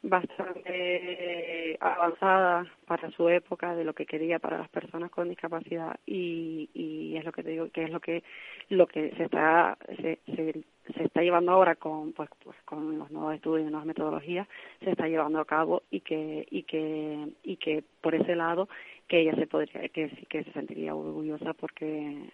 bastante 0.00 1.76
avanzada 1.80 2.64
para 2.86 3.10
su 3.10 3.28
época 3.28 3.74
de 3.74 3.84
lo 3.84 3.94
que 3.94 4.06
quería 4.06 4.38
para 4.38 4.58
las 4.58 4.68
personas 4.68 5.10
con 5.10 5.28
discapacidad 5.28 5.98
y, 6.06 6.70
y 6.72 7.16
es 7.16 7.24
lo 7.24 7.32
que 7.32 7.42
te 7.42 7.50
digo 7.50 7.68
que 7.70 7.82
es 7.82 7.90
lo 7.90 7.98
que 7.98 8.22
lo 8.68 8.86
que 8.86 9.10
se 9.16 9.24
está 9.24 9.76
se, 9.96 10.20
se, 10.36 10.62
se 10.94 11.04
está 11.04 11.22
llevando 11.22 11.52
ahora 11.52 11.76
con 11.76 12.12
pues, 12.12 12.28
pues 12.44 12.56
con 12.64 12.98
los 12.98 13.10
nuevos 13.10 13.34
estudios 13.34 13.66
y 13.68 13.70
nuevas 13.70 13.86
metodologías 13.86 14.46
se 14.80 14.90
está 14.90 15.06
llevando 15.08 15.40
a 15.40 15.44
cabo 15.44 15.82
y 15.90 16.00
que 16.00 16.46
y 16.50 16.62
que 16.64 17.28
y 17.42 17.56
que 17.56 17.84
por 18.00 18.14
ese 18.14 18.34
lado 18.36 18.68
que 19.06 19.20
ella 19.20 19.34
se 19.36 19.46
podría 19.46 19.88
que 19.88 20.08
sí 20.10 20.26
que 20.26 20.44
se 20.44 20.52
sentiría 20.52 20.94
orgullosa 20.94 21.54
porque 21.54 22.30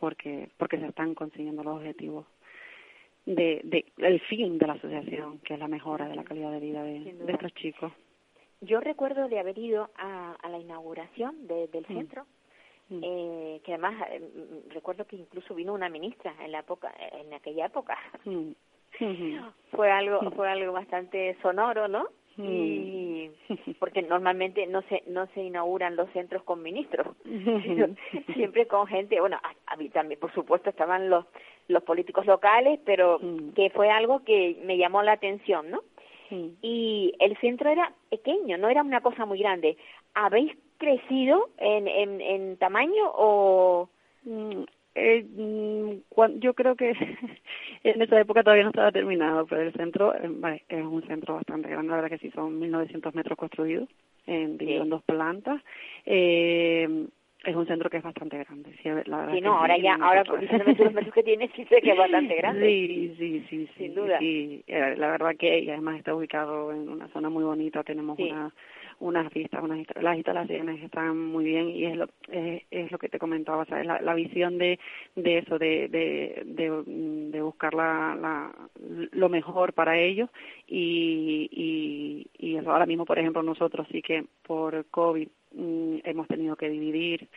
porque 0.00 0.48
porque 0.58 0.78
se 0.78 0.86
están 0.86 1.14
consiguiendo 1.14 1.62
los 1.64 1.76
objetivos 1.76 2.26
de, 3.24 3.60
de 3.64 3.84
el 3.98 4.20
fin 4.20 4.58
de 4.58 4.66
la 4.66 4.74
asociación 4.74 5.38
que 5.40 5.54
es 5.54 5.60
la 5.60 5.68
mejora 5.68 6.06
de 6.08 6.14
la 6.16 6.24
calidad 6.24 6.52
de 6.52 6.60
vida 6.60 6.82
de, 6.82 7.12
de 7.12 7.32
estos 7.32 7.52
chicos 7.54 7.92
Yo 8.60 8.80
recuerdo 8.80 9.28
de 9.28 9.38
haber 9.38 9.58
ido 9.58 9.90
a, 9.96 10.32
a 10.34 10.48
la 10.48 10.58
inauguración 10.58 11.46
de- 11.46 11.66
del 11.68 11.84
Mm. 11.88 11.94
centro, 11.94 12.26
Mm. 12.88 13.00
eh, 13.02 13.60
que 13.64 13.72
además 13.72 13.94
eh, 14.10 14.20
mm, 14.20 14.70
recuerdo 14.70 15.06
que 15.06 15.16
incluso 15.16 15.54
vino 15.54 15.74
una 15.74 15.88
ministra 15.88 16.32
en 16.40 16.52
la 16.52 16.60
época, 16.60 16.94
en 17.12 17.34
aquella 17.34 17.66
época. 17.66 17.98
Mm. 18.24 18.52
Ujú. 19.00 19.52
Fue 19.72 19.90
algo, 19.90 20.30
fue 20.30 20.48
algo 20.48 20.72
bastante 20.72 21.36
sonoro, 21.42 21.88
¿no? 21.88 22.06
Y 22.38 23.30
porque 23.80 24.02
normalmente 24.02 24.66
no 24.66 24.82
se 24.82 25.02
no 25.06 25.26
se 25.28 25.42
inauguran 25.42 25.96
los 25.96 26.10
centros 26.10 26.42
con 26.42 26.62
ministros, 26.62 27.16
sino 27.24 27.88
siempre 28.34 28.66
con 28.66 28.86
gente, 28.86 29.18
bueno, 29.20 29.38
a, 29.42 29.72
a 29.72 29.76
mí 29.76 29.88
también 29.88 30.20
por 30.20 30.32
supuesto 30.32 30.70
estaban 30.70 31.08
los 31.08 31.24
los 31.68 31.82
políticos 31.82 32.26
locales, 32.26 32.78
pero 32.84 33.20
que 33.54 33.70
fue 33.70 33.90
algo 33.90 34.22
que 34.24 34.60
me 34.64 34.76
llamó 34.78 35.02
la 35.02 35.12
atención, 35.12 35.70
¿no? 35.70 35.82
Y 36.62 37.12
el 37.20 37.36
centro 37.38 37.70
era 37.70 37.92
pequeño, 38.10 38.58
no 38.58 38.68
era 38.68 38.82
una 38.82 39.00
cosa 39.00 39.24
muy 39.26 39.38
grande. 39.38 39.76
¿Habéis 40.14 40.56
crecido 40.78 41.48
en, 41.58 41.88
en, 41.88 42.20
en 42.20 42.56
tamaño 42.56 43.10
o...? 43.14 43.88
Mm, 44.24 44.62
eh, 44.98 45.24
mm, 45.24 46.38
yo 46.40 46.54
creo 46.54 46.74
que 46.74 46.90
en 47.84 48.02
esa 48.02 48.18
época 48.18 48.42
todavía 48.42 48.64
no 48.64 48.70
estaba 48.70 48.90
terminado, 48.90 49.46
pero 49.46 49.62
el 49.62 49.72
centro 49.74 50.14
eh, 50.14 50.26
vale, 50.28 50.64
es 50.68 50.82
un 50.82 51.06
centro 51.06 51.34
bastante 51.34 51.68
grande, 51.68 51.90
la 51.90 51.96
verdad 51.96 52.10
que 52.10 52.18
sí, 52.18 52.30
son 52.30 52.58
1.900 52.58 53.14
metros 53.14 53.36
construidos, 53.36 53.88
en, 54.26 54.56
dos 54.88 55.02
plantas. 55.02 55.62
Eh, 56.06 57.06
es 57.44 57.54
un 57.54 57.66
centro 57.66 57.88
que 57.88 57.98
es 57.98 58.02
bastante 58.02 58.38
grande. 58.38 58.72
Sí, 58.82 58.88
la 58.88 59.18
verdad 59.18 59.32
Sí, 59.32 59.40
que 59.40 59.40
no, 59.46 59.58
ahora 59.58 59.78
ya, 59.78 59.94
ahora 59.94 60.24
los 60.24 60.92
metros 60.92 61.14
que 61.14 61.22
tiene, 61.22 61.48
sí 61.54 61.64
sé 61.66 61.80
que 61.80 61.92
es 61.92 61.96
bastante 61.98 62.34
grande. 62.38 62.66
Sí, 62.66 63.14
sí, 63.16 63.40
sí, 63.48 63.66
sí. 63.66 63.70
Sin 63.76 63.94
duda. 63.94 64.18
Sí, 64.18 64.64
eh, 64.66 64.94
la 64.96 65.10
verdad 65.10 65.36
que 65.38 65.60
y 65.60 65.70
además 65.70 65.98
está 65.98 66.14
ubicado 66.14 66.72
en 66.72 66.88
una 66.88 67.06
zona 67.08 67.28
muy 67.28 67.44
bonita, 67.44 67.84
tenemos 67.84 68.18
una, 68.18 68.52
unas 69.00 69.32
vistas, 69.32 69.62
unas 69.62 69.86
las 70.00 70.16
instalaciones 70.16 70.82
están 70.82 71.18
muy 71.18 71.44
bien 71.44 71.68
y 71.68 71.84
es 71.84 71.96
lo, 71.96 72.08
es, 72.28 72.62
es 72.70 72.90
lo 72.90 72.98
que 72.98 73.08
te 73.08 73.18
comentaba, 73.18 73.64
sea, 73.66 73.82
la, 73.84 74.00
la 74.00 74.14
visión 74.14 74.58
de, 74.58 74.78
de 75.14 75.38
eso, 75.38 75.58
de, 75.58 75.88
de, 75.88 76.42
de, 76.46 76.70
mm, 76.70 77.30
de 77.30 77.42
buscar 77.42 77.74
la, 77.74 78.16
la, 78.20 78.52
lo 79.12 79.28
mejor 79.28 79.72
para 79.72 79.98
ellos 79.98 80.30
y, 80.66 81.48
y, 81.50 82.26
y 82.38 82.56
eso. 82.56 82.70
Ahora 82.72 82.86
mismo, 82.86 83.04
por 83.04 83.18
ejemplo, 83.18 83.42
nosotros 83.42 83.86
sí 83.90 84.02
que 84.02 84.24
por 84.42 84.86
COVID 84.86 85.28
mm, 85.52 85.96
hemos 86.04 86.28
tenido 86.28 86.56
que 86.56 86.70
dividir 86.70 87.28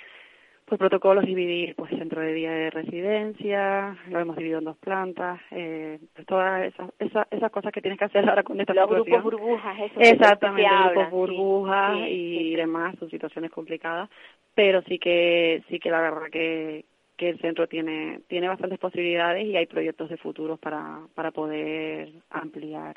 pues 0.69 0.79
protocolos 0.79 1.25
dividir 1.25 1.75
pues 1.75 1.89
centro 1.89 2.21
de 2.21 2.33
día 2.33 2.51
de 2.51 2.69
residencia 2.69 3.97
lo 4.09 4.19
hemos 4.19 4.35
dividido 4.37 4.59
en 4.59 4.65
dos 4.65 4.77
plantas 4.77 5.41
eh, 5.51 5.99
pues 6.13 6.27
todas 6.27 6.65
esas, 6.65 6.91
esas 6.99 7.27
esas 7.31 7.51
cosas 7.51 7.71
que 7.73 7.81
tienes 7.81 7.97
que 7.97 8.05
hacer 8.05 8.29
ahora 8.29 8.43
con 8.43 8.61
esta 8.61 8.73
Los 8.73 8.87
situación. 8.87 9.21
grupos 9.21 9.39
burbujas, 9.41 9.79
eso 9.79 9.99
exactamente 9.99 10.69
grupos 10.93 11.09
burbujas 11.11 11.97
sí, 11.97 12.03
y 12.03 12.37
sí, 12.37 12.55
demás 12.55 12.95
son 12.99 13.09
situaciones 13.09 13.51
complicadas 13.51 14.09
pero 14.53 14.81
sí 14.83 14.99
que 14.99 15.63
sí 15.69 15.79
que 15.79 15.89
la 15.89 16.01
verdad 16.01 16.29
que 16.31 16.85
que 17.17 17.29
el 17.29 17.39
centro 17.39 17.67
tiene 17.67 18.21
tiene 18.27 18.47
bastantes 18.47 18.77
posibilidades 18.79 19.45
y 19.45 19.57
hay 19.57 19.65
proyectos 19.65 20.09
de 20.09 20.17
futuros 20.17 20.59
para 20.59 20.99
para 21.15 21.31
poder 21.31 22.09
ampliar 22.29 22.95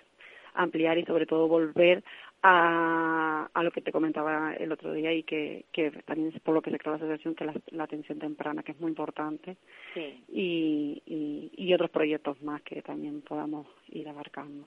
ampliar 0.54 0.98
y 0.98 1.04
sobre 1.04 1.24
todo 1.26 1.48
volver 1.48 2.04
a, 2.42 3.48
a 3.52 3.62
lo 3.62 3.70
que 3.70 3.80
te 3.82 3.92
comentaba 3.92 4.54
el 4.54 4.72
otro 4.72 4.92
día 4.92 5.12
y 5.12 5.22
que, 5.22 5.64
que 5.72 5.90
también 6.04 6.32
es 6.34 6.40
por 6.42 6.54
lo 6.54 6.62
que 6.62 6.70
se 6.70 6.78
creó 6.78 6.92
la 6.92 6.96
asociación, 6.96 7.34
que 7.34 7.44
la, 7.44 7.54
la 7.70 7.84
atención 7.84 8.18
temprana, 8.18 8.62
que 8.62 8.72
es 8.72 8.80
muy 8.80 8.90
importante, 8.90 9.56
Sí. 9.94 10.24
y, 10.28 11.02
y, 11.06 11.50
y 11.56 11.74
otros 11.74 11.90
proyectos 11.90 12.40
más 12.42 12.62
que 12.62 12.82
también 12.82 13.20
podamos 13.22 13.66
ir 13.90 14.08
abarcando. 14.08 14.66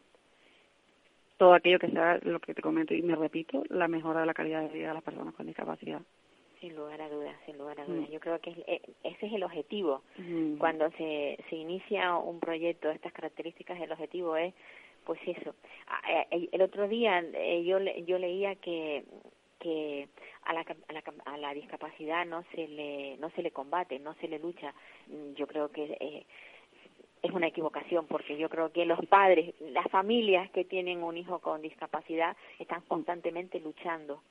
Todo 1.37 1.53
aquello 1.53 1.79
que 1.79 1.89
sea 1.89 2.17
lo 2.23 2.39
que 2.39 2.53
te 2.53 2.61
comento 2.61 2.93
y 2.93 3.01
me 3.01 3.15
repito, 3.15 3.63
la 3.69 3.87
mejora 3.89 4.21
de 4.21 4.25
la 4.25 4.33
calidad 4.33 4.61
de 4.61 4.69
vida 4.73 4.87
de 4.89 4.93
las 4.93 5.03
personas 5.03 5.33
con 5.33 5.45
discapacidad. 5.45 6.01
Sin 6.61 6.73
lugar 6.77 7.01
a 7.01 7.09
dudas, 7.09 7.35
sin 7.45 7.57
lugar 7.57 7.77
a 7.81 7.85
dudas. 7.85 8.07
Mm. 8.07 8.13
Yo 8.13 8.19
creo 8.21 8.39
que 8.39 8.51
es- 8.51 8.57
eh, 8.67 8.81
ese 9.03 9.25
es 9.27 9.33
el 9.33 9.43
objetivo. 9.43 10.01
Mm. 10.17 10.55
Cuando 10.55 10.89
se, 10.91 11.37
se 11.49 11.55
inicia 11.57 12.15
un 12.15 12.39
proyecto 12.39 12.87
de 12.87 12.93
estas 12.95 13.11
características, 13.11 13.79
el 13.81 13.91
objetivo 13.91 14.37
es, 14.37 14.53
pues 15.05 15.19
eso. 15.25 15.55
Ah, 15.87 16.25
eh, 16.31 16.49
El 16.51 16.61
otro 16.61 16.87
día 16.87 17.19
eh, 17.33 17.63
yo 17.63 17.79
yo 17.79 18.17
leía 18.17 18.55
que 18.55 19.03
que 19.59 20.07
a 20.43 20.53
la, 20.53 20.61
a 20.61 20.93
la 20.93 21.03
a 21.25 21.37
la 21.37 21.53
discapacidad 21.53 22.25
no 22.25 22.43
se 22.53 22.67
le 22.67 23.17
no 23.17 23.29
se 23.31 23.41
le 23.41 23.51
combate, 23.51 23.99
no 23.99 24.13
se 24.15 24.27
le 24.27 24.39
lucha. 24.39 24.73
Mm, 25.07 25.33
Yo 25.35 25.47
creo 25.47 25.69
que 25.69 25.97
eh, 25.99 26.25
es 27.23 27.31
una 27.31 27.47
equivocación 27.47 28.05
porque 28.05 28.37
yo 28.37 28.49
creo 28.49 28.71
que 28.71 28.85
los 28.85 29.03
padres, 29.07 29.55
las 29.59 29.87
familias 29.89 30.51
que 30.51 30.63
tienen 30.65 31.01
un 31.03 31.17
hijo 31.17 31.39
con 31.39 31.61
discapacidad 31.61 32.35
están 32.59 32.81
constantemente 32.81 33.59
luchando 33.59 34.21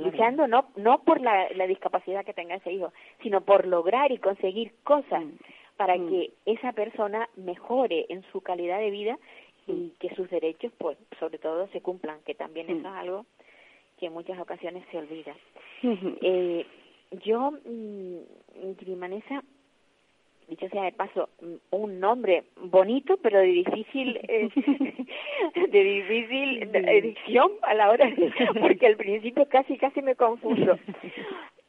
luchando 0.00 0.46
no 0.46 0.66
no 0.76 1.02
por 1.02 1.20
la, 1.22 1.48
la 1.54 1.66
discapacidad 1.66 2.24
que 2.26 2.34
tenga 2.34 2.56
ese 2.56 2.72
hijo, 2.72 2.92
sino 3.22 3.40
por 3.40 3.66
lograr 3.66 4.12
y 4.12 4.18
conseguir 4.18 4.74
cosas 4.84 5.24
Mm. 5.24 5.36
para 5.78 5.96
Mm. 5.96 6.08
que 6.10 6.30
esa 6.44 6.72
persona 6.72 7.28
mejore 7.36 8.04
en 8.10 8.22
su 8.30 8.42
calidad 8.42 8.78
de 8.78 8.90
vida 8.90 9.18
y 9.66 9.72
Mm. 9.72 9.90
que 10.00 10.14
sus 10.14 10.28
derechos, 10.30 10.72
pues, 10.78 10.98
sobre 11.20 11.38
todo, 11.38 11.68
se 11.68 11.80
cumplan, 11.80 12.20
que 12.24 12.34
también 12.34 12.66
Mm. 12.68 12.70
eso 12.78 12.88
es 12.88 12.94
algo 12.94 13.26
que 13.98 14.06
en 14.06 14.12
muchas 14.12 14.38
ocasiones 14.40 14.84
se 14.90 14.98
olvida. 14.98 15.34
Eh, 15.82 16.66
yo, 17.24 17.52
mm, 17.64 18.16
Grimanesa, 18.80 19.42
dicho 20.48 20.68
sea 20.70 20.82
de 20.84 20.92
paso, 20.92 21.28
mm, 21.40 21.54
un 21.76 22.00
nombre 22.00 22.44
bonito, 22.56 23.16
pero 23.18 23.38
de 23.38 23.46
difícil, 23.46 24.18
eh, 24.28 24.48
de 25.70 25.82
difícil 25.84 26.68
Sí. 26.72 27.00
dicción 27.00 27.52
a 27.62 27.74
la 27.74 27.90
hora, 27.90 28.06
de, 28.10 28.32
porque 28.80 28.86
al 28.86 28.96
principio 28.96 29.46
casi, 29.48 29.76
casi 29.78 30.02
me 30.02 30.14
confundo. 30.16 30.78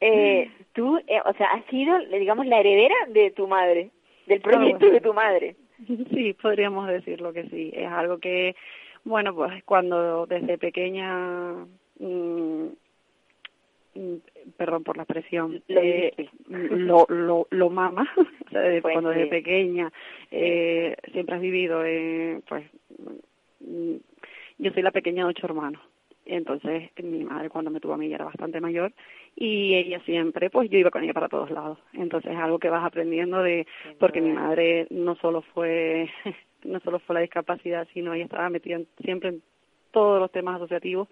Eh, 0.00 0.50
tú, 0.74 0.98
eh, 1.06 1.20
o 1.24 1.32
sea, 1.34 1.46
has 1.52 1.64
sido, 1.66 1.98
digamos, 2.10 2.46
la 2.46 2.58
heredera 2.60 2.94
de 3.08 3.30
tu 3.30 3.46
madre, 3.46 3.90
del 4.26 4.40
proyecto 4.40 4.78
bueno. 4.80 4.92
de 4.94 5.00
tu 5.00 5.14
madre. 5.14 5.56
Sí, 6.14 6.32
podríamos 6.34 6.88
decirlo 6.88 7.32
que 7.32 7.44
sí. 7.48 7.70
Es 7.74 7.88
algo 7.90 8.18
que, 8.18 8.54
bueno, 9.04 9.34
pues 9.34 9.62
cuando 9.64 10.26
desde 10.26 10.58
pequeña, 10.58 11.66
mm, 11.98 12.66
mm, 13.94 14.16
perdón 14.56 14.84
por 14.84 14.96
la 14.96 15.02
expresión, 15.04 15.62
Lo 15.68 15.80
eh, 15.82 16.14
lo, 16.48 17.06
lo, 17.08 17.46
lo 17.50 17.70
mama, 17.70 18.08
o 18.46 18.50
sea, 18.50 18.60
de- 18.60 18.82
Pues 18.82 18.92
cuando 18.94 19.12
sí. 19.12 19.18
desde 19.18 19.30
pequeña 19.30 19.92
eh, 20.30 20.96
siempre 21.12 21.34
has 21.36 21.40
vivido, 21.40 21.84
eh, 21.84 22.40
pues, 22.48 22.64
mm, 23.60 23.96
yo 24.58 24.70
soy 24.72 24.82
la 24.82 24.90
pequeña 24.92 25.24
de 25.24 25.30
ocho 25.30 25.46
hermanos. 25.46 25.80
Entonces, 26.26 26.90
mi 27.02 27.24
madre 27.24 27.50
cuando 27.50 27.70
me 27.70 27.80
tuvo 27.80 27.94
a 27.94 27.96
mí 27.96 28.08
ya 28.08 28.16
era 28.16 28.24
bastante 28.24 28.60
mayor 28.60 28.92
y 29.36 29.74
ella 29.74 30.00
siempre, 30.04 30.50
pues 30.50 30.70
yo 30.70 30.78
iba 30.78 30.90
con 30.90 31.04
ella 31.04 31.12
para 31.12 31.28
todos 31.28 31.50
lados. 31.50 31.78
Entonces, 31.92 32.32
es 32.32 32.38
algo 32.38 32.58
que 32.58 32.70
vas 32.70 32.84
aprendiendo 32.84 33.42
de, 33.42 33.66
porque 33.98 34.20
mi 34.20 34.32
madre 34.32 34.86
no 34.90 35.16
solo 35.16 35.42
fue, 35.42 36.08
no 36.64 36.80
solo 36.80 36.98
fue 37.00 37.14
la 37.14 37.20
discapacidad, 37.20 37.86
sino 37.92 38.14
ella 38.14 38.24
estaba 38.24 38.48
metida 38.48 38.80
siempre 39.02 39.30
en 39.30 39.42
todos 39.90 40.20
los 40.20 40.32
temas 40.32 40.56
asociativos, 40.56 41.08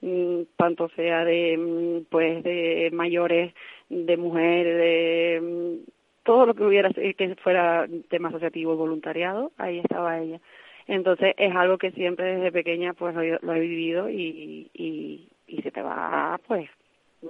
mm, 0.00 0.42
tanto 0.56 0.88
sea 0.90 1.24
de, 1.24 1.56
mm, 1.58 2.06
pues, 2.10 2.42
de 2.44 2.90
mayores, 2.92 3.52
de 3.88 4.16
mujeres, 4.16 4.76
de 4.76 5.40
mm, 5.42 5.90
todo 6.24 6.46
lo 6.46 6.54
que 6.54 6.64
hubiera 6.64 6.90
eh, 6.96 7.14
que 7.14 7.34
fuera 7.36 7.86
tema 8.08 8.28
asociativo 8.28 8.72
y 8.72 8.76
voluntariado, 8.76 9.52
ahí 9.58 9.78
estaba 9.80 10.18
ella. 10.20 10.40
Entonces 10.86 11.34
es 11.36 11.54
algo 11.54 11.78
que 11.78 11.92
siempre 11.92 12.36
desde 12.36 12.52
pequeña 12.52 12.92
pues 12.92 13.14
lo, 13.14 13.54
he 13.54 13.60
vivido 13.60 14.08
y, 14.10 14.70
y, 14.74 15.28
y 15.46 15.62
se 15.62 15.70
te 15.70 15.82
va 15.82 16.40
pues 16.46 16.68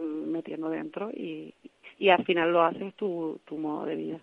metiendo 0.00 0.70
dentro 0.70 1.10
y, 1.10 1.54
y 1.98 2.08
al 2.08 2.24
final 2.24 2.52
lo 2.52 2.62
haces 2.62 2.94
tu, 2.94 3.38
tu 3.44 3.56
modo 3.58 3.86
de 3.86 3.96
vida. 3.96 4.18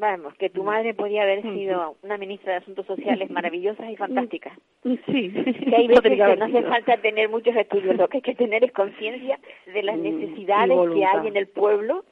Vamos, 0.00 0.34
que 0.36 0.48
tu 0.48 0.64
madre 0.64 0.94
podía 0.94 1.22
haber 1.22 1.42
sido 1.42 1.96
una 2.02 2.16
ministra 2.16 2.52
de 2.52 2.58
Asuntos 2.60 2.86
Sociales 2.86 3.28
maravillosas 3.30 3.90
y 3.90 3.96
fantásticas. 3.96 4.58
Sí. 4.82 5.30
Que 5.30 5.76
hay 5.76 5.88
veces 5.88 6.02
que 6.02 6.36
no 6.36 6.44
hace 6.46 6.62
falta 6.62 6.96
tener 6.96 7.28
muchos 7.28 7.54
estudios, 7.54 7.96
lo 7.96 8.08
que 8.08 8.18
hay 8.18 8.22
que 8.22 8.34
tener 8.34 8.64
es 8.64 8.72
conciencia 8.72 9.38
de 9.66 9.82
las 9.82 9.98
necesidades 9.98 10.78
que 10.94 11.04
hay 11.04 11.28
en 11.28 11.36
el 11.36 11.48
pueblo 11.48 12.04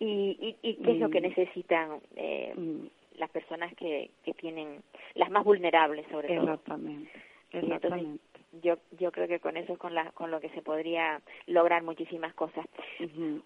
y, 0.00 0.56
y, 0.60 0.74
qué 0.74 0.92
es 0.92 0.98
lo 0.98 1.08
que 1.08 1.20
necesitan 1.20 2.00
eh, 2.16 2.52
las 3.18 3.30
personas 3.30 3.74
que, 3.74 4.10
que 4.24 4.32
tienen, 4.34 4.82
las 5.14 5.30
más 5.30 5.44
vulnerables 5.44 6.06
sobre 6.10 6.28
todo. 6.28 6.52
Exactamente. 6.52 7.10
Exactamente. 7.52 8.20
yo 8.62 8.76
yo 8.98 9.12
creo 9.12 9.28
que 9.28 9.40
con 9.40 9.56
eso 9.56 9.74
es 9.74 9.78
con 9.78 9.94
la 9.94 10.10
con 10.12 10.30
lo 10.30 10.40
que 10.40 10.48
se 10.50 10.62
podría 10.62 11.20
lograr 11.46 11.82
muchísimas 11.82 12.34
cosas. 12.34 12.66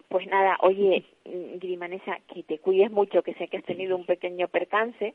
Pues 0.09 0.27
nada 0.27 0.57
oye 0.61 1.05
Grimanesa 1.25 2.19
que 2.33 2.43
te 2.43 2.59
cuides 2.59 2.91
mucho 2.91 3.23
que 3.23 3.33
sé 3.35 3.47
que 3.47 3.57
has 3.57 3.63
tenido 3.63 3.95
un 3.95 4.05
pequeño 4.05 4.47
percance. 4.47 5.13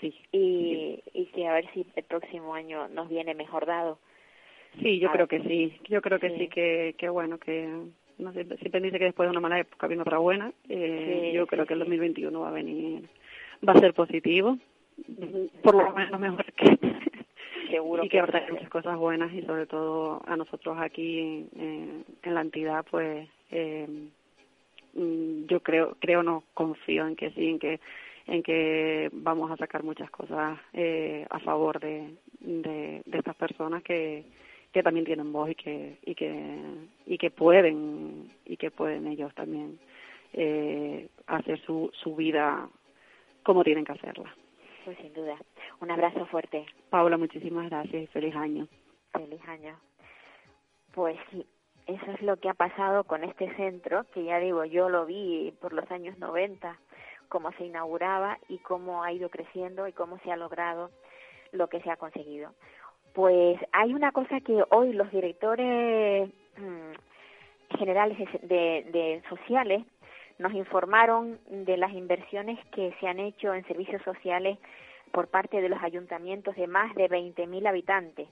Sí 0.00 0.14
y 0.32 1.00
y 1.12 1.26
que 1.26 1.46
a 1.46 1.54
ver 1.54 1.68
si 1.72 1.86
el 1.96 2.04
próximo 2.04 2.54
año 2.54 2.88
nos 2.88 3.08
viene 3.08 3.34
mejor 3.34 3.66
dado. 3.66 3.98
Sí 4.80 4.98
yo 4.98 5.10
creo 5.10 5.26
que 5.26 5.40
sí 5.40 5.78
yo 5.88 6.00
creo 6.00 6.18
que 6.18 6.36
sí, 6.36 6.48
que 6.48 6.94
que 6.96 7.08
bueno 7.08 7.38
que 7.38 7.68
no 8.18 8.32
sé, 8.32 8.44
siempre 8.44 8.80
dice 8.80 8.98
que 8.98 9.04
después 9.04 9.28
de 9.28 9.30
una 9.30 9.40
mala 9.40 9.60
época 9.60 9.86
viene 9.86 10.02
otra 10.02 10.18
buena. 10.18 10.52
Eh, 10.68 11.30
yo 11.34 11.46
creo 11.46 11.66
que 11.66 11.74
el 11.74 11.80
2021 11.80 12.40
va 12.40 12.48
a 12.48 12.52
venir 12.52 13.08
va 13.66 13.72
a 13.72 13.80
ser 13.80 13.94
positivo. 13.94 14.58
Por 15.62 15.74
lo 15.74 15.92
menos 15.92 16.20
mejor 16.20 16.44
que 16.52 16.78
seguro 17.70 18.04
y 18.04 18.08
que, 18.08 18.20
habrá 18.20 18.44
muchas 18.50 18.68
cosas 18.68 18.96
buenas 18.96 19.32
y 19.32 19.42
sobre 19.42 19.66
todo 19.66 20.22
a 20.26 20.36
nosotros 20.36 20.76
aquí 20.80 21.46
en, 21.56 22.04
la 22.24 22.40
entidad 22.40 22.84
pues 22.90 23.28
eh, 23.50 23.86
mm, 24.94 25.46
yo 25.46 25.60
creo 25.60 25.96
creo 26.00 26.22
no 26.22 26.44
confío 26.54 27.06
en 27.06 27.16
que 27.16 27.30
sí 27.30 27.48
en 27.48 27.58
que 27.58 27.80
en 28.26 28.42
que 28.42 29.08
vamos 29.12 29.50
a 29.50 29.56
sacar 29.56 29.82
muchas 29.82 30.10
cosas 30.10 30.58
eh, 30.74 31.26
a 31.30 31.38
favor 31.38 31.80
de, 31.80 32.14
de, 32.40 33.02
estas 33.10 33.34
personas 33.36 33.82
que, 33.82 34.24
que 34.70 34.82
también 34.82 35.06
tienen 35.06 35.32
voz 35.32 35.50
y 35.50 35.54
que 35.54 35.98
y 36.04 36.14
que 36.14 36.58
y 37.06 37.18
que 37.18 37.30
pueden 37.30 38.30
y 38.44 38.56
que 38.56 38.70
pueden 38.70 39.06
ellos 39.06 39.34
también 39.34 39.78
eh, 40.34 41.08
hacer 41.26 41.58
su 41.60 41.90
su 42.02 42.14
vida 42.16 42.68
como 43.42 43.64
tienen 43.64 43.84
que 43.84 43.92
hacerla 43.92 44.34
pues 44.88 44.96
sin 45.02 45.12
duda. 45.12 45.36
Un 45.82 45.90
abrazo 45.90 46.24
fuerte. 46.28 46.64
Paula, 46.88 47.18
muchísimas 47.18 47.68
gracias 47.68 48.04
y 48.04 48.06
feliz 48.06 48.34
año. 48.34 48.66
Feliz 49.12 49.46
año. 49.46 49.78
Pues 50.94 51.18
sí, 51.30 51.44
eso 51.86 52.10
es 52.10 52.22
lo 52.22 52.38
que 52.38 52.48
ha 52.48 52.54
pasado 52.54 53.04
con 53.04 53.22
este 53.22 53.54
centro, 53.56 54.06
que 54.14 54.24
ya 54.24 54.38
digo, 54.38 54.64
yo 54.64 54.88
lo 54.88 55.04
vi 55.04 55.52
por 55.60 55.74
los 55.74 55.90
años 55.90 56.18
90, 56.18 56.74
cómo 57.28 57.52
se 57.52 57.66
inauguraba 57.66 58.38
y 58.48 58.60
cómo 58.60 59.04
ha 59.04 59.12
ido 59.12 59.28
creciendo 59.28 59.86
y 59.86 59.92
cómo 59.92 60.18
se 60.20 60.32
ha 60.32 60.38
logrado 60.38 60.90
lo 61.52 61.68
que 61.68 61.82
se 61.82 61.90
ha 61.90 61.96
conseguido. 61.98 62.54
Pues 63.12 63.60
hay 63.72 63.92
una 63.92 64.10
cosa 64.12 64.40
que 64.40 64.64
hoy 64.70 64.94
los 64.94 65.10
directores 65.10 66.30
mm, 66.56 67.76
generales 67.76 68.16
de, 68.40 68.86
de 68.90 69.22
sociales 69.28 69.84
nos 70.38 70.52
informaron 70.52 71.38
de 71.48 71.76
las 71.76 71.92
inversiones 71.92 72.58
que 72.72 72.94
se 73.00 73.08
han 73.08 73.18
hecho 73.18 73.54
en 73.54 73.66
servicios 73.66 74.02
sociales 74.02 74.58
por 75.12 75.28
parte 75.28 75.60
de 75.60 75.68
los 75.68 75.82
ayuntamientos 75.82 76.54
de 76.56 76.66
más 76.66 76.94
de 76.94 77.08
20.000 77.08 77.68
habitantes. 77.68 78.28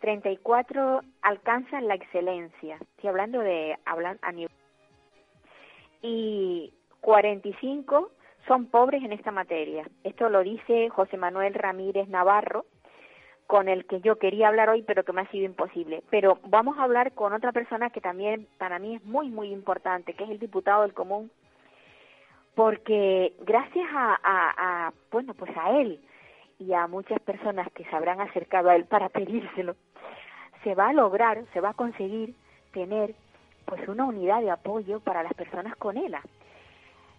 34 0.00 1.00
alcanzan 1.22 1.88
la 1.88 1.94
excelencia, 1.94 2.76
estoy 2.80 3.08
hablando 3.10 3.40
de 3.40 3.76
hablan 3.84 4.18
a 4.22 4.32
nivel 4.32 4.50
y 6.02 6.72
45 7.00 8.10
son 8.46 8.66
pobres 8.66 9.02
en 9.02 9.12
esta 9.12 9.32
materia. 9.32 9.88
Esto 10.04 10.28
lo 10.28 10.42
dice 10.42 10.88
José 10.90 11.16
Manuel 11.16 11.54
Ramírez 11.54 12.08
Navarro, 12.08 12.64
con 13.46 13.68
el 13.68 13.86
que 13.86 14.00
yo 14.00 14.16
quería 14.16 14.48
hablar 14.48 14.70
hoy, 14.70 14.82
pero 14.82 15.04
que 15.04 15.12
me 15.12 15.22
ha 15.22 15.30
sido 15.30 15.44
imposible. 15.44 16.02
Pero 16.10 16.38
vamos 16.44 16.78
a 16.78 16.84
hablar 16.84 17.12
con 17.12 17.32
otra 17.32 17.52
persona 17.52 17.90
que 17.90 18.00
también 18.00 18.48
para 18.58 18.78
mí 18.78 18.96
es 18.96 19.04
muy, 19.04 19.28
muy 19.28 19.52
importante, 19.52 20.14
que 20.14 20.24
es 20.24 20.30
el 20.30 20.38
diputado 20.38 20.82
del 20.82 20.94
Común, 20.94 21.30
porque 22.54 23.34
gracias 23.40 23.86
a, 23.92 24.18
a, 24.24 24.92
bueno, 25.12 25.34
pues 25.34 25.50
a 25.56 25.78
él 25.78 26.00
y 26.58 26.72
a 26.72 26.86
muchas 26.86 27.20
personas 27.20 27.70
que 27.72 27.84
se 27.84 27.94
habrán 27.94 28.20
acercado 28.20 28.70
a 28.70 28.76
él 28.76 28.86
para 28.86 29.08
pedírselo, 29.10 29.76
se 30.64 30.74
va 30.74 30.88
a 30.88 30.92
lograr, 30.92 31.44
se 31.52 31.60
va 31.60 31.70
a 31.70 31.74
conseguir 31.74 32.34
tener 32.72 33.14
pues 33.66 33.86
una 33.88 34.04
unidad 34.04 34.40
de 34.40 34.50
apoyo 34.50 35.00
para 35.00 35.22
las 35.22 35.34
personas 35.34 35.76
con 35.76 35.96
ELA. 35.96 36.22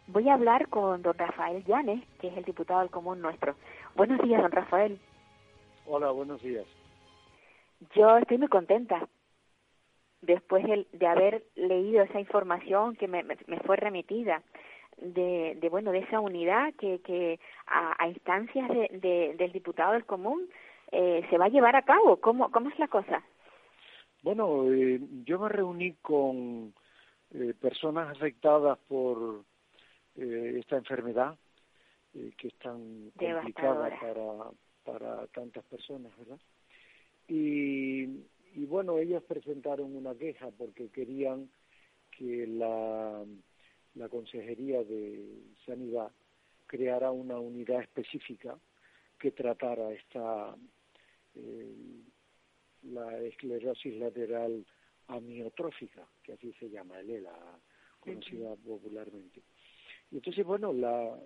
Voy 0.08 0.30
a 0.30 0.34
hablar 0.34 0.70
con 0.70 1.02
don 1.02 1.18
Rafael 1.18 1.64
Llanes, 1.66 2.02
que 2.20 2.28
es 2.30 2.38
el 2.38 2.46
diputado 2.46 2.80
del 2.80 2.90
Común 2.90 3.22
nuestro. 3.22 3.56
Buenos 3.96 4.22
días, 4.22 4.42
don 4.42 4.52
Rafael. 4.52 5.00
Hola, 5.90 6.12
buenos 6.12 6.42
días. 6.42 6.66
Yo 7.96 8.18
estoy 8.18 8.38
muy 8.38 8.50
contenta 8.50 9.08
después 10.22 10.66
de, 10.92 11.08
haber 11.08 11.46
leído 11.56 12.04
esa 12.04 12.20
información 12.20 12.98
que 12.98 13.08
me, 13.08 13.24
fue 13.66 13.78
remitida 13.78 14.44
de, 14.98 15.58
de, 15.62 15.70
bueno 15.70 15.92
de 15.92 16.00
esa 16.00 16.20
unidad 16.20 16.74
que, 16.74 17.00
que 17.00 17.40
a, 17.68 18.06
instancias 18.06 18.68
de, 18.70 19.36
del 19.38 19.52
diputado 19.54 19.94
del 19.94 20.06
común 20.06 20.50
eh, 20.92 21.26
se 21.30 21.38
va 21.38 21.46
a 21.46 21.50
llevar 21.50 21.78
a 21.78 21.84
cabo. 21.84 22.18
¿Cómo, 22.18 22.52
cómo 22.52 22.70
es 22.70 22.78
la 22.80 22.90
cosa? 22.90 23.24
Bueno, 24.24 24.66
eh, 24.74 25.00
yo 25.24 25.40
me 25.40 25.48
reuní 25.48 25.94
con 26.02 26.74
eh, 27.32 27.54
personas 27.62 28.10
afectadas 28.10 28.78
por 28.90 29.44
esta 30.16 30.78
enfermedad 30.78 31.38
que 32.12 32.48
es 32.48 32.56
tan 32.56 33.12
complicada 33.12 33.92
para 34.02 34.50
para 34.88 35.28
tantas 35.28 35.66
personas, 35.66 36.18
¿verdad? 36.18 36.40
Y, 37.28 38.04
y 38.56 38.66
bueno, 38.66 38.98
ellos 39.00 39.22
presentaron 39.24 39.94
una 39.94 40.16
queja 40.16 40.50
porque 40.52 40.88
querían 40.88 41.50
que 42.10 42.48
la, 42.48 43.26
la 43.96 44.10
Consejería 44.10 44.84
de 44.86 45.44
Sanidad 45.66 46.10
creara 46.68 47.12
una 47.12 47.38
unidad 47.38 47.82
específica 47.82 48.58
que 49.20 49.32
tratara 49.32 49.92
esta 49.92 50.56
eh, 51.36 51.76
la 52.84 53.20
esclerosis 53.20 53.94
lateral 53.98 54.66
amiotrófica, 55.08 56.08
que 56.24 56.34
así 56.34 56.54
se 56.54 56.70
llama, 56.70 57.00
el 57.00 57.10
ELA, 57.10 57.60
conocida 58.00 58.56
popularmente. 58.56 59.42
Y 60.12 60.18
entonces, 60.18 60.46
bueno, 60.46 60.74
la, 60.74 61.18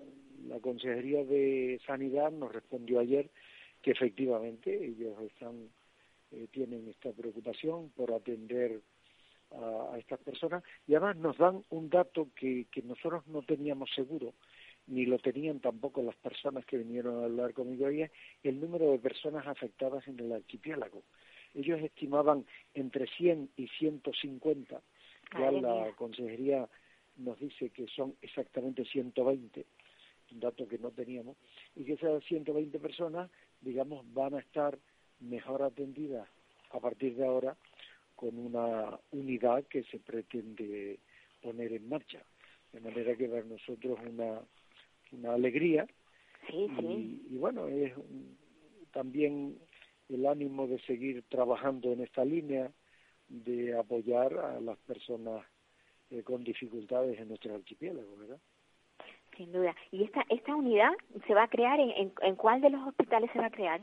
la 0.48 0.60
Consejería 0.60 1.24
de 1.24 1.80
Sanidad 1.86 2.32
nos 2.32 2.52
respondió 2.52 3.00
ayer 3.00 3.30
que 3.82 3.92
efectivamente 3.92 4.86
ellos 4.86 5.20
están 5.22 5.70
eh, 6.32 6.48
tienen 6.52 6.88
esta 6.88 7.12
preocupación 7.12 7.90
por 7.90 8.14
atender 8.14 8.82
a, 9.52 9.98
estas 9.98 10.20
personas. 10.20 10.64
Y 10.88 10.96
además 10.96 11.18
nos 11.18 11.38
dan 11.38 11.64
un 11.70 11.90
dato 11.90 12.30
que, 12.36 12.68
que 12.72 12.82
nosotros 12.84 13.28
no 13.28 13.42
teníamos 13.42 13.90
seguro 13.94 14.34
ni 14.88 15.06
lo 15.06 15.20
tenían 15.20 15.60
tampoco 15.60 16.02
las 16.02 16.16
personas 16.16 16.66
que 16.66 16.78
vinieron 16.78 17.22
a 17.22 17.26
hablar 17.26 17.54
conmigo 17.54 17.86
ayer, 17.86 18.12
el 18.44 18.60
número 18.60 18.92
de 18.92 19.00
personas 19.00 19.48
afectadas 19.48 20.08
en 20.08 20.20
el 20.20 20.32
archipiélago. 20.32 21.04
Ellos 21.54 21.82
estimaban 21.82 22.46
entre 22.74 23.08
100 23.08 23.52
y 23.58 23.68
150, 23.68 24.82
ya 25.38 25.52
la 25.52 25.94
consejería 25.96 26.68
nos 27.24 27.40
dice 27.40 27.70
que 27.70 27.88
son 27.88 28.16
exactamente 28.22 28.86
120, 28.86 29.66
un 30.32 30.40
dato 30.40 30.68
que 30.68 30.78
no 30.78 30.92
teníamos, 30.92 31.38
y 31.76 31.84
que 31.84 31.94
esas 31.94 32.24
120 32.26 32.80
personas, 32.80 33.30
digamos, 33.62 34.06
van 34.14 34.36
a 34.36 34.40
estar 34.40 34.78
mejor 35.20 35.62
atendidas 35.62 36.28
a 36.72 36.80
partir 36.80 37.16
de 37.16 37.26
ahora 37.26 37.56
con 38.16 38.38
una 38.38 39.00
unidad 39.12 39.64
que 39.66 39.84
se 39.84 40.00
pretende 40.00 41.00
poner 41.42 41.74
en 41.74 41.90
marcha. 41.90 42.24
De 42.72 42.80
manera 42.80 43.16
que 43.16 43.28
para 43.28 43.44
nosotros 43.44 44.00
una, 44.08 44.42
una 45.12 45.34
alegría 45.34 45.88
Y, 46.50 47.22
y, 47.30 47.38
bueno, 47.38 47.68
es 47.68 47.94
también 48.92 49.58
el 50.10 50.26
ánimo 50.26 50.68
de 50.68 50.80
seguir 50.82 51.24
trabajando 51.30 51.94
en 51.94 52.02
esta 52.02 52.26
línea, 52.26 52.72
de 53.28 53.78
apoyar 53.78 54.38
a 54.38 54.60
las 54.60 54.78
personas 54.80 55.46
eh, 56.12 56.24
con 56.24 56.44
dificultades 56.44 57.20
en 57.20 57.30
nuestro 57.30 57.56
archipiélago, 57.56 58.18
¿verdad? 58.18 58.40
Sin 59.38 59.52
duda. 59.52 59.76
¿Y 59.92 60.04
esta, 60.04 60.26
esta 60.30 60.56
unidad 60.56 60.92
se 61.26 61.34
va 61.34 61.44
a 61.44 61.48
crear? 61.48 61.80
¿En, 61.80 62.12
en, 62.22 62.36
cuál 62.36 62.62
de 62.62 62.70
los 62.70 62.86
hospitales 62.88 63.30
se 63.32 63.40
va 63.40 63.46
a 63.46 63.52
crear? 63.52 63.82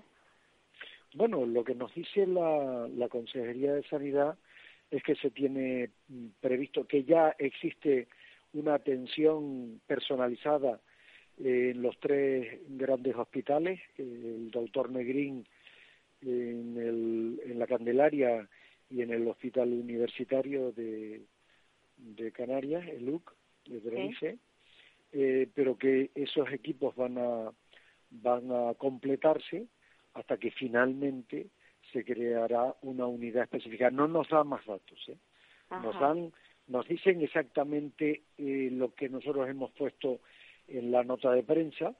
Bueno, 1.15 1.47
lo 1.47 1.65
que 1.65 1.75
nos 1.75 1.95
dice 1.95 2.27
la, 2.27 2.87
la 2.89 3.09
Consejería 3.09 3.73
de 3.73 3.83
Sanidad 3.85 4.39
es 4.91 5.03
que 5.03 5.15
se 5.17 5.31
tiene 5.31 5.91
mm, 6.09 6.27
previsto 6.41 6.87
que 6.87 7.05
ya 7.05 7.35
existe 7.39 8.09
una 8.53 8.75
atención 8.75 9.81
personalizada 9.87 10.81
en 11.39 11.83
los 11.83 11.99
tres 12.01 12.61
grandes 12.69 13.15
hospitales, 13.17 13.81
el 13.97 14.51
doctor 14.51 14.91
Negrín 14.91 15.47
en, 16.21 16.77
el, 16.77 17.41
en 17.51 17.59
la 17.59 17.67
Candelaria 17.67 18.49
y 18.91 19.03
en 19.03 19.13
el 19.13 19.29
Hospital 19.29 19.73
Universitario 19.73 20.73
de, 20.73 21.23
de 21.99 22.33
Canarias, 22.33 22.87
el 22.89 23.09
UC, 23.09 23.33
de 23.67 23.81
Tenerife, 23.81 24.39
eh, 25.13 25.49
pero 25.55 25.77
que 25.77 26.11
esos 26.15 26.51
equipos 26.53 26.95
van 26.97 27.19
a, 27.19 27.53
van 28.11 28.51
a 28.51 28.75
completarse 28.75 29.67
hasta 30.15 30.37
que 30.39 30.51
finalmente 30.51 31.49
se 31.93 32.05
creará 32.05 32.75
una 32.83 33.07
unidad 33.07 33.45
específica. 33.45 33.91
No 33.91 34.09
nos 34.09 34.29
dan 34.29 34.49
más 34.49 34.65
datos, 34.67 35.09
¿eh? 35.09 35.17
nos 35.71 35.99
dan, 36.01 36.33
nos 36.67 36.87
dicen 36.89 37.23
exactamente 37.23 38.23
eh, 38.37 38.69
lo 38.73 38.95
que 38.95 39.09
nosotros 39.09 39.49
hemos 39.49 39.71
puesto 39.73 40.21
en 40.67 40.91
la 40.91 41.05
nota 41.05 41.33
de 41.33 41.43
prensa 41.43 41.95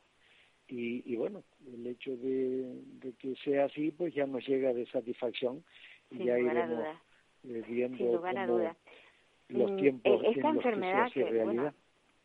y, 0.71 1.17
bueno, 1.17 1.45
el 1.67 1.87
hecho 1.87 2.15
de, 2.15 2.83
que 3.19 3.35
sea 3.37 3.65
así, 3.65 3.91
pues 3.91 4.15
ya 4.15 4.27
nos 4.27 4.47
llega 4.47 4.75
de 4.75 4.85
satisfacción 4.87 5.65
y 6.11 6.25
ya 6.25 6.39
iremos 6.39 6.85
eh, 7.45 7.63
viendo 7.67 8.23
los 9.49 9.71
mm, 9.71 9.77
tiempos 9.77 10.21
esta 10.25 10.49
enfermedad 10.49 11.11
que, 11.13 11.73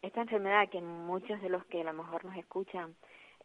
esta 0.02 0.22
enfermedad 0.22 0.70
que 0.70 0.82
muchos 0.82 1.42
de 1.42 1.50
los 1.50 1.66
que 1.66 1.82
a 1.82 1.86
lo 1.86 1.94
mejor 1.94 2.26
nos 2.26 2.36
escuchan 2.38 2.96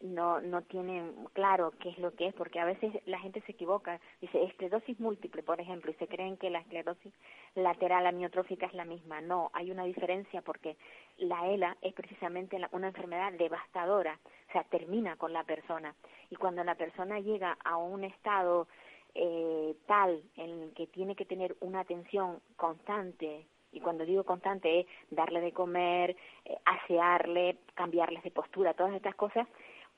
no 0.00 0.40
no 0.40 0.62
tienen 0.62 1.12
claro 1.32 1.72
qué 1.80 1.90
es 1.90 1.98
lo 1.98 2.14
que 2.14 2.28
es 2.28 2.34
porque 2.34 2.60
a 2.60 2.64
veces 2.64 2.92
la 3.06 3.18
gente 3.18 3.40
se 3.42 3.52
equivoca 3.52 4.00
dice 4.20 4.42
esclerosis 4.44 4.98
múltiple 5.00 5.42
por 5.42 5.60
ejemplo 5.60 5.90
y 5.90 5.94
se 5.94 6.06
creen 6.06 6.36
que 6.36 6.50
la 6.50 6.60
esclerosis 6.60 7.12
lateral 7.54 8.06
amiotrófica 8.06 8.66
es 8.66 8.74
la 8.74 8.84
misma. 8.84 9.20
No 9.20 9.50
hay 9.52 9.70
una 9.70 9.84
diferencia 9.84 10.42
porque 10.42 10.76
la 11.18 11.48
ELA 11.48 11.76
es 11.82 11.94
precisamente 11.94 12.56
una 12.72 12.88
enfermedad 12.88 13.32
devastadora 13.32 14.18
o 14.48 14.52
sea 14.52 14.64
termina 14.64 15.16
con 15.16 15.32
la 15.32 15.44
persona. 15.44 15.94
Y 16.30 16.36
cuando 16.36 16.62
la 16.64 16.76
persona 16.76 17.18
llega 17.20 17.56
a 17.64 17.76
un 17.76 18.04
estado 18.04 18.68
eh, 19.14 19.74
tal 19.86 20.22
en 20.36 20.62
el 20.62 20.72
que 20.74 20.86
tiene 20.86 21.16
que 21.16 21.24
tener 21.24 21.56
una 21.60 21.80
atención 21.80 22.40
constante 22.56 23.46
y 23.72 23.80
cuando 23.80 24.04
digo 24.04 24.24
constante 24.24 24.80
es 24.80 24.86
darle 25.10 25.40
de 25.40 25.52
comer, 25.52 26.16
eh, 26.44 26.56
asearle, 26.64 27.56
cambiarles 27.74 28.22
de 28.22 28.30
postura, 28.30 28.74
todas 28.74 28.94
estas 28.94 29.14
cosas, 29.14 29.46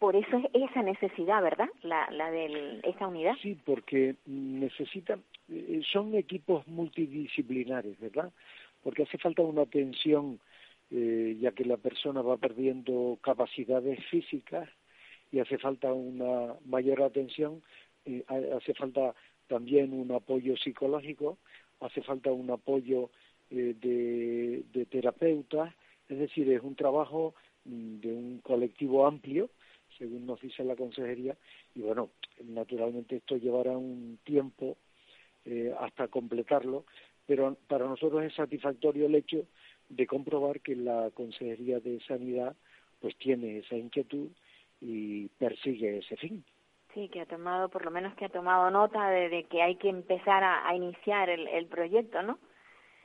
por 0.01 0.17
eso 0.17 0.39
es 0.39 0.71
esa 0.71 0.83
necesidad, 0.83 1.43
¿verdad? 1.43 1.69
La, 1.83 2.11
la 2.11 2.31
de 2.31 2.81
esa 2.85 3.07
unidad. 3.07 3.35
Sí, 3.43 3.55
porque 3.67 4.17
necesitan, 4.25 5.23
eh, 5.51 5.83
son 5.93 6.15
equipos 6.15 6.67
multidisciplinares, 6.67 8.01
¿verdad? 8.01 8.33
Porque 8.83 9.03
hace 9.03 9.19
falta 9.19 9.43
una 9.43 9.63
atención, 9.63 10.41
eh, 10.91 11.37
ya 11.39 11.53
que 11.53 11.67
la 11.67 11.77
persona 11.77 12.23
va 12.23 12.39
perdiendo 12.39 13.19
capacidades 13.21 14.03
físicas 14.07 14.71
y 15.31 15.39
hace 15.39 15.59
falta 15.59 15.93
una 15.93 16.55
mayor 16.65 17.03
atención, 17.03 17.63
eh, 18.07 18.25
hace 18.57 18.73
falta 18.73 19.15
también 19.49 19.93
un 19.93 20.11
apoyo 20.13 20.57
psicológico, 20.57 21.37
hace 21.81 22.01
falta 22.01 22.33
un 22.33 22.51
apoyo 22.51 23.11
de, 23.51 24.65
de 24.73 24.87
terapeutas, 24.87 25.75
es 26.09 26.19
decir, 26.19 26.51
es 26.51 26.63
un 26.63 26.77
trabajo 26.77 27.35
mm, 27.65 28.01
de 28.01 28.13
un 28.13 28.39
colectivo 28.39 29.07
amplio 29.07 29.51
según 30.01 30.25
nos 30.25 30.41
dice 30.41 30.65
la 30.65 30.77
consejería, 30.77 31.37
y 31.75 31.83
bueno, 31.83 32.09
naturalmente 32.43 33.17
esto 33.17 33.37
llevará 33.37 33.77
un 33.77 34.19
tiempo 34.25 34.79
eh, 35.45 35.75
hasta 35.79 36.09
completarlo, 36.09 36.85
pero 37.27 37.57
para 37.69 37.87
nosotros 37.87 38.25
es 38.25 38.35
satisfactorio 38.35 39.07
el 39.07 39.15
hecho 39.15 39.47
de 39.91 40.07
comprobar 40.07 40.61
que 40.61 40.75
la 40.75 41.11
Consejería 41.13 41.81
de 41.81 42.01
Sanidad 42.01 42.57
pues 43.01 43.17
tiene 43.19 43.59
esa 43.59 43.77
inquietud 43.77 44.29
y 44.81 45.29
persigue 45.29 45.99
ese 45.99 46.17
fin. 46.17 46.45
Sí, 46.95 47.09
que 47.09 47.21
ha 47.21 47.27
tomado, 47.27 47.69
por 47.69 47.85
lo 47.85 47.91
menos 47.91 48.15
que 48.15 48.25
ha 48.25 48.31
tomado 48.31 48.71
nota 48.71 49.11
de, 49.11 49.45
que 49.45 49.63
hay 49.63 49.77
que 49.77 49.89
empezar 49.89 50.43
a, 50.43 50.75
iniciar 50.75 51.29
el, 51.31 51.67
proyecto, 51.67 52.23
¿no? 52.23 52.39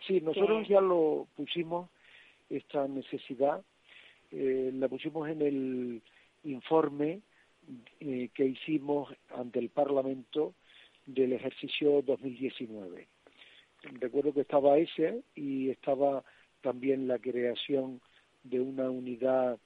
Sí, 0.08 0.22
nosotros 0.22 0.68
ya 0.68 0.82
lo 0.82 1.28
pusimos, 1.36 1.90
esta 2.50 2.88
necesidad, 2.88 3.64
eh, 4.32 4.72
la 4.74 4.88
pusimos 4.88 5.30
en 5.30 5.42
el 5.42 6.02
informe 6.44 7.22
eh, 8.00 8.30
que 8.34 8.46
hicimos 8.46 9.12
ante 9.36 9.60
el 9.60 9.70
Parlamento 9.70 10.54
del 11.06 11.34
ejercicio 11.34 12.02
2019. 12.02 13.08
Recuerdo 14.00 14.34
que 14.34 14.42
estaba 14.42 14.78
ese 14.78 15.24
y 15.36 15.70
estaba 15.70 16.24
también 16.62 17.08
la 17.08 17.20
creación 17.20 18.02
de 18.44 18.60
una 18.60 18.90
unidad 18.90 19.60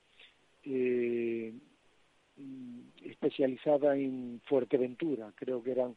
eh, 0.64 1.54
especializada 3.06 3.96
en 3.96 4.42
Fuerteventura. 4.46 5.32
Creo 5.36 5.64
que 5.64 5.72
eran 5.72 5.96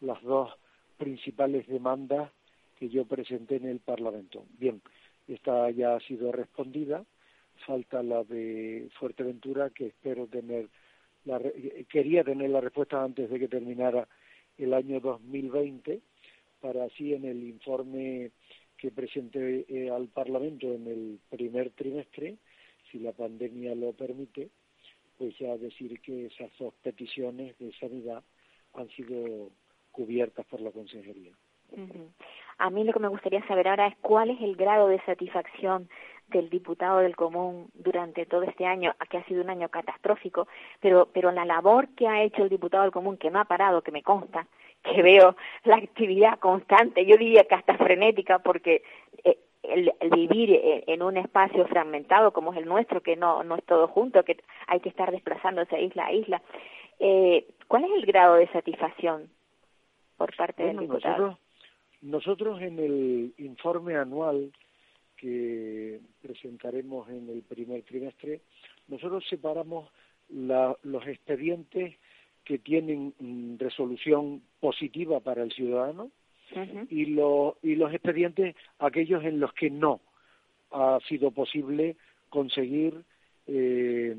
las 0.00 0.22
dos 0.22 0.52
principales 0.96 1.66
demandas 1.66 2.30
que 2.78 2.88
yo 2.88 3.04
presenté 3.04 3.56
en 3.56 3.66
el 3.66 3.80
Parlamento. 3.80 4.44
Bien, 4.58 4.80
esta 5.28 5.70
ya 5.70 5.96
ha 5.96 6.00
sido 6.00 6.32
respondida 6.32 7.04
falta 7.64 8.02
la 8.02 8.24
de 8.24 8.88
Fuerteventura, 8.98 9.70
que 9.70 9.86
espero 9.86 10.26
tener, 10.26 10.68
la, 11.24 11.40
quería 11.88 12.24
tener 12.24 12.50
la 12.50 12.60
respuesta 12.60 13.02
antes 13.02 13.30
de 13.30 13.38
que 13.38 13.48
terminara 13.48 14.08
el 14.58 14.74
año 14.74 15.00
2020, 15.00 16.00
para 16.60 16.84
así 16.84 17.14
en 17.14 17.24
el 17.24 17.42
informe 17.44 18.30
que 18.76 18.90
presenté 18.90 19.64
eh, 19.68 19.90
al 19.90 20.08
Parlamento 20.08 20.72
en 20.72 20.86
el 20.86 21.18
primer 21.30 21.70
trimestre, 21.70 22.36
si 22.90 22.98
la 22.98 23.12
pandemia 23.12 23.74
lo 23.74 23.92
permite, 23.92 24.48
pues 25.18 25.36
ya 25.38 25.56
decir 25.56 26.00
que 26.00 26.26
esas 26.26 26.50
dos 26.58 26.74
peticiones 26.82 27.58
de 27.58 27.72
sanidad 27.74 28.22
han 28.74 28.88
sido 28.90 29.50
cubiertas 29.92 30.44
por 30.46 30.60
la 30.60 30.70
Consejería. 30.70 31.32
A 32.58 32.70
mí 32.70 32.84
lo 32.84 32.92
que 32.92 33.00
me 33.00 33.08
gustaría 33.08 33.46
saber 33.46 33.68
ahora 33.68 33.86
es 33.86 33.96
cuál 34.00 34.30
es 34.30 34.40
el 34.40 34.56
grado 34.56 34.88
de 34.88 35.00
satisfacción 35.04 35.88
del 36.28 36.50
diputado 36.50 36.98
del 36.98 37.14
común 37.14 37.70
durante 37.74 38.26
todo 38.26 38.42
este 38.42 38.66
año, 38.66 38.94
que 39.08 39.18
ha 39.18 39.24
sido 39.24 39.42
un 39.42 39.50
año 39.50 39.68
catastrófico, 39.68 40.48
pero, 40.80 41.08
pero 41.12 41.30
la 41.30 41.44
labor 41.44 41.88
que 41.94 42.08
ha 42.08 42.22
hecho 42.22 42.42
el 42.42 42.48
diputado 42.48 42.82
del 42.82 42.92
común, 42.92 43.16
que 43.16 43.30
no 43.30 43.40
ha 43.40 43.44
parado, 43.44 43.82
que 43.82 43.92
me 43.92 44.02
consta, 44.02 44.46
que 44.82 45.02
veo 45.02 45.36
la 45.64 45.76
actividad 45.76 46.38
constante, 46.38 47.06
yo 47.06 47.16
diría 47.16 47.44
que 47.44 47.54
hasta 47.54 47.76
frenética, 47.76 48.40
porque 48.40 48.82
eh, 49.24 49.38
el, 49.62 49.92
vivir 50.10 50.60
en, 50.86 51.02
un 51.02 51.16
espacio 51.16 51.66
fragmentado 51.66 52.32
como 52.32 52.52
es 52.52 52.58
el 52.58 52.66
nuestro, 52.66 53.02
que 53.02 53.16
no, 53.16 53.44
no 53.44 53.56
es 53.56 53.64
todo 53.64 53.88
junto, 53.88 54.24
que 54.24 54.38
hay 54.66 54.80
que 54.80 54.88
estar 54.88 55.10
desplazándose 55.10 55.80
isla 55.80 56.06
a 56.06 56.12
isla, 56.12 56.42
eh, 56.98 57.46
¿cuál 57.68 57.84
es 57.84 57.90
el 57.92 58.06
grado 58.06 58.34
de 58.34 58.48
satisfacción 58.48 59.28
por 60.16 60.34
parte 60.36 60.64
del 60.64 60.78
diputado? 60.78 61.18
Nosotros, 61.18 61.45
nosotros 62.06 62.60
en 62.62 62.78
el 62.78 63.34
informe 63.38 63.96
anual 63.96 64.52
que 65.16 66.00
presentaremos 66.22 67.08
en 67.08 67.28
el 67.28 67.42
primer 67.42 67.82
trimestre, 67.82 68.42
nosotros 68.86 69.24
separamos 69.28 69.90
los 70.28 71.06
expedientes 71.06 71.96
que 72.44 72.58
tienen 72.58 73.12
mm, 73.18 73.56
resolución 73.58 74.42
positiva 74.60 75.20
para 75.20 75.42
el 75.42 75.52
ciudadano 75.52 76.10
y, 76.90 77.02
y 77.02 77.74
los 77.74 77.92
expedientes 77.92 78.54
aquellos 78.78 79.24
en 79.24 79.40
los 79.40 79.52
que 79.52 79.68
no 79.68 80.00
ha 80.70 81.00
sido 81.08 81.32
posible 81.32 81.96
conseguir 82.28 83.02
eh, 83.48 84.16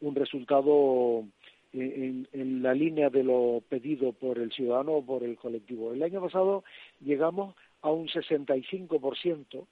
un 0.00 0.14
resultado 0.14 1.24
en, 1.72 2.28
en, 2.32 2.62
la 2.62 2.74
línea 2.74 3.10
de 3.10 3.22
lo 3.22 3.62
pedido 3.68 4.12
por 4.12 4.38
el 4.38 4.52
ciudadano 4.52 4.92
o 4.92 5.04
por 5.04 5.22
el 5.22 5.36
colectivo. 5.36 5.92
El 5.92 6.02
año 6.02 6.20
pasado 6.20 6.64
llegamos 7.00 7.54
a 7.82 7.90
un 7.90 8.08
65% 8.08 9.66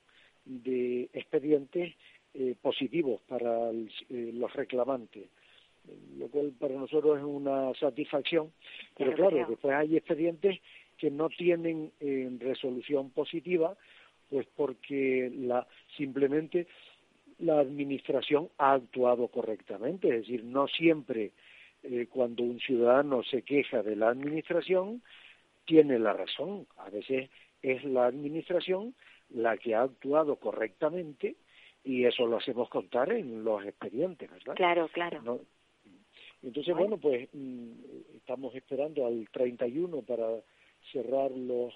de 0.44 1.08
expedientes 1.12 1.94
eh, 2.34 2.54
positivos 2.60 3.20
para 3.28 3.70
eh, 3.70 4.30
los 4.32 4.52
reclamantes, 4.52 5.28
lo 6.18 6.28
cual 6.28 6.52
para 6.58 6.74
nosotros 6.74 7.18
es 7.18 7.24
una 7.24 7.74
satisfacción, 7.74 8.52
pero 8.96 9.14
claro, 9.14 9.46
después 9.48 9.74
hay 9.74 9.96
expedientes 9.96 10.60
que 10.98 11.10
no 11.10 11.28
tienen 11.30 11.90
eh, 12.00 12.30
resolución 12.38 13.10
positiva, 13.10 13.76
pues 14.30 14.46
porque 14.56 15.32
la 15.34 15.66
simplemente 15.96 16.66
la 17.38 17.60
administración 17.60 18.48
ha 18.58 18.74
actuado 18.74 19.28
correctamente, 19.28 20.08
es 20.08 20.26
decir, 20.26 20.44
no 20.44 20.68
siempre 20.68 21.32
cuando 22.10 22.42
un 22.42 22.58
ciudadano 22.60 23.22
se 23.22 23.42
queja 23.42 23.82
de 23.82 23.96
la 23.96 24.10
administración 24.10 25.02
tiene 25.64 25.98
la 25.98 26.12
razón, 26.12 26.66
a 26.76 26.90
veces 26.90 27.30
es 27.62 27.84
la 27.84 28.06
administración 28.06 28.94
la 29.30 29.56
que 29.56 29.74
ha 29.74 29.82
actuado 29.82 30.36
correctamente 30.36 31.36
y 31.84 32.04
eso 32.04 32.26
lo 32.26 32.38
hacemos 32.38 32.68
contar 32.68 33.12
en 33.12 33.44
los 33.44 33.64
expedientes, 33.64 34.30
¿verdad? 34.30 34.54
Claro, 34.54 34.88
claro. 34.88 35.40
Entonces, 36.42 36.74
bueno. 36.74 36.98
pues 36.98 37.28
mm, 37.32 37.72
estamos 38.16 38.54
esperando 38.54 39.06
al 39.06 39.28
31 39.30 40.02
para 40.02 40.28
cerrar 40.92 41.30
los, 41.30 41.74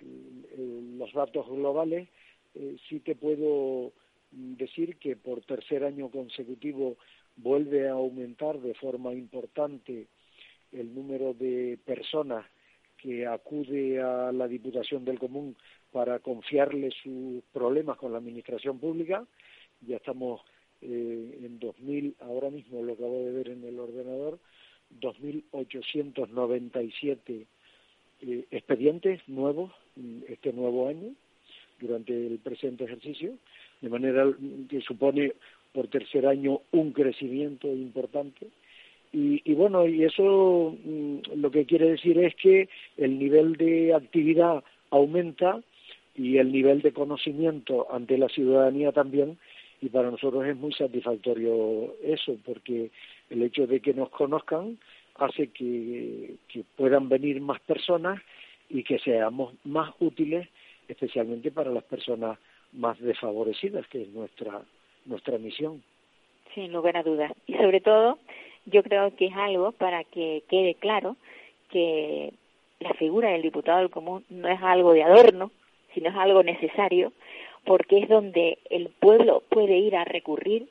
mm, 0.00 0.98
los 0.98 1.12
datos 1.12 1.46
globales. 1.48 2.08
Eh, 2.54 2.76
sí 2.88 3.00
te 3.00 3.14
puedo 3.14 3.92
mm, 4.32 4.54
decir 4.54 4.96
que 4.96 5.16
por 5.16 5.42
tercer 5.42 5.84
año 5.84 6.08
consecutivo 6.10 6.96
vuelve 7.36 7.88
a 7.88 7.92
aumentar 7.92 8.58
de 8.60 8.74
forma 8.74 9.12
importante 9.12 10.08
el 10.72 10.92
número 10.94 11.34
de 11.34 11.78
personas 11.84 12.46
que 12.98 13.26
acude 13.26 14.00
a 14.00 14.32
la 14.32 14.48
Diputación 14.48 15.04
del 15.04 15.18
Común 15.18 15.54
para 15.92 16.20
confiarle 16.20 16.90
sus 17.02 17.42
problemas 17.52 17.98
con 17.98 18.12
la 18.12 18.18
Administración 18.18 18.78
Pública. 18.78 19.26
Ya 19.82 19.96
estamos 19.96 20.40
eh, 20.80 21.40
en 21.42 21.60
2.000, 21.60 22.14
ahora 22.20 22.48
mismo 22.50 22.82
lo 22.82 22.94
acabo 22.94 23.24
de 23.24 23.32
ver 23.32 23.50
en 23.50 23.62
el 23.64 23.78
ordenador, 23.78 24.38
2.897 25.00 27.46
eh, 28.22 28.46
expedientes 28.50 29.20
nuevos 29.28 29.70
este 30.28 30.52
nuevo 30.52 30.88
año 30.88 31.14
durante 31.78 32.26
el 32.26 32.38
presente 32.38 32.84
ejercicio, 32.84 33.38
de 33.80 33.88
manera 33.88 34.26
que 34.68 34.80
supone 34.80 35.34
por 35.74 35.88
tercer 35.88 36.26
año 36.26 36.60
un 36.70 36.92
crecimiento 36.92 37.66
importante. 37.66 38.46
Y, 39.12 39.42
y 39.44 39.54
bueno, 39.54 39.86
y 39.86 40.04
eso 40.04 40.76
mm, 40.84 41.18
lo 41.36 41.50
que 41.50 41.66
quiere 41.66 41.90
decir 41.90 42.18
es 42.18 42.34
que 42.36 42.68
el 42.96 43.18
nivel 43.18 43.56
de 43.56 43.92
actividad 43.92 44.64
aumenta 44.90 45.60
y 46.16 46.38
el 46.38 46.52
nivel 46.52 46.80
de 46.80 46.92
conocimiento 46.92 47.86
ante 47.92 48.16
la 48.16 48.28
ciudadanía 48.28 48.92
también 48.92 49.36
y 49.84 49.90
para 49.90 50.10
nosotros 50.10 50.46
es 50.46 50.56
muy 50.56 50.72
satisfactorio 50.72 51.94
eso, 52.02 52.36
porque 52.44 52.90
el 53.28 53.42
hecho 53.42 53.66
de 53.66 53.80
que 53.80 53.92
nos 53.92 54.08
conozcan 54.08 54.78
hace 55.16 55.48
que, 55.48 56.36
puedan 56.76 57.08
venir 57.10 57.40
más 57.40 57.60
personas 57.60 58.20
y 58.70 58.82
que 58.82 58.98
seamos 58.98 59.54
más 59.64 59.94
útiles, 60.00 60.48
especialmente 60.88 61.50
para 61.50 61.70
las 61.70 61.84
personas 61.84 62.38
más 62.72 62.98
desfavorecidas, 62.98 63.86
que 63.88 64.02
es 64.02 64.08
nuestra, 64.08 64.62
nuestra 65.04 65.38
misión. 65.38 65.82
Sin 66.54 66.72
lugar 66.72 66.96
a 66.96 67.02
dudas. 67.02 67.32
Y 67.46 67.54
sobre 67.54 67.80
todo, 67.80 68.18
yo 68.66 68.82
creo 68.82 69.14
que 69.16 69.26
es 69.26 69.36
algo 69.36 69.72
para 69.72 70.04
que 70.04 70.42
quede 70.48 70.74
claro 70.74 71.16
que 71.70 72.32
la 72.80 72.94
figura 72.94 73.30
del 73.30 73.42
diputado 73.42 73.78
del 73.78 73.90
común 73.90 74.24
no 74.28 74.48
es 74.48 74.62
algo 74.62 74.92
de 74.92 75.02
adorno, 75.02 75.50
sino 75.94 76.10
es 76.10 76.16
algo 76.16 76.42
necesario 76.42 77.12
porque 77.64 77.98
es 77.98 78.08
donde 78.08 78.58
el 78.70 78.88
pueblo 78.88 79.42
puede 79.48 79.78
ir 79.78 79.96
a 79.96 80.04
recurrir 80.04 80.68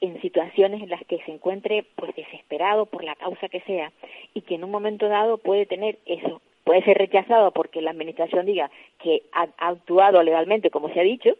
en 0.00 0.20
situaciones 0.20 0.82
en 0.82 0.88
las 0.88 1.04
que 1.04 1.18
se 1.24 1.30
encuentre 1.30 1.84
pues 1.94 2.14
desesperado 2.16 2.86
por 2.86 3.04
la 3.04 3.14
causa 3.14 3.48
que 3.48 3.60
sea 3.60 3.92
y 4.34 4.40
que 4.40 4.56
en 4.56 4.64
un 4.64 4.70
momento 4.70 5.08
dado 5.08 5.38
puede 5.38 5.66
tener 5.66 5.98
eso 6.06 6.40
puede 6.64 6.82
ser 6.82 6.98
rechazado 6.98 7.50
porque 7.52 7.82
la 7.82 7.90
administración 7.90 8.46
diga 8.46 8.70
que 9.02 9.22
ha, 9.32 9.48
actuado 9.58 10.22
legalmente 10.22 10.70
como 10.70 10.92
se 10.92 11.00
ha 11.00 11.04
dicho 11.04 11.30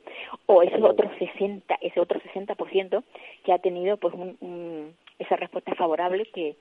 o 0.47 0.63
ese 0.63 0.83
otro 0.83 1.11
60 1.19 1.77
ese 1.81 2.01
otro 2.01 2.21
60% 2.21 3.03
que 3.45 3.53
ha 3.53 3.59
tenido 3.59 3.97
pues 3.97 4.15
un, 4.15 4.95
esa 5.19 5.37
respuesta 5.37 5.75
favorable 5.75 6.27
que 6.27 6.57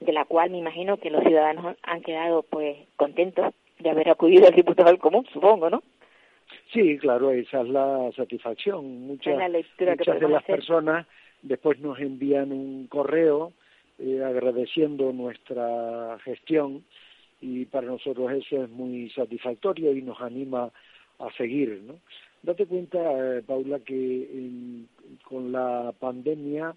de 0.00 0.12
la 0.12 0.24
cual 0.24 0.50
me 0.50 0.58
imagino 0.58 0.96
que 0.96 1.10
los 1.10 1.22
ciudadanos 1.24 1.76
han 1.82 2.02
quedado 2.02 2.42
pues 2.42 2.76
contentos 2.96 3.54
de 3.78 3.90
haber 3.90 4.10
acudido 4.10 4.46
al 4.46 4.54
diputado 4.54 4.90
del 4.90 4.98
común 4.98 5.26
supongo 5.32 5.70
no 5.70 5.82
Sí, 6.72 6.98
claro, 6.98 7.30
esa 7.30 7.62
es 7.62 7.68
la 7.68 8.10
satisfacción. 8.16 9.06
Muchas, 9.06 9.36
muchas 9.36 10.20
de 10.20 10.28
las 10.28 10.44
personas 10.44 11.06
después 11.42 11.78
nos 11.80 11.98
envían 11.98 12.52
un 12.52 12.86
correo 12.86 13.52
eh, 13.98 14.22
agradeciendo 14.24 15.12
nuestra 15.12 16.18
gestión 16.24 16.84
y 17.40 17.64
para 17.66 17.86
nosotros 17.86 18.32
eso 18.32 18.64
es 18.64 18.70
muy 18.70 19.10
satisfactorio 19.10 19.94
y 19.94 20.02
nos 20.02 20.20
anima 20.20 20.70
a 21.18 21.32
seguir. 21.36 21.82
¿no? 21.86 22.00
Date 22.42 22.66
cuenta, 22.66 22.98
eh, 22.98 23.42
Paula, 23.42 23.80
que 23.80 24.86
con 25.24 25.52
la 25.52 25.92
pandemia 25.98 26.74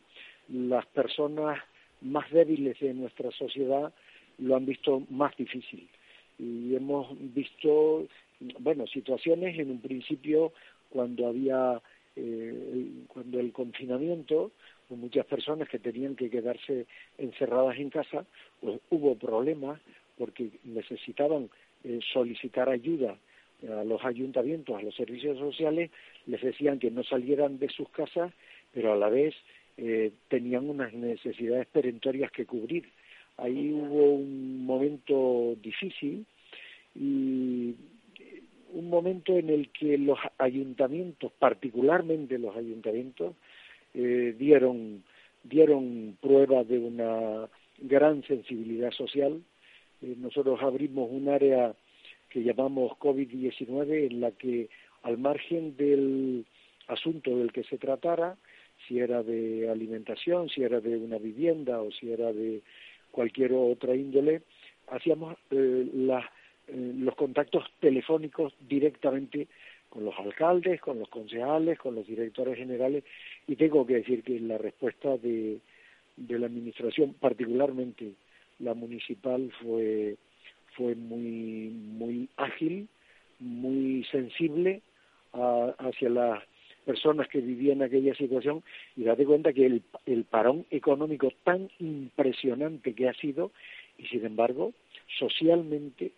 las 0.49 0.85
personas 0.87 1.59
más 2.01 2.29
débiles 2.31 2.79
de 2.79 2.93
nuestra 2.93 3.31
sociedad 3.31 3.93
lo 4.39 4.55
han 4.55 4.65
visto 4.65 5.03
más 5.09 5.35
difícil 5.37 5.87
y 6.37 6.75
hemos 6.75 7.07
visto 7.33 8.07
bueno, 8.59 8.87
situaciones 8.87 9.57
en 9.57 9.71
un 9.71 9.79
principio 9.79 10.51
cuando 10.89 11.27
había 11.27 11.81
eh, 12.15 12.91
cuando 13.07 13.39
el 13.39 13.51
confinamiento, 13.51 14.51
con 14.87 14.99
muchas 14.99 15.25
personas 15.25 15.67
que 15.69 15.79
tenían 15.79 16.15
que 16.15 16.29
quedarse 16.29 16.85
encerradas 17.17 17.77
en 17.77 17.89
casa, 17.89 18.25
pues 18.61 18.79
hubo 18.89 19.15
problemas 19.15 19.79
porque 20.17 20.49
necesitaban 20.63 21.49
eh, 21.83 21.99
solicitar 22.13 22.69
ayuda 22.69 23.17
a 23.69 23.83
los 23.83 24.03
ayuntamientos, 24.03 24.75
a 24.75 24.81
los 24.81 24.93
servicios 24.95 25.37
sociales, 25.37 25.89
les 26.25 26.41
decían 26.41 26.79
que 26.79 26.91
no 26.91 27.03
salieran 27.03 27.59
de 27.59 27.69
sus 27.69 27.87
casas, 27.89 28.33
pero 28.73 28.91
a 28.91 28.97
la 28.97 29.09
vez 29.09 29.33
eh, 29.77 30.11
tenían 30.27 30.69
unas 30.69 30.93
necesidades 30.93 31.67
perentorias 31.67 32.31
que 32.31 32.45
cubrir. 32.45 32.89
Ahí 33.37 33.71
hubo 33.71 34.15
un 34.15 34.65
momento 34.65 35.55
difícil 35.61 36.25
y 36.93 37.73
un 38.73 38.89
momento 38.89 39.37
en 39.37 39.49
el 39.49 39.69
que 39.69 39.97
los 39.97 40.19
ayuntamientos, 40.37 41.31
particularmente 41.39 42.37
los 42.37 42.55
ayuntamientos, 42.55 43.35
eh, 43.93 44.35
dieron, 44.37 45.03
dieron 45.43 46.17
prueba 46.21 46.63
de 46.63 46.79
una 46.79 47.49
gran 47.79 48.23
sensibilidad 48.23 48.91
social. 48.91 49.41
Eh, 50.03 50.15
nosotros 50.17 50.61
abrimos 50.61 51.09
un 51.09 51.29
área 51.29 51.73
que 52.29 52.43
llamamos 52.43 52.91
COVID-19 52.99 54.11
en 54.11 54.21
la 54.21 54.31
que 54.31 54.69
al 55.03 55.17
margen 55.17 55.77
del 55.77 56.45
asunto 56.87 57.37
del 57.37 57.51
que 57.51 57.63
se 57.63 57.77
tratara, 57.77 58.35
si 58.87 58.99
era 58.99 59.23
de 59.23 59.69
alimentación, 59.69 60.49
si 60.49 60.63
era 60.63 60.81
de 60.81 60.97
una 60.97 61.17
vivienda 61.17 61.81
o 61.81 61.91
si 61.91 62.11
era 62.11 62.33
de 62.33 62.61
cualquier 63.11 63.53
otra 63.53 63.95
índole, 63.95 64.41
hacíamos 64.87 65.37
eh, 65.51 65.87
las 65.93 66.25
eh, 66.67 66.93
los 66.97 67.15
contactos 67.15 67.65
telefónicos 67.79 68.53
directamente 68.67 69.47
con 69.89 70.05
los 70.05 70.17
alcaldes, 70.17 70.79
con 70.79 70.97
los 70.97 71.09
concejales, 71.09 71.77
con 71.77 71.93
los 71.93 72.07
directores 72.07 72.57
generales 72.57 73.03
y 73.47 73.55
tengo 73.55 73.85
que 73.85 73.95
decir 73.95 74.23
que 74.23 74.39
la 74.39 74.57
respuesta 74.57 75.17
de, 75.17 75.59
de 76.15 76.39
la 76.39 76.47
administración, 76.47 77.15
particularmente 77.19 78.13
la 78.59 78.73
municipal, 78.73 79.51
fue 79.61 80.15
fue 80.75 80.95
muy 80.95 81.69
muy 81.69 82.29
ágil, 82.37 82.87
muy 83.39 84.03
sensible 84.11 84.81
hacia 85.33 86.09
las 86.09 86.43
personas 86.85 87.27
que 87.27 87.39
vivían 87.39 87.81
aquella 87.81 88.13
situación 88.15 88.63
y 88.95 89.03
date 89.03 89.25
cuenta 89.25 89.53
que 89.53 89.65
el, 89.65 89.83
el 90.05 90.25
parón 90.25 90.65
económico 90.69 91.31
tan 91.43 91.69
impresionante 91.79 92.93
que 92.93 93.07
ha 93.07 93.13
sido 93.13 93.51
y 93.97 94.05
sin 94.07 94.25
embargo 94.25 94.73
socialmente 95.17 96.11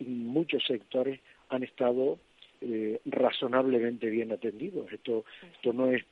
muchos 0.00 0.64
sectores 0.64 1.20
han 1.48 1.62
estado 1.62 2.18
eh, 2.60 3.00
razonablemente 3.04 4.08
bien 4.08 4.32
atendidos. 4.32 4.90
Esto, 4.92 5.24
esto 5.54 5.72
no 5.72 5.90
es 5.90 6.04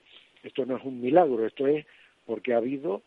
esto 0.43 0.67
no 0.67 0.77
es 0.77 0.85
un 0.85 1.01
milagro, 1.01 1.47
esto 1.47 1.67
es 1.69 1.87
porque 2.27 2.53
ha 2.53 2.57
habido 2.57 3.03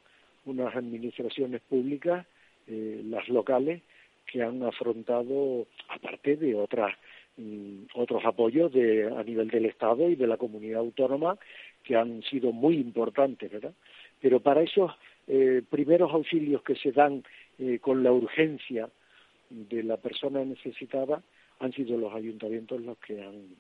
unas 0.46 0.74
administraciones 0.76 1.62
públicas, 1.62 2.26
eh, 2.68 3.02
las 3.06 3.28
locales, 3.30 3.82
que 4.26 4.42
han 4.42 4.64
afrontado, 4.64 5.68
aparte 5.90 6.36
de 6.36 6.56
otras 6.56 6.96
mm, 7.38 7.86
otros 7.94 8.26
apoyos 8.26 8.72
de, 8.74 9.08
a 9.08 9.24
nivel 9.24 9.50
del 9.50 9.66
Estado 9.66 10.10
y 10.10 10.16
de 10.16 10.28
la 10.28 10.38
comunidad 10.38 10.80
autónoma, 10.80 11.38
que 11.84 11.96
han 11.96 12.24
sido 12.24 12.52
muy 12.52 12.78
importantes, 12.78 13.52
¿verdad? 13.52 13.74
Pero 14.20 14.40
para 14.40 14.62
esos 14.62 14.92
eh, 15.28 15.62
primeros 15.70 16.12
auxilios 16.12 16.64
que 16.64 16.76
se 16.76 16.92
dan 16.92 17.24
con 17.80 18.04
la 18.04 18.12
urgencia 18.12 18.90
de 19.50 19.82
la 19.82 19.96
persona 19.96 20.44
necesitada 20.44 21.24
han 21.60 21.72
sido 21.72 21.98
los 21.98 22.14
ayuntamientos 22.14 22.82
los 22.82 22.98
que 22.98 23.24
han 23.24 23.56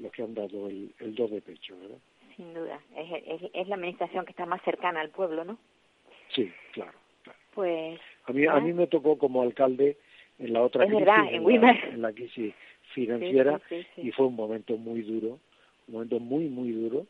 los 0.00 0.12
que 0.12 0.22
han 0.22 0.34
dado 0.34 0.68
el, 0.68 0.92
el 0.98 1.14
do 1.14 1.28
de 1.28 1.42
pecho, 1.42 1.76
¿verdad? 1.78 1.98
Sin 2.36 2.54
duda, 2.54 2.80
es, 2.96 3.42
es, 3.52 3.68
la 3.68 3.74
administración 3.74 4.24
que 4.24 4.30
está 4.30 4.46
más 4.46 4.62
cercana 4.62 5.00
al 5.00 5.10
pueblo, 5.10 5.44
¿no? 5.44 5.58
Sí, 6.34 6.50
claro. 6.72 6.98
Pues 7.54 8.00
a 8.30 8.32
mí 8.32 8.46
a 8.46 8.60
mí 8.60 8.72
me 8.72 8.86
tocó 8.86 9.18
como 9.18 9.42
alcalde 9.42 9.96
en 10.38 10.52
la 10.52 10.62
otra 10.62 10.86
crisis, 10.86 11.06
en, 11.92 12.02
la, 12.02 12.12
crisis 12.12 12.54
financiera 12.94 13.60
y 13.96 14.10
fue 14.12 14.26
un 14.26 14.36
momento 14.36 14.76
muy 14.76 15.02
duro, 15.02 15.38
un 15.88 15.94
momento 15.94 16.18
muy 16.18 16.48
muy 16.48 16.72
duro. 16.72 17.06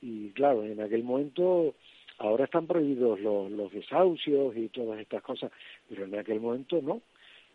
Y 0.00 0.30
claro, 0.30 0.64
en 0.64 0.80
aquel 0.80 1.02
momento 1.02 1.74
ahora 2.18 2.44
están 2.44 2.66
prohibidos 2.66 3.20
los, 3.20 3.50
los 3.50 3.72
desahucios 3.72 4.56
y 4.56 4.68
todas 4.68 5.00
estas 5.00 5.22
cosas, 5.22 5.50
pero 5.88 6.04
en 6.04 6.18
aquel 6.18 6.40
momento 6.40 6.80
no. 6.82 7.00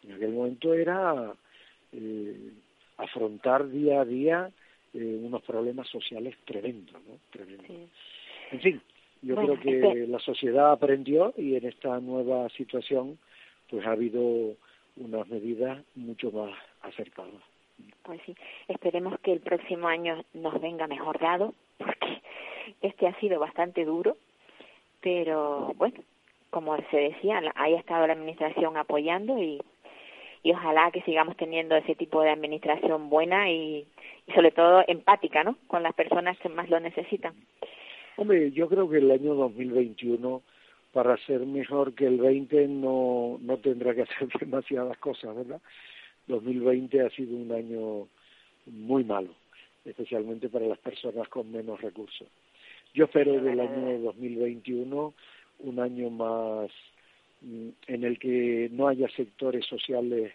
En 0.03 0.13
aquel 0.13 0.31
momento 0.31 0.73
era 0.73 1.33
eh, 1.93 2.51
afrontar 2.97 3.69
día 3.69 4.01
a 4.01 4.05
día 4.05 4.51
eh, 4.93 5.19
unos 5.23 5.41
problemas 5.43 5.87
sociales 5.87 6.35
tremendos, 6.45 7.01
¿no? 7.07 7.17
Tremendos. 7.31 7.89
En 8.51 8.59
fin, 8.59 8.81
yo 9.23 9.35
creo 9.35 9.59
que 9.59 10.05
la 10.07 10.19
sociedad 10.19 10.71
aprendió 10.71 11.33
y 11.37 11.55
en 11.55 11.65
esta 11.65 11.99
nueva 11.99 12.49
situación 12.49 13.17
pues 13.69 13.85
ha 13.85 13.91
habido 13.91 14.55
unas 14.97 15.27
medidas 15.27 15.83
mucho 15.95 16.31
más 16.31 16.51
acertadas. 16.81 17.41
Pues 18.03 18.21
sí, 18.25 18.35
esperemos 18.67 19.19
que 19.21 19.33
el 19.33 19.39
próximo 19.39 19.87
año 19.87 20.23
nos 20.33 20.61
venga 20.61 20.85
mejor 20.87 21.19
dado, 21.19 21.55
porque 21.77 22.21
este 22.81 23.07
ha 23.07 23.19
sido 23.19 23.39
bastante 23.39 23.83
duro 23.83 24.15
pero 25.03 25.73
bueno, 25.75 25.97
como 26.49 26.77
se 26.89 26.97
decía, 26.97 27.41
ahí 27.55 27.75
ha 27.75 27.79
estado 27.79 28.07
la 28.07 28.13
administración 28.13 28.77
apoyando 28.77 29.37
y, 29.37 29.61
y 30.43 30.51
ojalá 30.53 30.89
que 30.91 31.01
sigamos 31.01 31.35
teniendo 31.35 31.75
ese 31.75 31.93
tipo 31.93 32.21
de 32.21 32.29
administración 32.29 33.09
buena 33.09 33.51
y, 33.51 33.85
y 34.25 34.31
sobre 34.33 34.51
todo 34.51 34.81
empática, 34.87 35.43
¿no? 35.43 35.57
Con 35.67 35.83
las 35.83 35.93
personas 35.93 36.39
que 36.39 36.49
más 36.49 36.69
lo 36.69 36.79
necesitan. 36.79 37.33
Hombre, 38.17 38.51
yo 38.51 38.67
creo 38.69 38.89
que 38.89 38.97
el 38.97 39.11
año 39.11 39.33
2021 39.33 40.41
para 40.91 41.17
ser 41.25 41.45
mejor 41.45 41.93
que 41.95 42.05
el 42.05 42.17
20 42.17 42.67
no, 42.67 43.39
no 43.41 43.57
tendrá 43.57 43.95
que 43.95 44.03
hacer 44.03 44.27
demasiadas 44.39 44.97
cosas, 44.99 45.35
¿verdad? 45.35 45.61
2020 46.27 47.01
ha 47.01 47.09
sido 47.09 47.35
un 47.35 47.51
año 47.51 48.07
muy 48.67 49.03
malo, 49.03 49.33
especialmente 49.83 50.47
para 50.49 50.67
las 50.67 50.77
personas 50.77 51.27
con 51.27 51.51
menos 51.51 51.81
recursos. 51.81 52.27
Yo 52.93 53.05
espero 53.05 53.41
del 53.41 53.59
año 53.59 53.99
2021 53.99 55.13
un 55.59 55.79
año 55.79 56.09
más 56.09 56.69
mm, 57.41 57.69
en 57.87 58.03
el 58.03 58.19
que 58.19 58.69
no 58.71 58.87
haya 58.87 59.09
sectores 59.09 59.65
sociales 59.65 60.31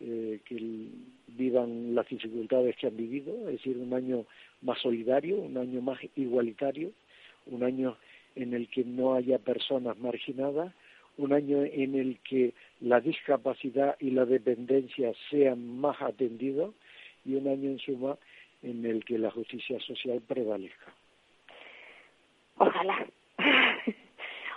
eh, 0.00 0.40
que 0.44 0.88
vivan 1.26 1.94
las 1.94 2.08
dificultades 2.08 2.76
que 2.76 2.86
han 2.86 2.96
vivido, 2.96 3.32
es 3.48 3.58
decir, 3.58 3.76
un 3.76 3.92
año 3.92 4.24
más 4.62 4.80
solidario, 4.80 5.36
un 5.36 5.58
año 5.58 5.82
más 5.82 5.98
igualitario, 6.16 6.92
un 7.48 7.64
año 7.64 7.96
en 8.36 8.54
el 8.54 8.68
que 8.68 8.84
no 8.84 9.14
haya 9.14 9.38
personas 9.38 9.98
marginadas, 9.98 10.72
un 11.16 11.32
año 11.32 11.64
en 11.64 11.96
el 11.96 12.18
que 12.20 12.52
la 12.80 13.00
discapacidad 13.00 13.96
y 13.98 14.10
la 14.10 14.24
dependencia 14.24 15.12
sean 15.30 15.80
más 15.80 16.00
atendidos 16.00 16.74
y 17.24 17.34
un 17.34 17.48
año 17.48 17.70
en 17.70 17.78
suma 17.78 18.16
en 18.62 18.84
el 18.86 19.04
que 19.04 19.18
la 19.18 19.30
justicia 19.30 19.78
social 19.80 20.20
prevalezca. 20.26 20.92
Ojalá. 22.58 23.06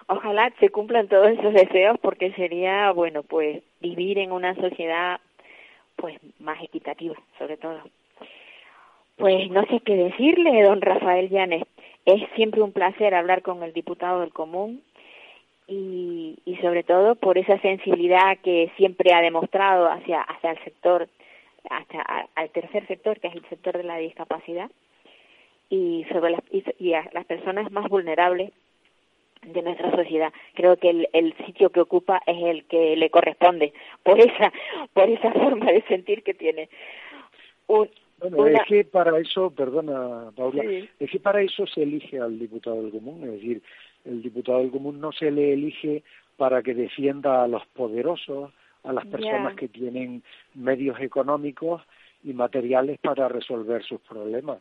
Ojalá 0.08 0.52
se 0.60 0.70
cumplan 0.70 1.08
todos 1.08 1.30
esos 1.30 1.54
deseos 1.54 1.98
porque 2.02 2.32
sería, 2.34 2.92
bueno, 2.92 3.24
pues 3.24 3.64
vivir 3.80 4.18
en 4.18 4.32
una 4.32 4.56
sociedad 4.56 5.20
pues 5.96 6.20
más 6.40 6.62
equitativa, 6.62 7.16
sobre 7.38 7.58
todo. 7.58 7.82
Pues 9.18 9.50
no 9.52 9.66
sé 9.68 9.80
qué 9.86 9.96
decirle, 9.96 10.64
don 10.64 10.82
Rafael 10.82 11.30
Llanes. 11.30 11.64
Es 12.06 12.22
siempre 12.36 12.62
un 12.62 12.72
placer 12.72 13.14
hablar 13.14 13.42
con 13.42 13.64
el 13.64 13.74
diputado 13.74 14.22
del 14.22 14.34
común 14.34 14.82
y, 15.68 16.40
y 16.46 16.58
sobre 16.58 16.84
todo 16.84 17.16
por 17.16 17.38
esa 17.38 17.60
sensibilidad 17.60 18.38
que 18.40 18.72
siempre 18.78 19.14
ha 19.14 19.22
demostrado 19.22 19.90
hacia, 19.90 20.22
hacia 20.22 20.52
el 20.52 20.64
sector, 20.64 21.08
hasta 21.70 22.28
al 22.36 22.50
tercer 22.50 22.88
sector, 22.88 23.20
que 23.20 23.28
es 23.28 23.36
el 23.36 23.46
sector 23.50 23.78
de 23.78 23.84
la 23.84 23.98
discapacidad, 23.98 24.70
y 25.70 26.06
sobre 26.12 26.32
las, 26.32 26.42
y, 26.80 26.94
a 26.94 27.10
las 27.14 27.26
personas 27.26 27.72
más 27.72 27.88
vulnerables 27.88 28.52
de 29.44 29.62
nuestra 29.62 29.90
sociedad. 29.92 30.34
Creo 30.54 30.78
que 30.78 30.90
el, 30.90 31.10
el, 31.14 31.34
sitio 31.46 31.70
que 31.70 31.80
ocupa 31.80 32.22
es 32.26 32.44
el 32.44 32.66
que 32.66 32.96
le 32.96 33.10
corresponde 33.10 33.74
por 34.04 34.20
esa 34.20 34.52
por 34.94 35.10
esa 35.10 35.32
forma 35.32 35.72
de 35.72 35.82
sentir 35.84 36.24
que 36.24 36.34
tiene. 36.34 36.70
Un, 37.68 37.90
bueno, 38.30 38.48
es 38.48 38.68
que 38.68 38.84
para 38.86 39.18
eso, 39.20 39.52
perdona 39.52 40.32
Paula, 40.36 40.64
es 41.00 41.10
que 41.10 41.20
para 41.20 41.42
eso 41.42 41.66
se 41.66 41.84
elige 41.84 42.20
al 42.20 42.38
diputado 42.38 42.82
del 42.82 42.92
común, 42.92 43.24
es 43.24 43.32
decir, 43.32 43.62
el 44.06 44.22
diputado 44.22 44.60
del 44.60 44.72
común 44.72 45.00
no 45.00 45.12
se 45.12 45.32
le 45.32 45.54
elige 45.54 46.04
para 46.38 46.62
que 46.62 46.74
defienda 46.74 47.44
a 47.44 47.48
los 47.48 47.66
poderosos, 47.68 48.52
a 48.84 48.94
las 48.94 49.06
personas 49.06 49.56
que 49.56 49.68
tienen 49.68 50.24
medios 50.56 51.00
económicos 51.00 51.82
y 52.24 52.34
materiales 52.34 53.00
para 53.00 53.28
resolver 53.28 53.84
sus 53.84 54.02
problemas. 54.02 54.60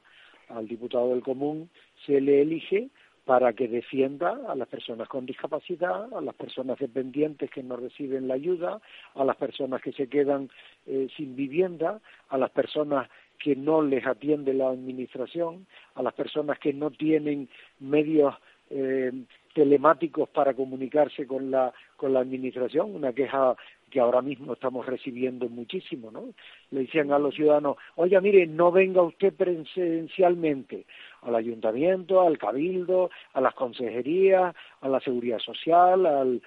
Al 0.49 0.67
diputado 0.67 1.11
del 1.11 1.23
común 1.23 1.71
se 2.05 2.21
le 2.21 2.43
elige 2.43 2.89
para 3.25 3.53
que 3.53 3.69
defienda 3.69 4.41
a 4.49 4.55
las 4.55 4.67
personas 4.67 5.09
con 5.09 5.25
discapacidad, 5.25 6.13
a 6.13 6.21
las 6.21 6.35
personas 6.35 6.79
dependientes 6.79 7.51
que 7.51 7.63
no 7.63 7.77
reciben 7.77 8.27
la 8.27 8.35
ayuda, 8.35 8.81
a 9.15 9.25
las 9.25 9.37
personas 9.37 9.81
que 9.83 9.93
se 9.93 10.09
quedan 10.09 10.51
eh, 10.87 11.07
sin 11.17 11.37
vivienda, 11.37 12.01
a 12.29 12.39
las 12.39 12.51
personas 12.51 13.09
que 13.43 13.57
no 13.57 13.83
les 13.83 14.07
atiende 14.07 14.55
la 14.55 14.69
administración, 14.69 15.67
a 15.95 16.03
las 16.03 16.15
personas 16.15 16.59
que 16.59 16.73
no 16.73 16.91
tienen 16.91 17.49
medios 17.81 18.35
eh, 18.71 19.11
telemáticos 19.55 20.29
para 20.29 20.55
comunicarse 20.55 21.27
con 21.27 21.51
la 21.51 21.73
con 21.97 22.13
la 22.13 22.21
administración, 22.21 22.95
una 22.95 23.13
queja 23.13 23.57
que 23.91 23.99
ahora 23.99 24.23
mismo 24.23 24.53
estamos 24.53 24.87
recibiendo 24.87 25.49
muchísimo, 25.49 26.13
¿no? 26.13 26.33
Le 26.71 26.83
decían 26.83 27.11
a 27.13 27.19
los 27.19 27.35
ciudadanos, 27.35 27.77
oye, 27.97 28.21
mire, 28.21 28.47
no 28.47 28.71
venga 28.71 29.03
usted 29.03 29.35
presencialmente 29.35 30.87
al 31.23 31.35
ayuntamiento, 31.35 32.21
al 32.21 32.39
cabildo, 32.39 33.11
a 33.33 33.41
las 33.41 33.55
consejerías, 33.55 34.55
a 34.81 34.89
la 34.89 35.01
seguridad 35.01 35.41
social, 35.41 36.07
al 36.07 36.41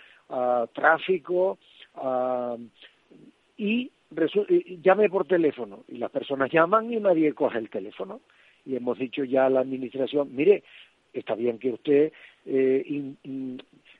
tráfico, 0.74 1.58
y 3.58 3.92
llame 4.82 5.10
por 5.10 5.26
teléfono 5.26 5.84
y 5.88 5.98
las 5.98 6.12
personas 6.12 6.52
llaman 6.52 6.92
y 6.92 6.98
nadie 6.98 7.34
coge 7.34 7.58
el 7.58 7.70
teléfono. 7.70 8.22
Y 8.66 8.76
hemos 8.76 8.98
dicho 8.98 9.24
ya 9.24 9.46
a 9.46 9.50
la 9.50 9.60
administración 9.62 10.36
mire 10.36 10.64
está 11.14 11.36
bien 11.36 11.60
que 11.60 11.72
usted 11.72 12.12
eh, 12.46 13.14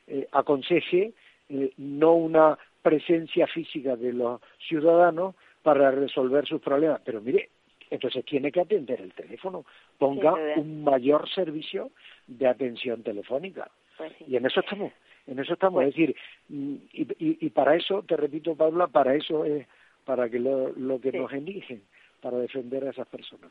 eh, 0.08 0.28
aconseje 0.32 1.12
eh, 1.48 1.72
no 1.76 2.14
una 2.14 2.58
presencia 2.82 3.46
física 3.46 3.96
de 3.96 4.12
los 4.12 4.40
ciudadanos 4.68 5.34
para 5.62 5.90
resolver 5.90 6.46
sus 6.46 6.60
problemas 6.60 7.00
pero 7.04 7.20
mire 7.20 7.50
entonces 7.90 8.24
tiene 8.24 8.50
que 8.50 8.60
atender 8.60 9.00
el 9.00 9.12
teléfono 9.12 9.64
ponga 9.98 10.34
un 10.56 10.82
mayor 10.82 11.28
servicio 11.30 11.90
de 12.26 12.48
atención 12.48 13.02
telefónica 13.02 13.70
pues 13.96 14.12
y 14.26 14.36
en 14.36 14.46
eso 14.46 14.60
estamos 14.60 14.92
en 15.26 15.38
eso 15.38 15.54
estamos. 15.54 15.82
Es 15.84 15.94
pues 15.94 15.96
decir 15.96 16.16
y, 16.50 16.80
y, 16.92 17.46
y 17.46 17.50
para 17.50 17.76
eso 17.76 18.02
te 18.02 18.16
repito 18.16 18.54
Paula 18.54 18.88
para 18.88 19.14
eso 19.14 19.44
es 19.44 19.66
para 20.04 20.28
que 20.28 20.38
lo, 20.38 20.70
lo 20.70 21.00
que 21.00 21.12
nos 21.12 21.32
eligen, 21.32 21.82
para 22.20 22.38
defender 22.38 22.86
a 22.86 22.90
esas 22.90 23.08
personas. 23.08 23.50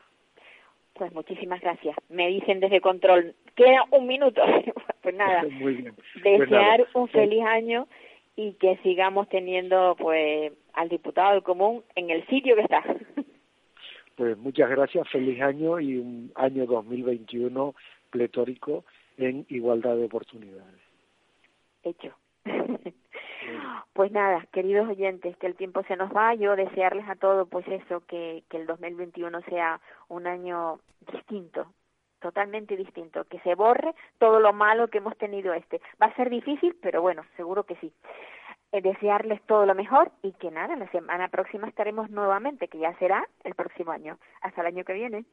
Pues 0.94 1.12
muchísimas 1.12 1.60
gracias. 1.60 1.96
Me 2.08 2.28
dicen 2.28 2.60
desde 2.60 2.80
control, 2.80 3.34
queda 3.56 3.84
un 3.90 4.06
minuto. 4.06 4.40
pues 5.02 5.14
nada, 5.14 5.42
Muy 5.50 5.92
pues 6.22 6.38
desear 6.40 6.86
un 6.94 7.08
feliz 7.08 7.42
año 7.44 7.88
y 8.36 8.52
que 8.54 8.76
sigamos 8.82 9.28
teniendo 9.28 9.96
pues 9.98 10.52
al 10.72 10.88
diputado 10.88 11.32
del 11.32 11.42
común 11.42 11.82
en 11.94 12.10
el 12.10 12.26
sitio 12.26 12.56
que 12.56 12.62
está. 12.62 12.82
Pues 14.16 14.38
muchas 14.38 14.70
gracias, 14.70 15.08
feliz 15.08 15.42
año 15.42 15.80
y 15.80 15.96
un 15.96 16.30
año 16.36 16.66
2021 16.66 17.74
pletórico 18.10 18.84
en 19.18 19.44
igualdad 19.48 19.96
de 19.96 20.04
oportunidades. 20.04 20.80
Hecho. 21.82 22.14
Pues 23.92 24.10
nada, 24.12 24.44
queridos 24.52 24.88
oyentes, 24.88 25.36
que 25.36 25.46
el 25.46 25.54
tiempo 25.54 25.82
se 25.84 25.96
nos 25.96 26.10
va. 26.10 26.34
Yo 26.34 26.56
desearles 26.56 27.08
a 27.08 27.14
todos, 27.14 27.48
pues 27.48 27.66
eso, 27.68 28.02
que, 28.06 28.42
que 28.48 28.56
el 28.56 28.66
2021 28.66 29.40
sea 29.42 29.80
un 30.08 30.26
año 30.26 30.78
distinto, 31.12 31.66
totalmente 32.20 32.76
distinto, 32.76 33.24
que 33.24 33.38
se 33.40 33.54
borre 33.54 33.94
todo 34.18 34.40
lo 34.40 34.52
malo 34.52 34.88
que 34.88 34.98
hemos 34.98 35.16
tenido 35.16 35.52
este. 35.54 35.80
Va 36.02 36.06
a 36.06 36.16
ser 36.16 36.30
difícil, 36.30 36.76
pero 36.80 37.02
bueno, 37.02 37.22
seguro 37.36 37.64
que 37.64 37.76
sí. 37.76 37.92
Eh, 38.74 38.80
desearles 38.80 39.40
todo 39.42 39.66
lo 39.66 39.74
mejor 39.76 40.10
y 40.20 40.32
que 40.32 40.50
nada, 40.50 40.74
la 40.74 40.90
semana 40.90 41.28
próxima 41.28 41.68
estaremos 41.68 42.10
nuevamente, 42.10 42.66
que 42.66 42.78
ya 42.78 42.92
será 42.98 43.24
el 43.44 43.54
próximo 43.54 43.92
año. 43.92 44.18
Hasta 44.40 44.62
el 44.62 44.66
año 44.66 44.84
que 44.84 44.94
viene. 44.94 45.24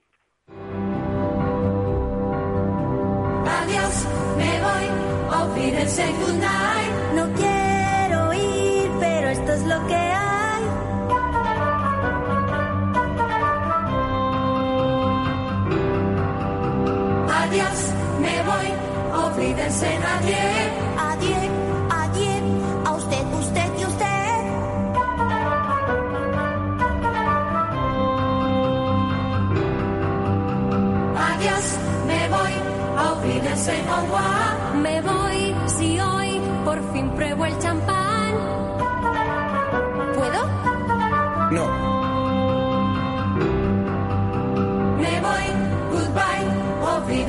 Adiós, 3.47 4.07
me 4.38 4.62
voy, 4.62 4.86
No 7.16 7.26
lo 9.72 9.88
que 9.88 9.95
hay. 9.95 10.63
Adiós, 17.41 17.78
me 18.26 18.36
voy, 18.49 18.67
olvídense 19.26 19.89
nadie. 20.07 20.43
Adiós, 21.09 21.47
adiós, 22.01 22.43
a 22.86 22.91
usted, 22.99 23.26
usted 23.43 23.69
y 23.80 23.84
usted. 23.91 24.41
Adiós, 31.30 31.65
me 32.09 32.22
voy, 32.36 32.53
olvídense 33.09 33.74
agua. 33.99 34.51